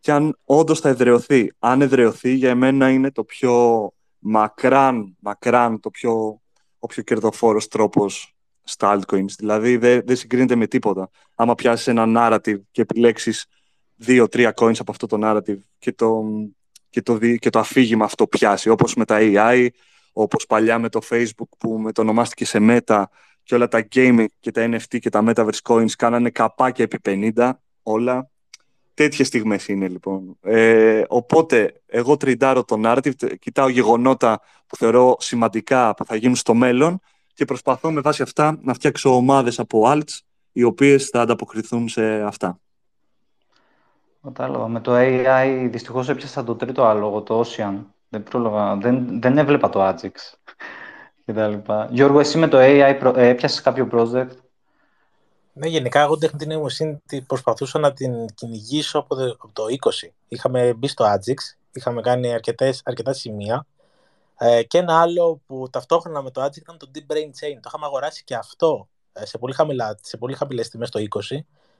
[0.00, 1.52] και αν όντως θα εδρεωθεί.
[1.58, 6.40] Αν εδρεωθεί, για εμένα είναι το πιο μακράν, μακράν το πιο,
[6.78, 8.37] ο πιο κερδοφόρος τρόπος
[8.68, 9.30] στα altcoins.
[9.38, 11.10] Δηλαδή δεν, δεν συγκρίνεται με τίποτα.
[11.34, 13.46] Άμα πιάσεις ένα narrative και επιλέξεις
[13.96, 16.24] δύο-τρία coins από αυτό το narrative και το,
[16.90, 19.68] και το, και το αφήγημα αυτό πιάσει, όπως με τα AI,
[20.12, 23.02] όπως παλιά με το Facebook που μετονομάστηκε σε Meta
[23.42, 27.50] και όλα τα gaming και τα NFT και τα Metaverse Coins κάνανε καπάκια επί 50
[27.82, 28.30] όλα.
[28.94, 30.38] Τέτοιες στιγμές είναι λοιπόν.
[30.40, 36.54] Ε, οπότε εγώ τριντάρω το narrative, κοιτάω γεγονότα που θεωρώ σημαντικά που θα γίνουν στο
[36.54, 37.00] μέλλον
[37.38, 40.18] και προσπαθώ με βάση αυτά να φτιάξω ομάδες από alts
[40.52, 42.58] οι οποίες θα ανταποκριθούν σε αυτά.
[44.22, 44.68] Κατάλαβα.
[44.68, 47.74] Με το AI δυστυχώς έπιασα το τρίτο άλογο, το Ocean.
[48.08, 48.24] Δεν,
[48.80, 50.10] δεν, δεν έβλεπα το Agix
[51.24, 51.72] κτλ.
[51.90, 54.36] Γιώργο, εσύ με το AI ε, έπιασες κάποιο project;
[55.52, 59.16] Ναι, γενικά εγώ την τεχνητή νοημοσύνη προσπαθούσα να την κυνηγήσω από
[59.52, 59.64] το
[60.04, 60.08] 20.
[60.28, 63.66] Είχαμε μπει στο Agix, είχαμε κάνει αρκετές, αρκετά σημεία
[64.38, 67.58] ε, και ένα άλλο που ταυτόχρονα με το Agix ήταν το Deep Brain Chain.
[67.60, 71.36] Το είχαμε αγοράσει και αυτό ε, σε πολύ, χαμηλά, σε πολύ χαμηλές τιμές το 20.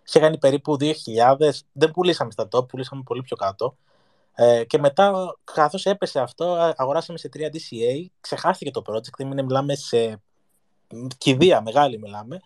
[0.06, 0.94] Είχε κάνει περίπου 2.000,
[1.72, 3.76] δεν πουλήσαμε στα top, πουλήσαμε πολύ πιο κάτω.
[4.34, 9.74] Ε, και μετά, καθώς έπεσε αυτό, αγοράσαμε σε 3 DCA, ξεχάστηκε το project, δεν μιλάμε
[9.74, 10.22] σε
[11.18, 12.40] κηδεία μεγάλη μιλάμε,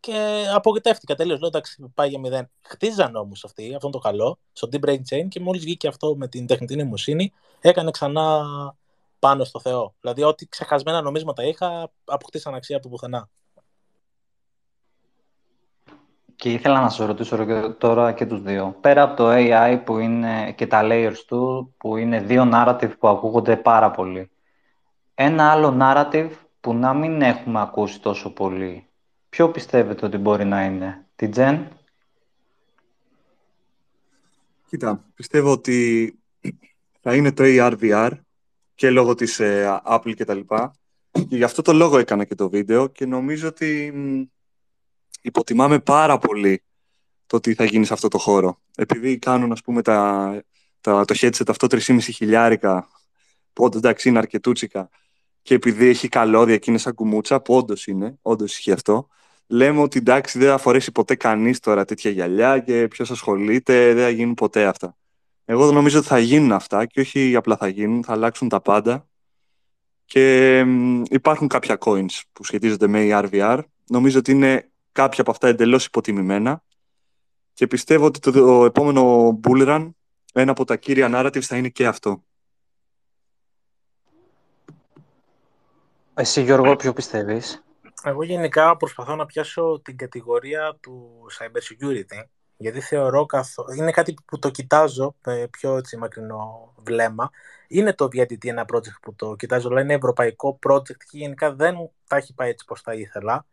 [0.00, 1.38] και απογοητεύτηκα τελείως.
[1.38, 2.50] Λέω εντάξει, πάει για μηδέν.
[2.62, 6.28] Χτίζαν όμως αυτοί, αυτό το καλό, στο Deep Brain Chain και μόλις βγήκε αυτό με
[6.28, 8.44] την τεχνητή νοημοσύνη, έκανε ξανά
[9.20, 9.94] πάνω στο Θεό.
[10.00, 13.28] Δηλαδή, ό,τι ξεχασμένα νομίσματα είχα, αποκτήσαν αξία από πουθενά.
[16.36, 17.46] Και ήθελα να σας ρωτήσω
[17.78, 18.76] τώρα και τους δύο.
[18.80, 23.08] Πέρα από το AI που είναι και τα layers του, που είναι δύο narrative που
[23.08, 24.30] ακούγονται πάρα πολύ.
[25.14, 26.30] Ένα άλλο narrative
[26.60, 28.88] που να μην έχουμε ακούσει τόσο πολύ.
[29.28, 31.66] Ποιο πιστεύετε ότι μπορεί να είναι, τη Gen?
[34.68, 36.18] Κοίτα, πιστεύω ότι
[37.00, 38.10] θα είναι το ARVR
[38.80, 40.74] και λόγω της ε, Apple και τα λοιπά.
[41.10, 43.92] Και γι' αυτό το λόγο έκανα και το βίντεο και νομίζω ότι
[45.22, 46.62] υποτιμάμε πάρα πολύ
[47.26, 48.60] το τι θα γίνει σε αυτό το χώρο.
[48.76, 50.42] Επειδή κάνουν, ας πούμε, τα,
[50.80, 52.88] τα, το headset αυτό 3,5 χιλιάρικα,
[53.52, 54.88] που όντως εντάξει είναι αρκετούτσικα,
[55.42, 59.08] και επειδή έχει καλώδια και είναι σαν κουμούτσα, που όντως είναι, όντως ισχύει αυτό,
[59.46, 64.04] λέμε ότι εντάξει δεν θα φορέσει ποτέ κανείς τώρα τέτοια γυαλιά και ποιος ασχολείται, δεν
[64.04, 64.96] θα γίνουν ποτέ αυτά.
[65.50, 69.08] Εγώ νομίζω ότι θα γίνουν αυτά και όχι απλά θα γίνουν, θα αλλάξουν τα πάντα.
[70.04, 70.58] Και
[71.10, 73.62] υπάρχουν κάποια coins που σχετίζονται με ARVR.
[73.86, 76.62] Νομίζω ότι είναι κάποια από αυτά εντελώς υποτιμημένα
[77.52, 79.90] και πιστεύω ότι το, επόμενο bull run,
[80.32, 82.24] ένα από τα κύρια narratives θα είναι και αυτό.
[86.14, 87.64] Εσύ Γιώργο, ποιο πιστεύεις;
[88.04, 92.24] Εγώ γενικά προσπαθώ να πιάσω την κατηγορία του cyber security,
[92.60, 93.54] γιατί θεωρώ καθ...
[93.76, 97.30] είναι κάτι που το κοιτάζω με πιο έτσι, μακρινό βλέμμα.
[97.68, 101.90] Είναι το VITT ένα project που το κοιτάζω, αλλά είναι ευρωπαϊκό project και γενικά δεν
[102.08, 103.46] τα έχει πάει έτσι πώς θα ήθελα.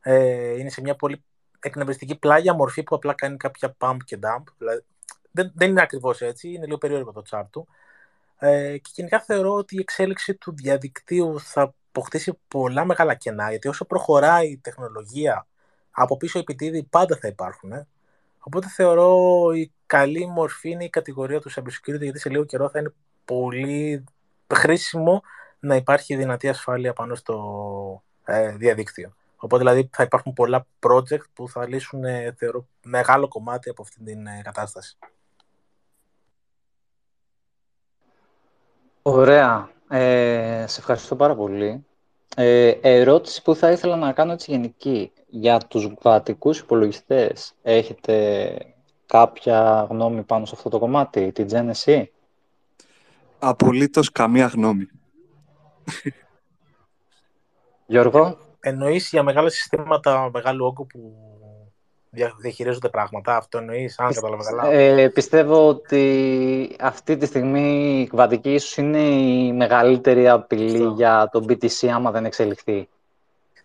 [0.00, 1.24] Ε, είναι σε μια πολύ
[1.60, 4.42] εκνευριστική πλάγια μορφή που απλά κάνει κάποια pump και dump.
[4.58, 4.84] Δηλαδή,
[5.30, 7.68] δεν, δεν είναι ακριβώς έτσι, είναι λίγο περίεργο το chart του.
[8.38, 13.68] Ε, και γενικά θεωρώ ότι η εξέλιξη του διαδικτύου θα αποκτήσει πολλά μεγάλα κενά, γιατί
[13.68, 15.46] όσο προχωράει η τεχνολογία,
[15.90, 17.72] από πίσω επιτίδη πάντα θα υπάρχουν.
[17.72, 17.86] Ε.
[18.48, 22.78] Οπότε θεωρώ η καλή μορφή είναι η κατηγορία του cybersecurity, γιατί σε λίγο καιρό θα
[22.78, 22.92] είναι
[23.24, 24.04] πολύ
[24.54, 25.22] χρήσιμο
[25.60, 29.14] να υπάρχει δυνατή ασφάλεια πάνω στο ε, διαδίκτυο.
[29.36, 34.04] Οπότε δηλαδή θα υπάρχουν πολλά project που θα λύσουν ε, θεωρώ, μεγάλο κομμάτι από αυτή
[34.04, 34.96] την ε, κατάσταση.
[39.02, 39.70] Ωραία.
[39.88, 41.86] Ε, σε ευχαριστώ πάρα πολύ.
[42.36, 45.12] Ε, ερώτηση που θα ήθελα να κάνω έτσι γενική.
[45.28, 48.56] Για τους βατικούς υπολογιστές έχετε
[49.06, 52.04] κάποια γνώμη πάνω σε αυτό το κομμάτι, την Genesis?
[53.38, 54.88] Απολύτως καμία γνώμη.
[57.86, 61.12] Γιώργο; Εννοείς για μεγάλα συστήματα μεγάλου όγκου που
[62.40, 68.52] διαχειρίζονται πράγματα, αυτό εννοείς, αν κατάλαβα καλά; Ε, πιστεύω ότι αυτή τη στιγμή η κβαντική
[68.52, 72.88] ίσως είναι η μεγαλύτερη απειλή για το BTC άμα δεν εξελιχθεί.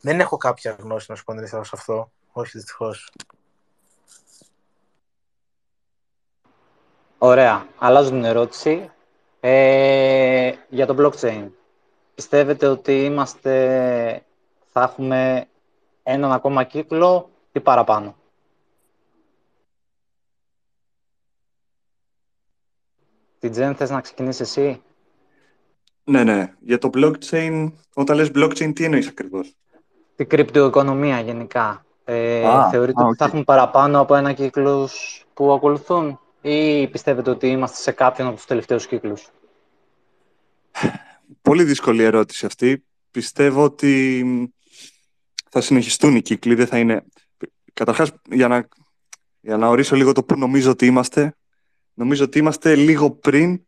[0.06, 2.12] Δεν έχω κάποια γνώση να σου πω σε αυτό.
[2.32, 3.12] Όχι, δυστυχώς.
[7.18, 7.68] Ωραία.
[7.78, 8.92] Αλλάζω την ερώτηση.
[9.40, 11.50] Ε, για το blockchain.
[12.16, 14.26] Πιστεύετε ότι είμαστε,
[14.72, 15.48] θα έχουμε
[16.04, 18.16] έναν ακόμα κύκλο ή παραπάνω;
[23.40, 24.82] Την Τζεν, θες να ξεκινήσεις εσύ;
[26.04, 26.54] Ναι, ναι.
[26.60, 29.56] Για το blockchain, όταν λες blockchain, τι εννοείς ακριβώς;
[30.16, 31.86] Την κρυπτοοικονομία γενικά.
[32.06, 32.42] Ε,
[32.72, 37.92] θεωρείτε ότι θα έχουμε παραπάνω από ένα κύκλος που ακολουθούν ή πιστεύετε ότι είμαστε σε
[37.92, 39.30] κάποιον από τους τελευταίους κύκλους;
[41.42, 42.84] Πολύ δύσκολη ερώτηση αυτή.
[43.12, 44.24] Πιστεύω ότι
[45.50, 47.04] θα συνεχιστούν οι κύκλοι, δεν θα είναι...
[47.74, 48.68] Καταρχάς, για να,
[49.40, 51.36] για να ορίσω λίγο το που νομίζω ότι είμαστε,
[51.94, 53.62] νομίζω ότι είμαστε λίγο πριν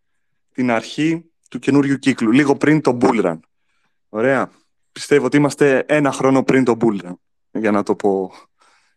[0.51, 3.37] την αρχή του καινούριου κύκλου, λίγο πριν το bull
[4.09, 4.51] Ωραία.
[4.95, 6.99] Πιστεύω ότι είμαστε ένα χρόνο πριν το bull
[7.51, 8.31] για να το πω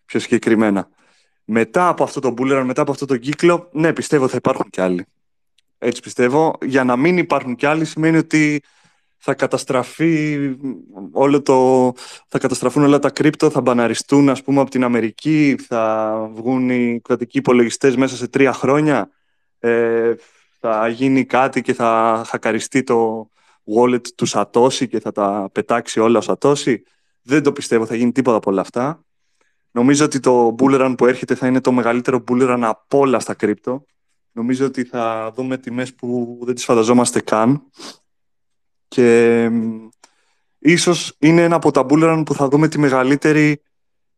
[0.05, 0.89] πιο συγκεκριμένα.
[1.45, 4.81] Μετά από αυτό το bull μετά από αυτό το κύκλο, ναι, πιστεύω θα υπάρχουν κι
[4.81, 5.07] άλλοι.
[5.79, 6.55] Έτσι πιστεύω.
[6.63, 8.63] Για να μην υπάρχουν κι άλλοι σημαίνει ότι
[9.17, 10.39] θα καταστραφεί
[11.13, 11.93] όλο το...
[12.29, 17.01] θα καταστραφούν όλα τα κρύπτο, θα μπαναριστούν ας πούμε από την Αμερική, θα βγουν οι
[17.05, 19.11] κρατικοί υπολογιστές μέσα σε τρία χρόνια,
[19.59, 20.15] ε,
[20.61, 23.31] θα γίνει κάτι και θα χακαριστεί το
[23.77, 26.77] wallet του Satoshi και θα τα πετάξει όλα ο Satoshi.
[27.23, 29.03] Δεν το πιστεύω, θα γίνει τίποτα από όλα αυτά.
[29.71, 33.85] Νομίζω ότι το bull που έρχεται θα είναι το μεγαλύτερο bull από όλα στα κρύπτο.
[34.33, 37.63] Νομίζω ότι θα δούμε τιμές που δεν τις φανταζόμαστε καν.
[38.89, 39.51] Και
[40.59, 43.63] ίσως είναι ένα από τα bull που θα δούμε τη μεγαλύτερη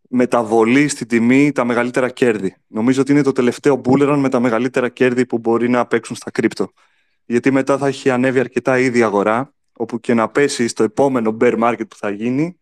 [0.08, 2.56] μεταβολή στην τιμή, τα μεγαλύτερα κέρδη.
[2.66, 6.30] Νομίζω ότι είναι το τελευταίο bull με τα μεγαλύτερα κέρδη που μπορεί να παίξουν στα
[6.30, 6.72] κρύπτο.
[7.30, 11.58] Γιατί μετά θα έχει ανέβει αρκετά ήδη αγορά, όπου και να πέσει στο επόμενο bear
[11.62, 12.60] market που θα γίνει,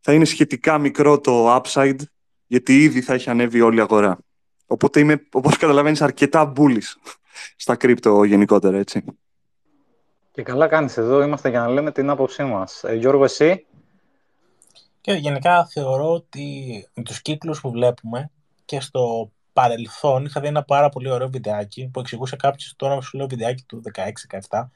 [0.00, 1.98] θα είναι σχετικά μικρό το upside,
[2.46, 4.18] γιατί ήδη θα έχει ανέβει όλη η αγορά.
[4.66, 7.12] Οπότε είμαι, όπως καταλαβαίνεις, αρκετά bullish
[7.56, 9.04] στα κρύπτο γενικότερα, έτσι.
[10.32, 12.84] Και καλά κάνεις εδώ, είμαστε για να λέμε την άποψή μας.
[12.84, 13.66] Ε, Γιώργο, εσύ;
[15.00, 16.44] Και γενικά θεωρώ ότι
[16.94, 18.30] με τους κύκλους που βλέπουμε
[18.64, 23.16] και στο παρελθόν είχα δει ένα πάρα πολύ ωραίο βιντεάκι που εξηγούσε κάποιος, τώρα σου
[23.16, 23.82] λέω βιντεάκι του
[24.48, 24.70] 16-17,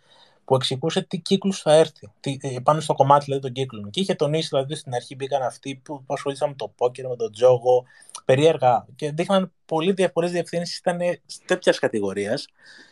[0.45, 2.13] που εξηγούσε τι κύκλους θα έρθει.
[2.21, 3.91] Τι, ε, πάνω στο κομμάτι δηλαδή των κύκλων.
[3.91, 7.33] Και είχε τονίσει, δηλαδή στην αρχή μπήκαν αυτοί που ασχολήθηκαν με το πόκερ, με τον
[7.33, 7.85] τζόγο,
[8.25, 8.87] περίεργα.
[8.97, 10.99] Και δείχναν πολύ πολλές διευθύνσεις, ήταν
[11.47, 12.47] τέτοιας κατηγορίας.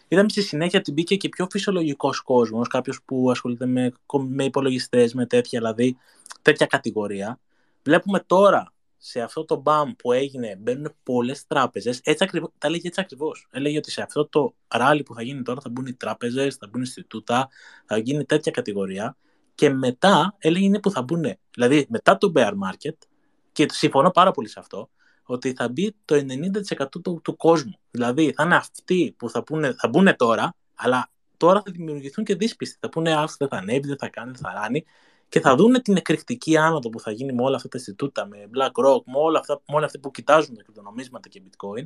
[0.09, 3.93] Είδαμε στη συνέχεια ότι μπήκε και πιο φυσιολογικός κόσμος, κάποιος που ασχολείται με,
[4.29, 5.97] με υπολογιστές, με τέτοια δηλαδή,
[6.43, 7.39] τέτοια κατηγορία.
[7.83, 12.01] Βλέπουμε τώρα σε αυτό το μπαμ που έγινε μπαίνουν πολλές τράπεζες.
[12.01, 12.27] Τα
[12.59, 13.49] έλεγε έτσι ακριβώς.
[13.51, 16.67] Έλεγε ότι σε αυτό το ράλι που θα γίνει τώρα θα μπουν οι τράπεζες, θα
[16.67, 17.49] μπουν οι Ινστιτούτα,
[17.87, 19.17] θα γίνει τέτοια κατηγορία.
[19.55, 21.25] Και μετά έλεγε είναι που θα μπουν.
[21.51, 22.97] Δηλαδή μετά το bear market,
[23.53, 24.91] και συμφωνώ πάρα πολύ σε αυτό,
[25.23, 27.79] ότι θα μπει το 90% του, του κόσμου.
[27.91, 32.35] Δηλαδή θα είναι αυτοί που θα, πούνε, θα μπουν τώρα, αλλά τώρα θα δημιουργηθούν και
[32.35, 32.79] δύσπιστοι.
[32.81, 34.85] Θα πούνε αυτό δεν θα ανέβει, δεν θα κάνει, δεν θα ράνει
[35.29, 38.37] και θα δουν την εκρηκτική άνοδο που θα γίνει με όλα αυτά τα Ινστιτούτα, με
[38.55, 41.85] BlackRock, με όλα αυτά, με όλα αυτά που κοιτάζουν τα κρυπτονομίσματα και bitcoin.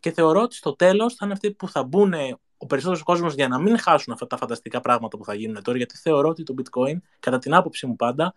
[0.00, 2.12] Και θεωρώ ότι στο τέλος θα είναι αυτοί που θα μπουν
[2.56, 5.76] ο περισσότερος κόσμος για να μην χάσουν αυτά τα φανταστικά πράγματα που θα γίνουν τώρα.
[5.76, 8.34] Γιατί θεωρώ ότι το bitcoin, κατά την άποψή μου πάντα,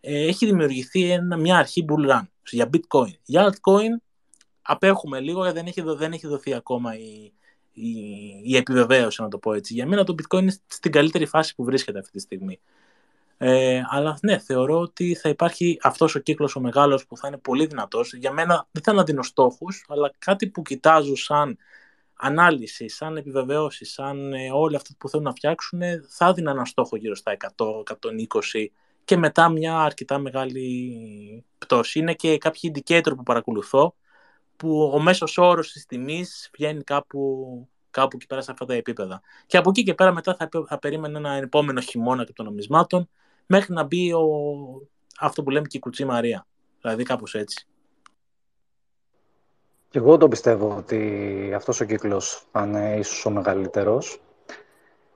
[0.00, 3.12] ε, έχει δημιουργηθεί ένα, μια αρχή bull run για bitcoin.
[3.24, 4.02] Για altcoin
[4.62, 7.32] απέχουμε λίγο γιατί δεν έχει, δεν έχει δοθεί ακόμα η,
[7.72, 7.90] η,
[8.44, 9.74] η επιβεβαίωση, να το πω έτσι.
[9.74, 12.60] Για μένα το bitcoin είναι στην καλύτερη φάση που βρίσκεται αυτή τη στιγμή.
[13.36, 17.36] Ε, αλλά ναι, θεωρώ ότι θα υπάρχει αυτός ο κύκλος ο μεγάλος που θα είναι
[17.36, 18.14] πολύ δυνατός.
[18.14, 21.58] Για μένα δεν θέλω να δίνω στόχους, αλλά κάτι που κοιτάζω σαν
[22.14, 26.96] ανάλυση, σαν επιβεβαίωση, σαν ε, όλοι αυτοί που θέλουν να φτιάξουν, θα δίνω ένα στόχο
[26.96, 28.66] γύρω στα 100-120
[29.04, 31.98] και μετά μια αρκετά μεγάλη πτώση.
[31.98, 33.94] Είναι και κάποιοι indicator που παρακολουθώ,
[34.56, 39.22] που ο μέσος όρος της τιμής βγαίνει κάπου κάπου εκεί πέρα σε αυτά τα επίπεδα.
[39.46, 43.08] Και από εκεί και πέρα μετά θα, θα περίμενε ένα επόμενο χειμώνα και των νομισμάτων
[43.46, 44.26] μέχρι να μπει ο,
[45.20, 46.46] αυτό που λέμε και η κουτσή Μαρία.
[46.80, 47.66] Δηλαδή κάπως έτσι.
[49.88, 54.20] Και εγώ το πιστεύω ότι αυτός ο κύκλος θα είναι ίσως ο μεγαλύτερος.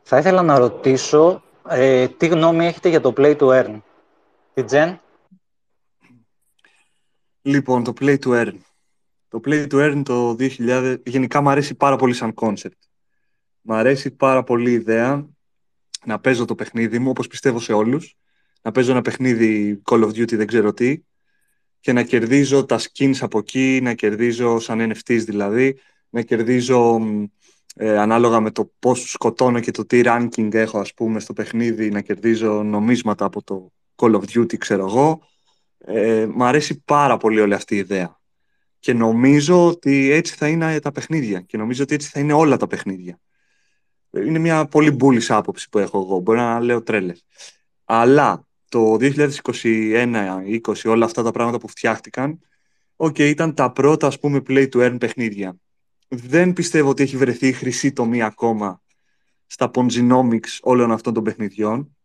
[0.02, 3.80] Θα ήθελα να ρωτήσω ε, τι γνώμη έχετε για το play to earn;
[4.54, 5.00] Τι Τζεν;
[7.48, 8.54] Λοιπόν, το Play to Earn.
[9.28, 12.78] Το Play to Earn το 2000 γενικά μου αρέσει πάρα πολύ σαν concept.
[13.60, 15.28] Μ' αρέσει πάρα πολύ η ιδέα
[16.04, 18.17] να παίζω το παιχνίδι μου, όπως πιστεύω σε όλους.
[18.62, 21.02] Να παίζω ένα παιχνίδι Call of Duty δεν ξέρω τι
[21.80, 25.78] και να κερδίζω τα skins από εκεί, να κερδίζω σαν NFTs δηλαδή,
[26.08, 27.00] να κερδίζω
[27.74, 31.90] ε, ανάλογα με το πώς σκοτώνω και το τι ranking έχω ας πούμε στο παιχνίδι,
[31.90, 35.20] να κερδίζω νομίσματα από το Call of Duty ξέρω εγώ.
[35.78, 38.20] Ε, μ' αρέσει πάρα πολύ όλη αυτή η ιδέα.
[38.78, 42.56] Και νομίζω ότι έτσι θα είναι τα παιχνίδια και νομίζω ότι έτσι θα είναι όλα
[42.56, 43.18] τα παιχνίδια.
[44.10, 46.18] Είναι μια πολύ μπουλη άποψη που έχω εγώ.
[46.18, 47.24] Μπορεί να λέω τρέλες.
[47.84, 52.40] Αλλά το 2021-2020 όλα αυτά τα πράγματα που φτιάχτηκαν,
[52.96, 55.56] okay, ήταν τα πρώτα ας πούμε play to earn παιχνίδια.
[56.08, 58.82] Δεν πιστεύω ότι έχει βρεθεί η χρυσή τομή ακόμα
[59.46, 61.96] στα ponzinomics όλων αυτών των παιχνιδιών.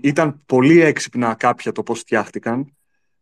[0.00, 2.76] ήταν πολύ έξυπνα κάποια το πώς φτιάχτηκαν.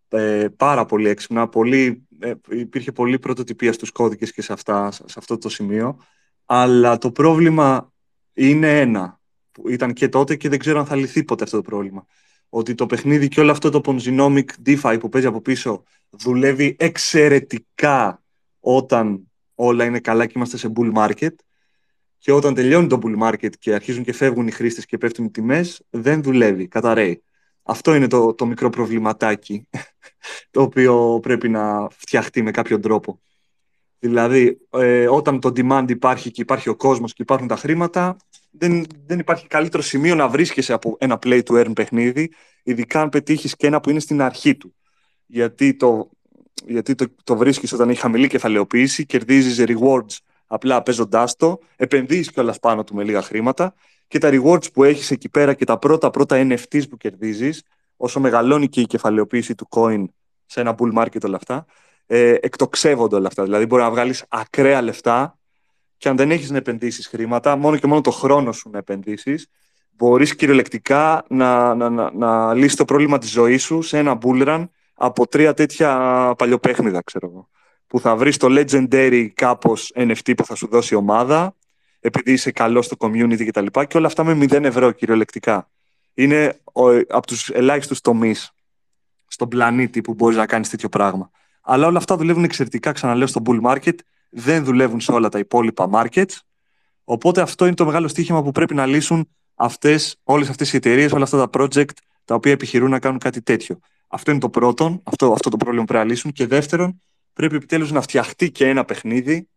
[0.08, 1.48] Ε, πάρα πολύ έξυπνα.
[1.48, 5.98] Πολύ, ε, υπήρχε πολύ πρωτοτυπία στους κώδικες και σε, αυτά, σε αυτό το σημείο.
[6.44, 7.92] Αλλά το πρόβλημα
[8.32, 9.17] είναι ένα
[9.62, 12.06] που ήταν και τότε και δεν ξέρω αν θα λυθεί ποτέ αυτό το πρόβλημα.
[12.48, 18.22] Ότι το παιχνίδι και όλο αυτό το Ponzinomic DeFi που παίζει από πίσω δουλεύει εξαιρετικά
[18.60, 21.34] όταν όλα είναι καλά και είμαστε σε bull market
[22.18, 25.30] και όταν τελειώνει το bull market και αρχίζουν και φεύγουν οι χρήστες και πέφτουν οι
[25.30, 27.22] τιμές, δεν δουλεύει, καταραίει.
[27.62, 29.68] Αυτό είναι το, το μικρό προβληματάκι
[30.50, 33.20] το οποίο πρέπει να φτιαχτεί με κάποιο τρόπο.
[33.98, 38.16] Δηλαδή, ε, όταν το demand υπάρχει και υπάρχει ο κόσμος και υπάρχουν τα χρήματα,
[38.50, 42.30] δεν, δεν υπάρχει καλύτερο σημείο να βρίσκεσαι από ένα play to earn παιχνίδι,
[42.62, 44.74] ειδικά αν πετύχεις και ένα που είναι στην αρχή του.
[45.26, 46.10] Γιατί το,
[46.66, 50.16] γιατί το, το βρίσκεις όταν έχει χαμηλή κεφαλαιοποίηση, κερδίζεις rewards
[50.46, 53.74] απλά παίζοντάς το, επενδύεις κιόλας πάνω του με λίγα χρήματα
[54.08, 57.62] και τα rewards που έχεις εκεί πέρα και τα πρώτα πρώτα NFTs που κερδίζεις,
[57.96, 60.04] όσο μεγαλώνει και η κεφαλαιοποίηση του coin
[60.46, 61.66] σε ένα bull market όλα αυτά,
[62.06, 63.42] ε, εκτοξεύονται όλα αυτά.
[63.42, 65.37] Δηλαδή μπορεί να βγάλεις ακραία λεφτά
[65.98, 69.48] και αν δεν έχεις να επενδύσεις χρήματα, μόνο και μόνο το χρόνο σου να επενδύσεις,
[69.90, 74.46] μπορείς κυριολεκτικά να, να, να, να λύσεις το πρόβλημα της ζωής σου σε ένα bull
[74.46, 77.48] run από τρία τέτοια παλιοπέχνιδα, ξέρω εγώ.
[77.86, 81.56] Που θα βρεις το legendary κάπως NFT που θα σου δώσει η ομάδα,
[82.00, 83.66] επειδή είσαι καλός στο community κτλ.
[83.66, 85.70] Και, και όλα αυτά με 0 ευρώ κυριολεκτικά.
[86.14, 86.60] Είναι
[87.08, 88.50] από τους ελάχιστους τομείς
[89.26, 91.30] στον πλανήτη που μπορείς να κάνεις τέτοιο πράγμα.
[91.62, 93.94] Αλλά όλα αυτά δουλεύουν εξαιρετικά, ξαναλέω, στο bull market.
[94.28, 96.36] Δεν δουλεύουν σε όλα τα υπόλοιπα markets.
[97.04, 101.12] Οπότε αυτό είναι το μεγάλο στοίχημα που πρέπει να λύσουν αυτές, όλες αυτές οι εταιρείες,
[101.12, 101.90] όλα αυτά τα project
[102.24, 103.78] τα οποία επιχειρούν να κάνουν κάτι τέτοιο.
[104.08, 106.32] Αυτό είναι το πρώτο, αυτό, αυτό το πρόβλημα που πρέπει να λύσουν.
[106.32, 107.02] Και δεύτερον,
[107.32, 109.48] πρέπει επιτέλους να φτιαχτεί και ένα παιχνίδι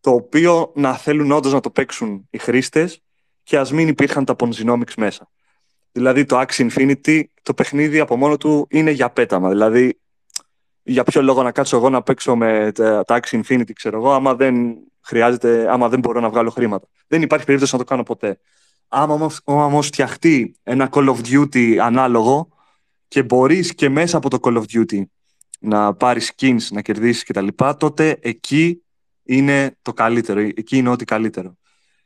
[0.00, 3.02] το οποίο να θέλουν όντως να το παίξουν οι χρήστες
[3.42, 5.30] και ας μην υπήρχαν τα Ponzinomics μέσα.
[5.92, 9.48] Δηλαδή το Axie Infinity, το παιχνίδι από μόνο του είναι για πέταμα.
[9.48, 10.00] Δηλαδή
[10.88, 14.34] για ποιο λόγο να κάτσω εγώ να παίξω με τα Axie Infinity, ξέρω εγώ, άμα
[14.34, 16.88] δεν χρειάζεται, άμα δεν μπορώ να βγάλω χρήματα.
[17.06, 18.38] Δεν υπάρχει περίπτωση να το κάνω ποτέ.
[18.88, 22.48] Άμα όμως φτιαχτεί ένα Call of Duty ανάλογο
[23.08, 25.02] και μπορείς και μέσα από το Call of Duty
[25.60, 27.46] να πάρεις skins, να κερδίσεις κτλ.,
[27.78, 28.82] τότε εκεί
[29.22, 30.40] είναι το καλύτερο.
[30.40, 31.56] Εκεί είναι ό,τι καλύτερο.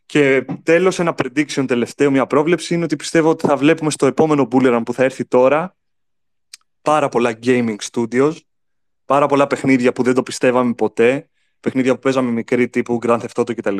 [0.06, 4.48] Και τέλος, ένα prediction τελευταίο, μια πρόβλεψη είναι ότι πιστεύω ότι θα βλέπουμε στο επόμενο
[4.50, 5.76] Bulleran που θα έρθει τώρα
[6.82, 8.32] πάρα πολλά gaming studios
[9.12, 11.28] πάρα πολλά παιχνίδια που δεν το πιστεύαμε ποτέ,
[11.60, 13.76] παιχνίδια που παίζαμε μικρή τύπου Grand Theft Auto κτλ.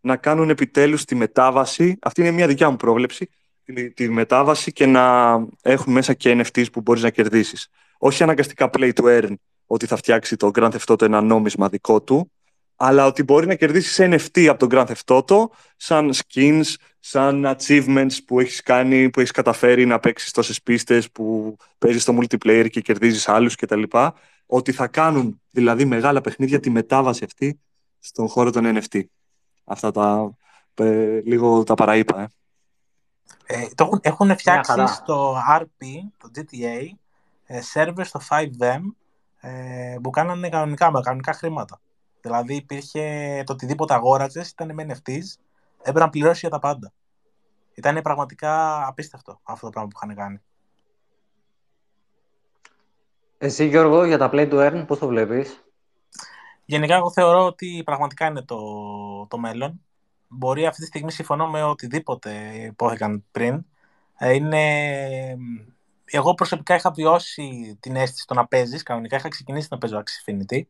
[0.00, 3.28] Να κάνουν επιτέλους τη μετάβαση, αυτή είναι μια δικιά μου πρόβλεψη,
[3.64, 7.68] τη, τη μετάβαση και να έχουν μέσα και NFTs που μπορείς να κερδίσεις.
[7.98, 9.34] Όχι αναγκαστικά play to earn,
[9.66, 12.32] ότι θα φτιάξει το Grand Theft Auto ένα νόμισμα δικό του,
[12.76, 15.44] αλλά ότι μπορεί να κερδίσεις NFT από το Grand Theft Auto
[15.76, 21.56] σαν skins, σαν achievements που έχεις κάνει, που έχεις καταφέρει να παίξεις τόσες πίστες, που
[21.78, 23.82] παίζεις στο multiplayer και κερδίζεις άλλους κτλ
[24.46, 27.60] ότι θα κάνουν δηλαδή μεγάλα παιχνίδια τη μετάβαση αυτή
[27.98, 29.02] στον χώρο των NFT.
[29.64, 30.34] Αυτά τα
[30.74, 32.20] ε, λίγο τα παραείπα.
[32.20, 32.28] Ε.
[33.46, 35.84] Ε, το έχουν, έχουν φτιάξει στο RP,
[36.16, 36.88] το GTA,
[37.46, 38.80] ε, server στο 5M
[39.40, 41.80] ε, που κάνανε κανονικά, με κανονικά χρήματα.
[42.20, 45.24] Δηλαδή υπήρχε το οτιδήποτε αγόραζες, ήταν με NFTs,
[45.78, 46.92] έπρεπε να πληρώσεις για τα πάντα.
[47.74, 50.40] Ήταν πραγματικά απίστευτο αυτό το πράγμα που είχαν κάνει.
[53.44, 55.64] Εσύ Γιώργο, για τα play to earn, πώς το βλέπεις;
[56.64, 58.58] Γενικά, εγώ θεωρώ ότι πραγματικά είναι το,
[59.26, 59.80] το μέλλον.
[60.28, 63.66] Μπορεί αυτή τη στιγμή συμφωνώ με οτιδήποτε υπόθηκαν πριν.
[64.18, 64.62] Ε, είναι...
[66.04, 68.82] Εγώ προσωπικά είχα βιώσει την αίσθηση το να παίζεις.
[68.82, 70.62] Κανονικά είχα ξεκινήσει να παίζω Axie Infinity.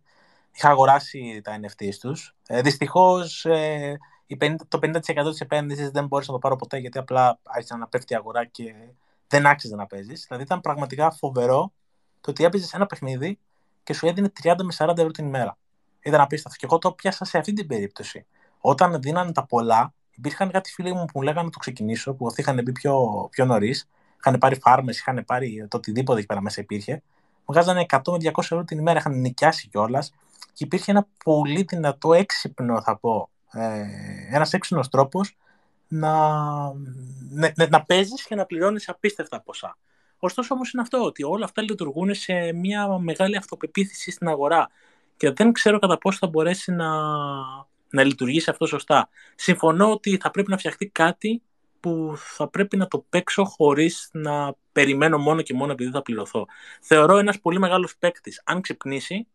[0.53, 2.35] Είχα αγοράσει τα NFTs τους.
[2.47, 3.99] Ε, Δυστυχώς ε,
[4.69, 8.13] το 50% της επένδυσης δεν μπόρεσα να το πάρω ποτέ γιατί απλά άρχισε να πέφτει
[8.13, 8.75] η αγορά και
[9.29, 10.25] δεν άξιζε να παίζεις.
[10.29, 11.73] Δηλαδή ήταν πραγματικά φοβερό
[12.25, 13.39] το ότι έπαιζες ένα παιχνίδι
[13.83, 15.57] και σου έδινε 30 με 40 ευρώ την ημέρα.
[16.01, 16.59] Ήταν απίστευτο.
[16.59, 18.27] Και εγώ το πιάσα σε αυτή την περίπτωση.
[18.61, 22.33] Όταν δίνανε τα πολλά, υπήρχαν κάτι φίλοι μου που μου λέγανε να το ξεκινήσω, που
[22.37, 23.89] είχαν μπει πιο, πιο νωρίς.
[24.19, 27.03] Είχαν πάρει φάρμες, είχαν πάρει το οτιδήποτε εκεί πέρα μέσα υπήρχε.
[27.47, 30.13] Βγάζανε 100 με 200 ευρώ την ημέρα, είχαν νοικιάσει κιόλας.
[30.53, 33.85] Και υπήρχε ένα πολύ δυνατό έξυπνο, θα πω, ε,
[34.31, 35.37] ένας έξυπνος τρόπος
[35.89, 36.13] να,
[37.31, 39.77] να, να παίζεις και να πληρώνεις απίστευτα ποσά.
[40.25, 44.71] Ωστόσο όμως είναι αυτό, ότι όλα αυτά λειτουργούν σε μια μεγάλη αυτοπεποίθηση στην αγορά
[45.17, 46.89] και δεν ξέρω κατά πόσο θα μπορέσει να,
[47.91, 49.09] να λειτουργήσει αυτό σωστά.
[49.35, 51.43] Συμφωνώ ότι θα πρέπει να φτιαχτεί κάτι
[51.81, 56.47] που θα πρέπει να το παίξω χωρίς να περιμένω μόνο και μόνο επειδή θα πληρωθώ.
[56.81, 59.27] Θεωρώ ένας πολύ μεγάλος παίκτης, αν ξυπνήσει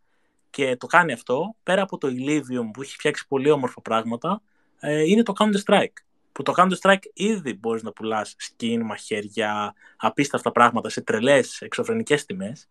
[0.50, 4.42] και το κάνει αυτό, πέρα από το Elysium που έχει φτιάξει πολύ όμορφα πράγματα,
[4.80, 6.09] ε, είναι το Counter-Strike.
[6.40, 12.68] Που το Counter-Strike ήδη μπορείς να πουλάς skin, μαχαίρια, απίστευτα πράγματα σε τρελές εξωφρενικές τιμές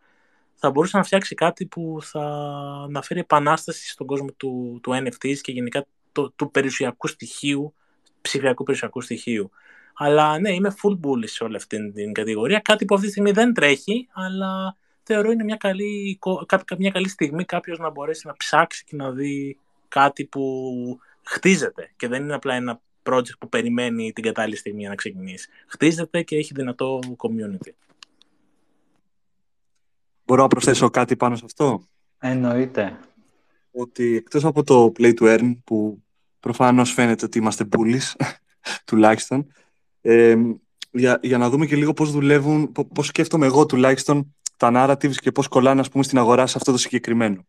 [0.54, 2.20] θα μπορούσε να φτιάξει κάτι που θα
[2.90, 7.74] να φέρει επανάσταση στον κόσμο του, του NFTs και γενικά το, του περιουσιακού στοιχείου,
[8.20, 9.50] ψηφιακού περιουσιακού στοιχείου.
[9.94, 12.58] Αλλά ναι, είμαι full bullish σε όλη αυτή την κατηγορία.
[12.58, 16.18] Κάτι που αυτή τη στιγμή δεν τρέχει, αλλά θεωρώ είναι μια καλή,
[16.78, 19.58] μια καλή στιγμή κάποιος να μπορέσει να ψάξει και να δει
[19.88, 20.72] κάτι που
[21.22, 25.48] χτίζεται και δεν είναι απλά ένα project που περιμένει την κατάλληλη στιγμή να ξεκινήσει.
[25.66, 27.70] Χτίζεται και έχει δυνατό community.
[30.24, 31.82] Μπορώ να προσθέσω κάτι πάνω σε αυτό;
[32.18, 32.98] Εννοείται.
[33.70, 36.02] Ότι εκτός από το play to earn, που
[36.40, 38.26] προφανώς φαίνεται ότι είμαστε bullies,
[38.86, 39.46] τουλάχιστον,
[40.00, 40.36] ε,
[40.90, 45.32] για, για να δούμε και λίγο πώς δουλεύουν, πώς σκέφτομαι εγώ τουλάχιστον τα narratives και
[45.32, 47.46] πώς κολλάνε ας πούμε, στην αγορά σε αυτό το συγκεκριμένο.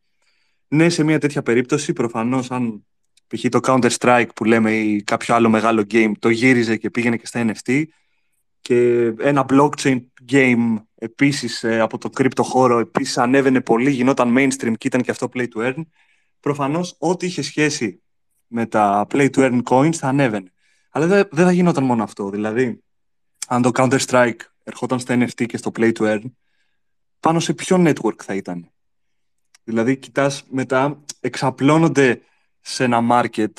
[0.68, 2.86] Ναι, σε μια τέτοια περίπτωση, προφανώς αν
[3.30, 3.46] π.χ.
[3.50, 7.46] το Counter-Strike που λέμε ή κάποιο άλλο μεγάλο game το γύριζε και πήγαινε και στα
[7.46, 7.84] NFT
[8.62, 10.02] και ένα blockchain
[10.32, 15.12] game επίσης ε, από το crypto χώρο επίσης ανέβαινε πολύ, γινόταν mainstream και ήταν και
[15.12, 15.82] αυτό play to earn,
[16.40, 18.02] προφανώς ό,τι είχε σχέση
[18.48, 20.52] με τα play to earn coins θα ανέβαινε.
[20.90, 22.30] Αλλά δεν, δεν θα γινόταν μόνο αυτό.
[22.30, 22.84] Δηλαδή,
[23.48, 26.32] αν το Counter-Strike ερχόταν στα NFT και στο play to earn,
[27.20, 28.72] πάνω σε ποιο network θα ήταν.
[29.64, 32.22] Δηλαδή, κοιτάς μετά, εξαπλώνονται
[32.62, 33.52] σε ένα market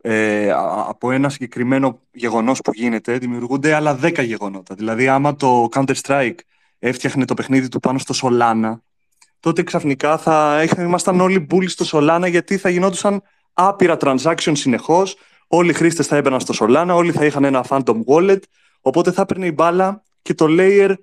[0.00, 0.50] ε,
[0.88, 4.74] από ένα συγκεκριμένο γεγονός που γίνεται, δημιουργούνται άλλα δέκα γεγονότα.
[4.74, 6.38] Δηλαδή, άμα το Counter-Strike
[6.78, 8.78] έφτιαχνε το παιχνίδι του πάνω στο Solana,
[9.40, 13.22] τότε ξαφνικά θα ήμασταν όλοι μπουλοι στο Solana γιατί θα γινόντουσαν
[13.52, 18.04] άπειρα transactions συνεχώς, όλοι οι χρήστες θα έμπαιναν στο Solana, όλοι θα είχαν ένα Phantom
[18.06, 18.40] Wallet,
[18.80, 20.94] οπότε θα έπαιρνε η μπάλα και το layer,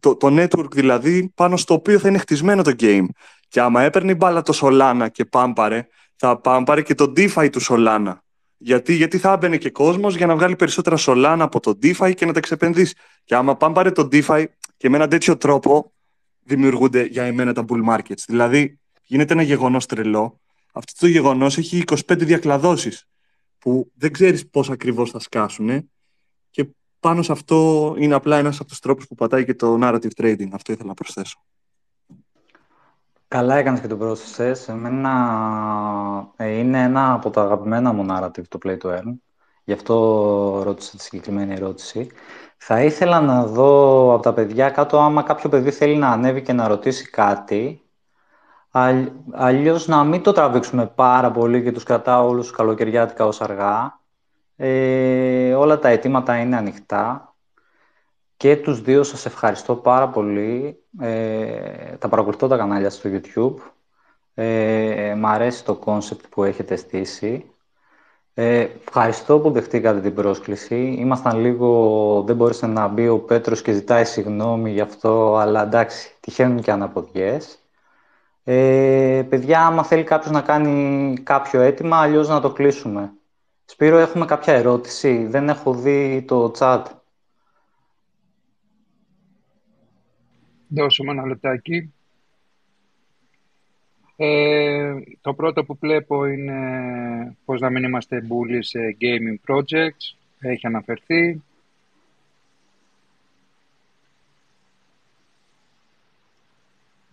[0.00, 3.06] το, το network δηλαδή, πάνω στο οποίο θα είναι χτισμένο το game.
[3.48, 5.86] Και άμα έπαιρνε η μπάλα το Solana και πάμπαρε,
[6.18, 8.14] θα πάμπαρε και το DeFi του Solana.
[8.56, 12.26] Γιατί, γιατί θα έμπαινε και κόσμος για να βγάλει περισσότερα Solana από το DeFi και
[12.26, 12.94] να τα εξεπενδύσει.
[13.24, 14.44] Και άμα πάμπαρε το DeFi
[14.76, 15.92] και με έναν τέτοιο τρόπο
[16.42, 18.22] δημιουργούνται για εμένα τα bull markets.
[18.26, 20.40] Δηλαδή, γίνεται ένα γεγονός τρελό.
[20.72, 23.04] Αυτό το γεγονός έχει 25 διακλαδώσεις
[23.58, 25.90] που δεν ξέρεις πώς ακριβώς θα σκάσουν.
[26.50, 26.68] Και
[27.00, 30.48] πάνω σε αυτό είναι απλά ένας από τους τρόπους που πατάει και το narrative trading.
[30.52, 31.44] Αυτό ήθελα να προσθέσω.
[33.28, 34.68] Καλά έκανες και το πρόσθεσες.
[34.68, 35.12] Εμένα
[36.36, 39.14] ε, είναι ένα από τα αγαπημένα μου narrative το Play to Earn.
[39.64, 39.94] Γι' αυτό
[40.64, 42.10] ρώτησα τη συγκεκριμένη ερώτηση.
[42.56, 46.52] Θα ήθελα να δω από τα παιδιά κάτω άμα κάποιο παιδί θέλει να ανέβει και
[46.52, 47.82] να ρωτήσει κάτι.
[48.70, 54.00] Αλλ, αλλιώς να μην το τραβήξουμε πάρα πολύ και τους κρατάω όλους καλοκαιριάτικα ως αργά.
[54.56, 57.27] Ε, όλα τα αιτήματα είναι ανοιχτά.
[58.38, 60.82] Και τους δύο σας ευχαριστώ πάρα πολύ.
[61.00, 63.54] Ε, τα παρακολουθώ τα κανάλια στο YouTube.
[64.34, 67.50] Ε, μ' αρέσει το concept που έχετε στήσει.
[68.34, 70.76] Ε, ευχαριστώ που δεχτήκατε την πρόσκληση.
[70.98, 72.22] Ήμασταν λίγο...
[72.26, 76.70] Δεν μπόρεσε να μπει ο Πέτρος και ζητάει συγγνώμη γι' αυτό, αλλά εντάξει, τυχαίνουν και
[76.72, 77.58] αναποδιές.
[78.44, 83.12] Ε, παιδιά, άμα θέλει κάποιος να κάνει κάποιο αίτημα, αλλιώς να το κλείσουμε.
[83.64, 86.82] Σπύρο, έχουμε κάποια ερώτηση; Δεν έχω δει το chat.
[90.68, 91.92] Δώσουμε ένα λεπτάκι.
[94.16, 100.16] Ε, το πρώτο που βλέπω είναι πώς να μην είμαστε bullies σε gaming projects.
[100.40, 101.42] Έχει αναφερθεί.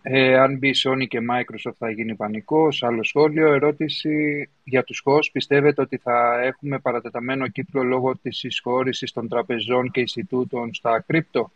[0.02, 2.82] Ε, αν μπει Sony και Microsoft θα γίνει πανικός.
[2.82, 3.52] Άλλο σχόλιο.
[3.52, 5.30] Ερώτηση για τους hosts.
[5.32, 11.50] Πιστεύετε ότι θα έχουμε παρατεταμένο κύκλο λόγω της εισχώρησης των τραπεζών και Ινστιτούτων στα κρύπτο.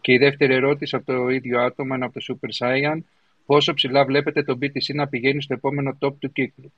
[0.00, 2.98] Και η δεύτερη ερώτηση από το ίδιο άτομο είναι από το Super Saiyan.
[3.46, 6.72] Πόσο ψηλά βλέπετε το BTC να πηγαίνει στο επόμενο top του κύκλου;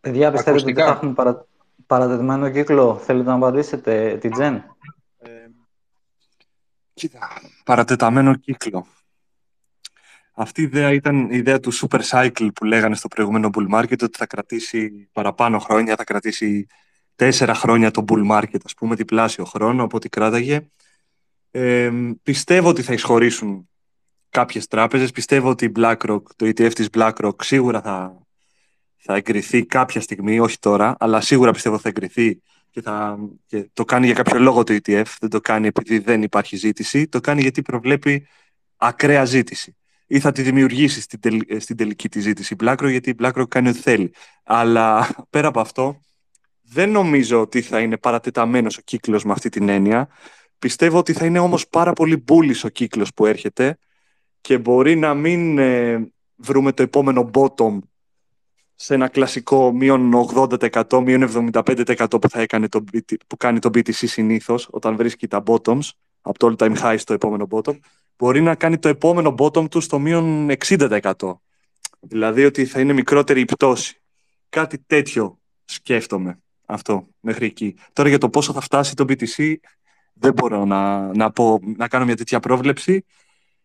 [0.00, 1.46] Παιδιά, πιστεύω ότι δεν θα έχουμε παρα...
[1.86, 4.54] παρατεταμένο κύκλο; Θέλετε να απαντήσετε, την Τζεν.
[5.18, 5.28] Ε,
[6.94, 7.18] κοίτα,
[7.64, 8.86] παρατεταμένο κύκλο.
[10.36, 14.02] Αυτή η ιδέα ήταν η ιδέα του super cycle που λέγανε στο προηγούμενο bull market,
[14.02, 16.66] ότι θα κρατήσει παραπάνω χρόνια, θα κρατήσει
[17.16, 20.68] τέσσερα χρόνια το bull market, ας πούμε, διπλάσιο χρόνο από ό,τι κράταγε.
[21.50, 21.90] Ε,
[22.22, 23.68] πιστεύω ότι θα εισχωρήσουν
[24.28, 25.10] κάποιες τράπεζες.
[25.10, 28.18] Πιστεύω ότι η BlackRock, το ETF της BlackRock σίγουρα θα,
[28.96, 33.84] θα εγκριθεί κάποια στιγμή, όχι τώρα, αλλά σίγουρα πιστεύω θα εγκριθεί και, θα, και το
[33.84, 35.06] κάνει για κάποιο λόγο το ETF.
[35.20, 38.26] Δεν το κάνει επειδή δεν υπάρχει ζήτηση, το κάνει γιατί προβλέπει
[38.76, 39.76] ακραία ζήτηση
[40.14, 41.20] ή θα τη δημιουργήσεις στην,
[41.58, 44.12] στην τελική τη ζήτηση η BlackRock, γιατί η BlackRock κάνει ό,τι θέλει.
[44.44, 46.00] Αλλά πέρα από αυτό,
[46.62, 50.08] δεν νομίζω ότι θα είναι παρατεταμένος ο κύκλος με αυτή την έννοια.
[50.58, 53.78] Πιστεύω ότι θα είναι όμως πάρα πολύ μπούλης ο κύκλος που έρχεται
[54.40, 57.78] και μπορεί να μην ε, βρούμε το επόμενο bottom
[58.74, 62.84] σε ένα κλασικό μείον 80%, μείον 75% που, θα έκανε το,
[63.26, 65.88] που κάνει το BTC συνήθως όταν βρίσκει τα bottoms
[66.20, 67.78] από το all time high στο επόμενο bottom
[68.16, 71.12] μπορεί να κάνει το επόμενο bottom του στο μείον 60%.
[72.00, 74.00] Δηλαδή ότι θα είναι μικρότερη η πτώση.
[74.48, 77.76] Κάτι τέτοιο σκέφτομαι αυτό μέχρι εκεί.
[77.92, 79.54] Τώρα για το πόσο θα φτάσει το BTC
[80.14, 83.04] δεν μπορώ να, να, πω, να κάνω μια τέτοια πρόβλεψη.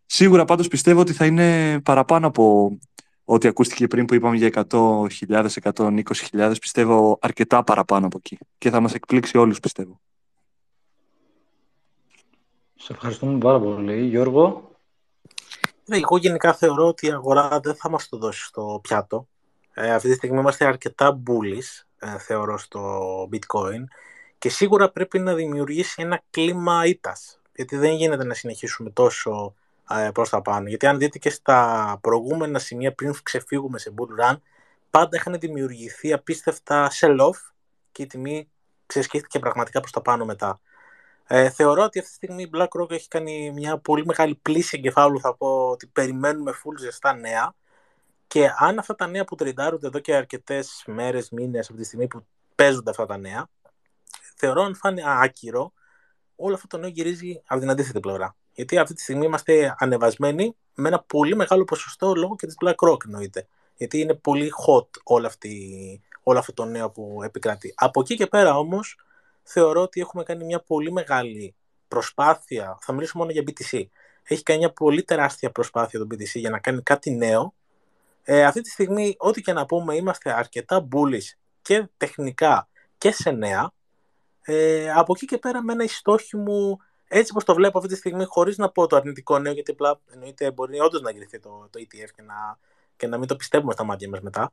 [0.06, 2.78] Σίγουρα πάντως πιστεύω ότι θα είναι παραπάνω από
[3.24, 6.54] ό,τι ακούστηκε πριν που είπαμε για 100.000, 120.000.
[6.60, 8.38] Πιστεύω αρκετά παραπάνω από εκεί.
[8.58, 10.00] Και θα μας εκπλήξει όλους πιστεύω.
[12.82, 14.06] Σε ευχαριστούμε πάρα πολύ.
[14.06, 14.72] Γιώργο.
[15.86, 19.28] Ναι, εγώ γενικά θεωρώ ότι η αγορά δεν θα μας το δώσει στο πιάτο.
[19.74, 23.84] Ε, αυτή τη στιγμή είμαστε αρκετά bullish, ε, θεωρώ, στο bitcoin
[24.38, 27.42] και σίγουρα πρέπει να δημιουργήσει ένα κλίμα ήττας.
[27.56, 29.54] Γιατί δεν γίνεται να συνεχίσουμε τόσο
[29.90, 30.68] ε, προς τα πάνω.
[30.68, 34.38] Γιατί αν δείτε και στα προηγούμενα σημεία πριν ξεφύγουμε σε bull run,
[34.90, 37.52] πάντα είχαν δημιουργηθεί απίστευτα sell-off
[37.92, 38.50] και η τιμή
[38.86, 40.60] ξεσκίστηκε πραγματικά προς τα πάνω μετά.
[41.32, 45.20] Ε, θεωρώ ότι αυτή τη στιγμή η BlackRock έχει κάνει μια πολύ μεγάλη πλήση εγκεφάλου.
[45.20, 47.56] Θα πω ότι περιμένουμε full ζεστά νέα.
[48.28, 52.08] Και αν αυτά τα νέα που τριντάρονται εδώ και αρκετές μέρες, μήνες από τη στιγμή
[52.08, 52.26] που
[52.56, 53.50] παίζονται αυτά τα νέα,
[54.36, 55.74] θεωρώ αν φάνει άκυρο,
[56.36, 58.36] όλο αυτό το νέο γυρίζει από την αντίθετη πλευρά.
[58.54, 63.06] Γιατί αυτή τη στιγμή είμαστε ανεβασμένοι με ένα πολύ μεγάλο ποσοστό λόγω και της BlackRock
[63.06, 63.48] εννοείται.
[63.76, 67.74] Γιατί είναι πολύ hot όλο, αυτή, όλο αυτό το νέο που επικρατεί.
[67.76, 68.98] Από εκεί και πέρα όμως,
[69.52, 71.56] θεωρώ ότι έχουμε κάνει μια πολύ μεγάλη
[71.88, 73.84] προσπάθεια, θα μιλήσω μόνο για BTC,
[74.24, 77.54] έχει κάνει μια πολύ τεράστια προσπάθεια το BTC για να κάνει κάτι νέο.
[78.24, 82.68] Ε, αυτή τη στιγμή, ό,τι και να πούμε, είμαστε αρκετά bullish και τεχνικά
[82.98, 83.72] και σε νέα.
[84.42, 86.78] Ε, από εκεί και πέρα, με ένα στόχη μου,
[87.08, 90.00] έτσι όπως το βλέπω αυτή τη στιγμή, χωρίς να πω το αρνητικό νέο, γιατί απλά
[90.14, 92.58] εννοείται μπορεί όντως να εγκριθεί το, το ETF και να,
[92.96, 94.52] και να μην το πιστεύουμε στα μάτια μας μετά.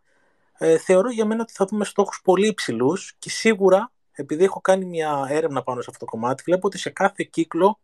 [0.59, 3.93] Ε, θεωρώ για μένα ότι θα δούμε στόχους πολύ υψηλούς και σίγουρα
[4.23, 7.79] επειδή έχω κάνει μια έρευνα πάνω σε αυτό το κομμάτι, βλέπω ότι σε κάθε κύκλο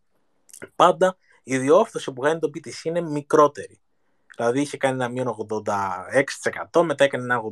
[0.76, 3.80] πάντα η διόρθωση που κάνει το BTC είναι μικρότερη.
[4.36, 5.36] Δηλαδή είχε κάνει ένα μείον
[6.72, 7.42] 86%, μετά έκανε ένα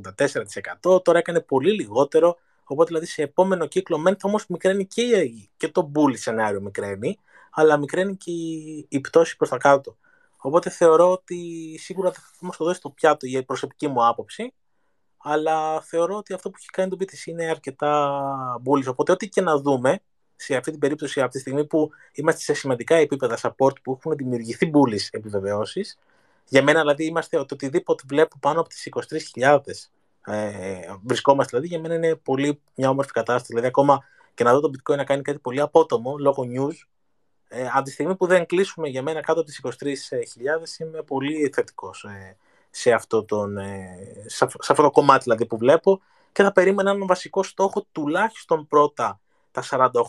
[0.85, 2.36] 84%, τώρα έκανε πολύ λιγότερο.
[2.65, 7.19] Οπότε δηλαδή σε επόμενο κύκλο μένει όμως μικραίνει και, και το bully σενάριο μικραίνει,
[7.51, 9.97] αλλά μικραίνει και η, η πτώση προς τα κάτω.
[10.36, 11.39] Οπότε θεωρώ ότι
[11.78, 14.55] σίγουρα θα μας το δώσει το πιάτο για η προσωπική μου άποψη
[15.22, 18.22] αλλά θεωρώ ότι αυτό που έχει κάνει το BTC είναι αρκετά
[18.64, 18.86] bullish.
[18.86, 20.01] Οπότε, ό,τι και να δούμε,
[20.36, 24.16] σε αυτή την περίπτωση, από τη στιγμή που είμαστε σε σημαντικά επίπεδα support που έχουν
[24.16, 25.98] δημιουργηθεί bullish επιβεβαιώσεις,
[26.48, 28.88] για μένα δηλαδή είμαστε ότι οτιδήποτε βλέπω πάνω από τις
[29.34, 29.59] 23.000
[30.24, 33.47] ε, βρισκόμαστε, δηλαδή για μένα είναι πολύ μια όμορφη κατάσταση.
[33.48, 36.86] Δηλαδή, ακόμα και να δω το bitcoin να κάνει κάτι πολύ απότομο λόγω news,
[37.48, 41.51] ε, από τη στιγμή που δεν κλείσουμε για μένα κάτω από τις 23.000 είμαι πολύ
[41.55, 42.05] θετικός.
[42.05, 42.36] Ε,
[42.70, 46.01] σε αυτό, τον, ε, σε αυτό το κομμάτι δηλαδή, που βλέπω
[46.32, 49.20] και θα περίμενα έναν βασικό στόχο τουλάχιστον πρώτα
[49.51, 49.62] τα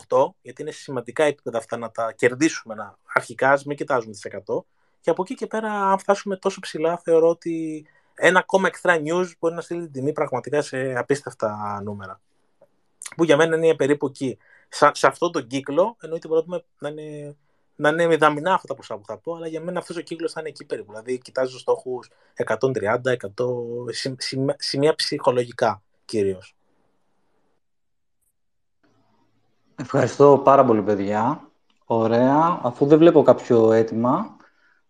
[0.08, 4.64] 48, γιατί είναι σημαντικά επίπεδα αυτά να τα κερδίσουμε να, αρχικά, μην κοιτάζουμε τις 100
[5.00, 9.26] και από εκεί και πέρα αν φτάσουμε τόσο ψηλά θεωρώ ότι ένα ακόμα extra news
[9.38, 12.20] μπορεί να στείλει την τιμή πραγματικά σε απίστευτα νούμερα.
[13.16, 14.38] Που για μένα είναι περίπου εκεί.
[14.68, 17.36] Σε, σε αυτόν τον κύκλο εννοείται μπορούμε να είναι
[17.76, 20.32] να είναι μηδαμινά αυτά τα ποσά που θα πω, αλλά για μένα αυτός ο κύκλος
[20.32, 20.90] θα είναι εκεί περίπου.
[20.90, 23.86] Δηλαδή, κοιτάζω στόχους 130, 100,
[24.56, 26.54] σημεία ψυχολογικά κυρίως.
[29.76, 31.50] Ευχαριστώ πάρα πολύ, παιδιά.
[31.84, 32.60] Ωραία.
[32.62, 34.36] Αφού δεν βλέπω κάποιο αίτημα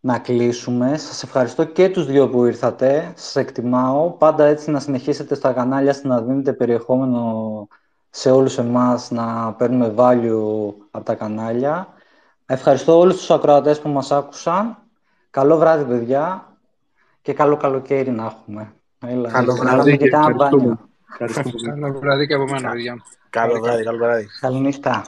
[0.00, 3.12] να κλείσουμε, σας ευχαριστώ και τους δύο που ήρθατε.
[3.16, 4.10] Σας εκτιμάω.
[4.10, 7.68] Πάντα έτσι να συνεχίσετε στα κανάλια, να δίνετε περιεχόμενο
[8.10, 11.88] σε όλους εμάς, να παίρνουμε value από τα κανάλια.
[12.52, 14.76] Ευχαριστώ όλους τους ακροατές που μας άκουσαν.
[15.30, 16.46] Καλό βράδυ, παιδιά.
[17.22, 18.72] Και καλό καλοκαίρι να έχουμε.
[19.06, 21.80] Έλα, καλό βράδυ και Ευχαριστώ πολύ.
[21.80, 23.02] Καλό βράδυ και από μένα, παιδιά.
[23.30, 24.26] Καλό βράδυ, καλό βράδυ.
[24.40, 25.04] Καληνύχτα.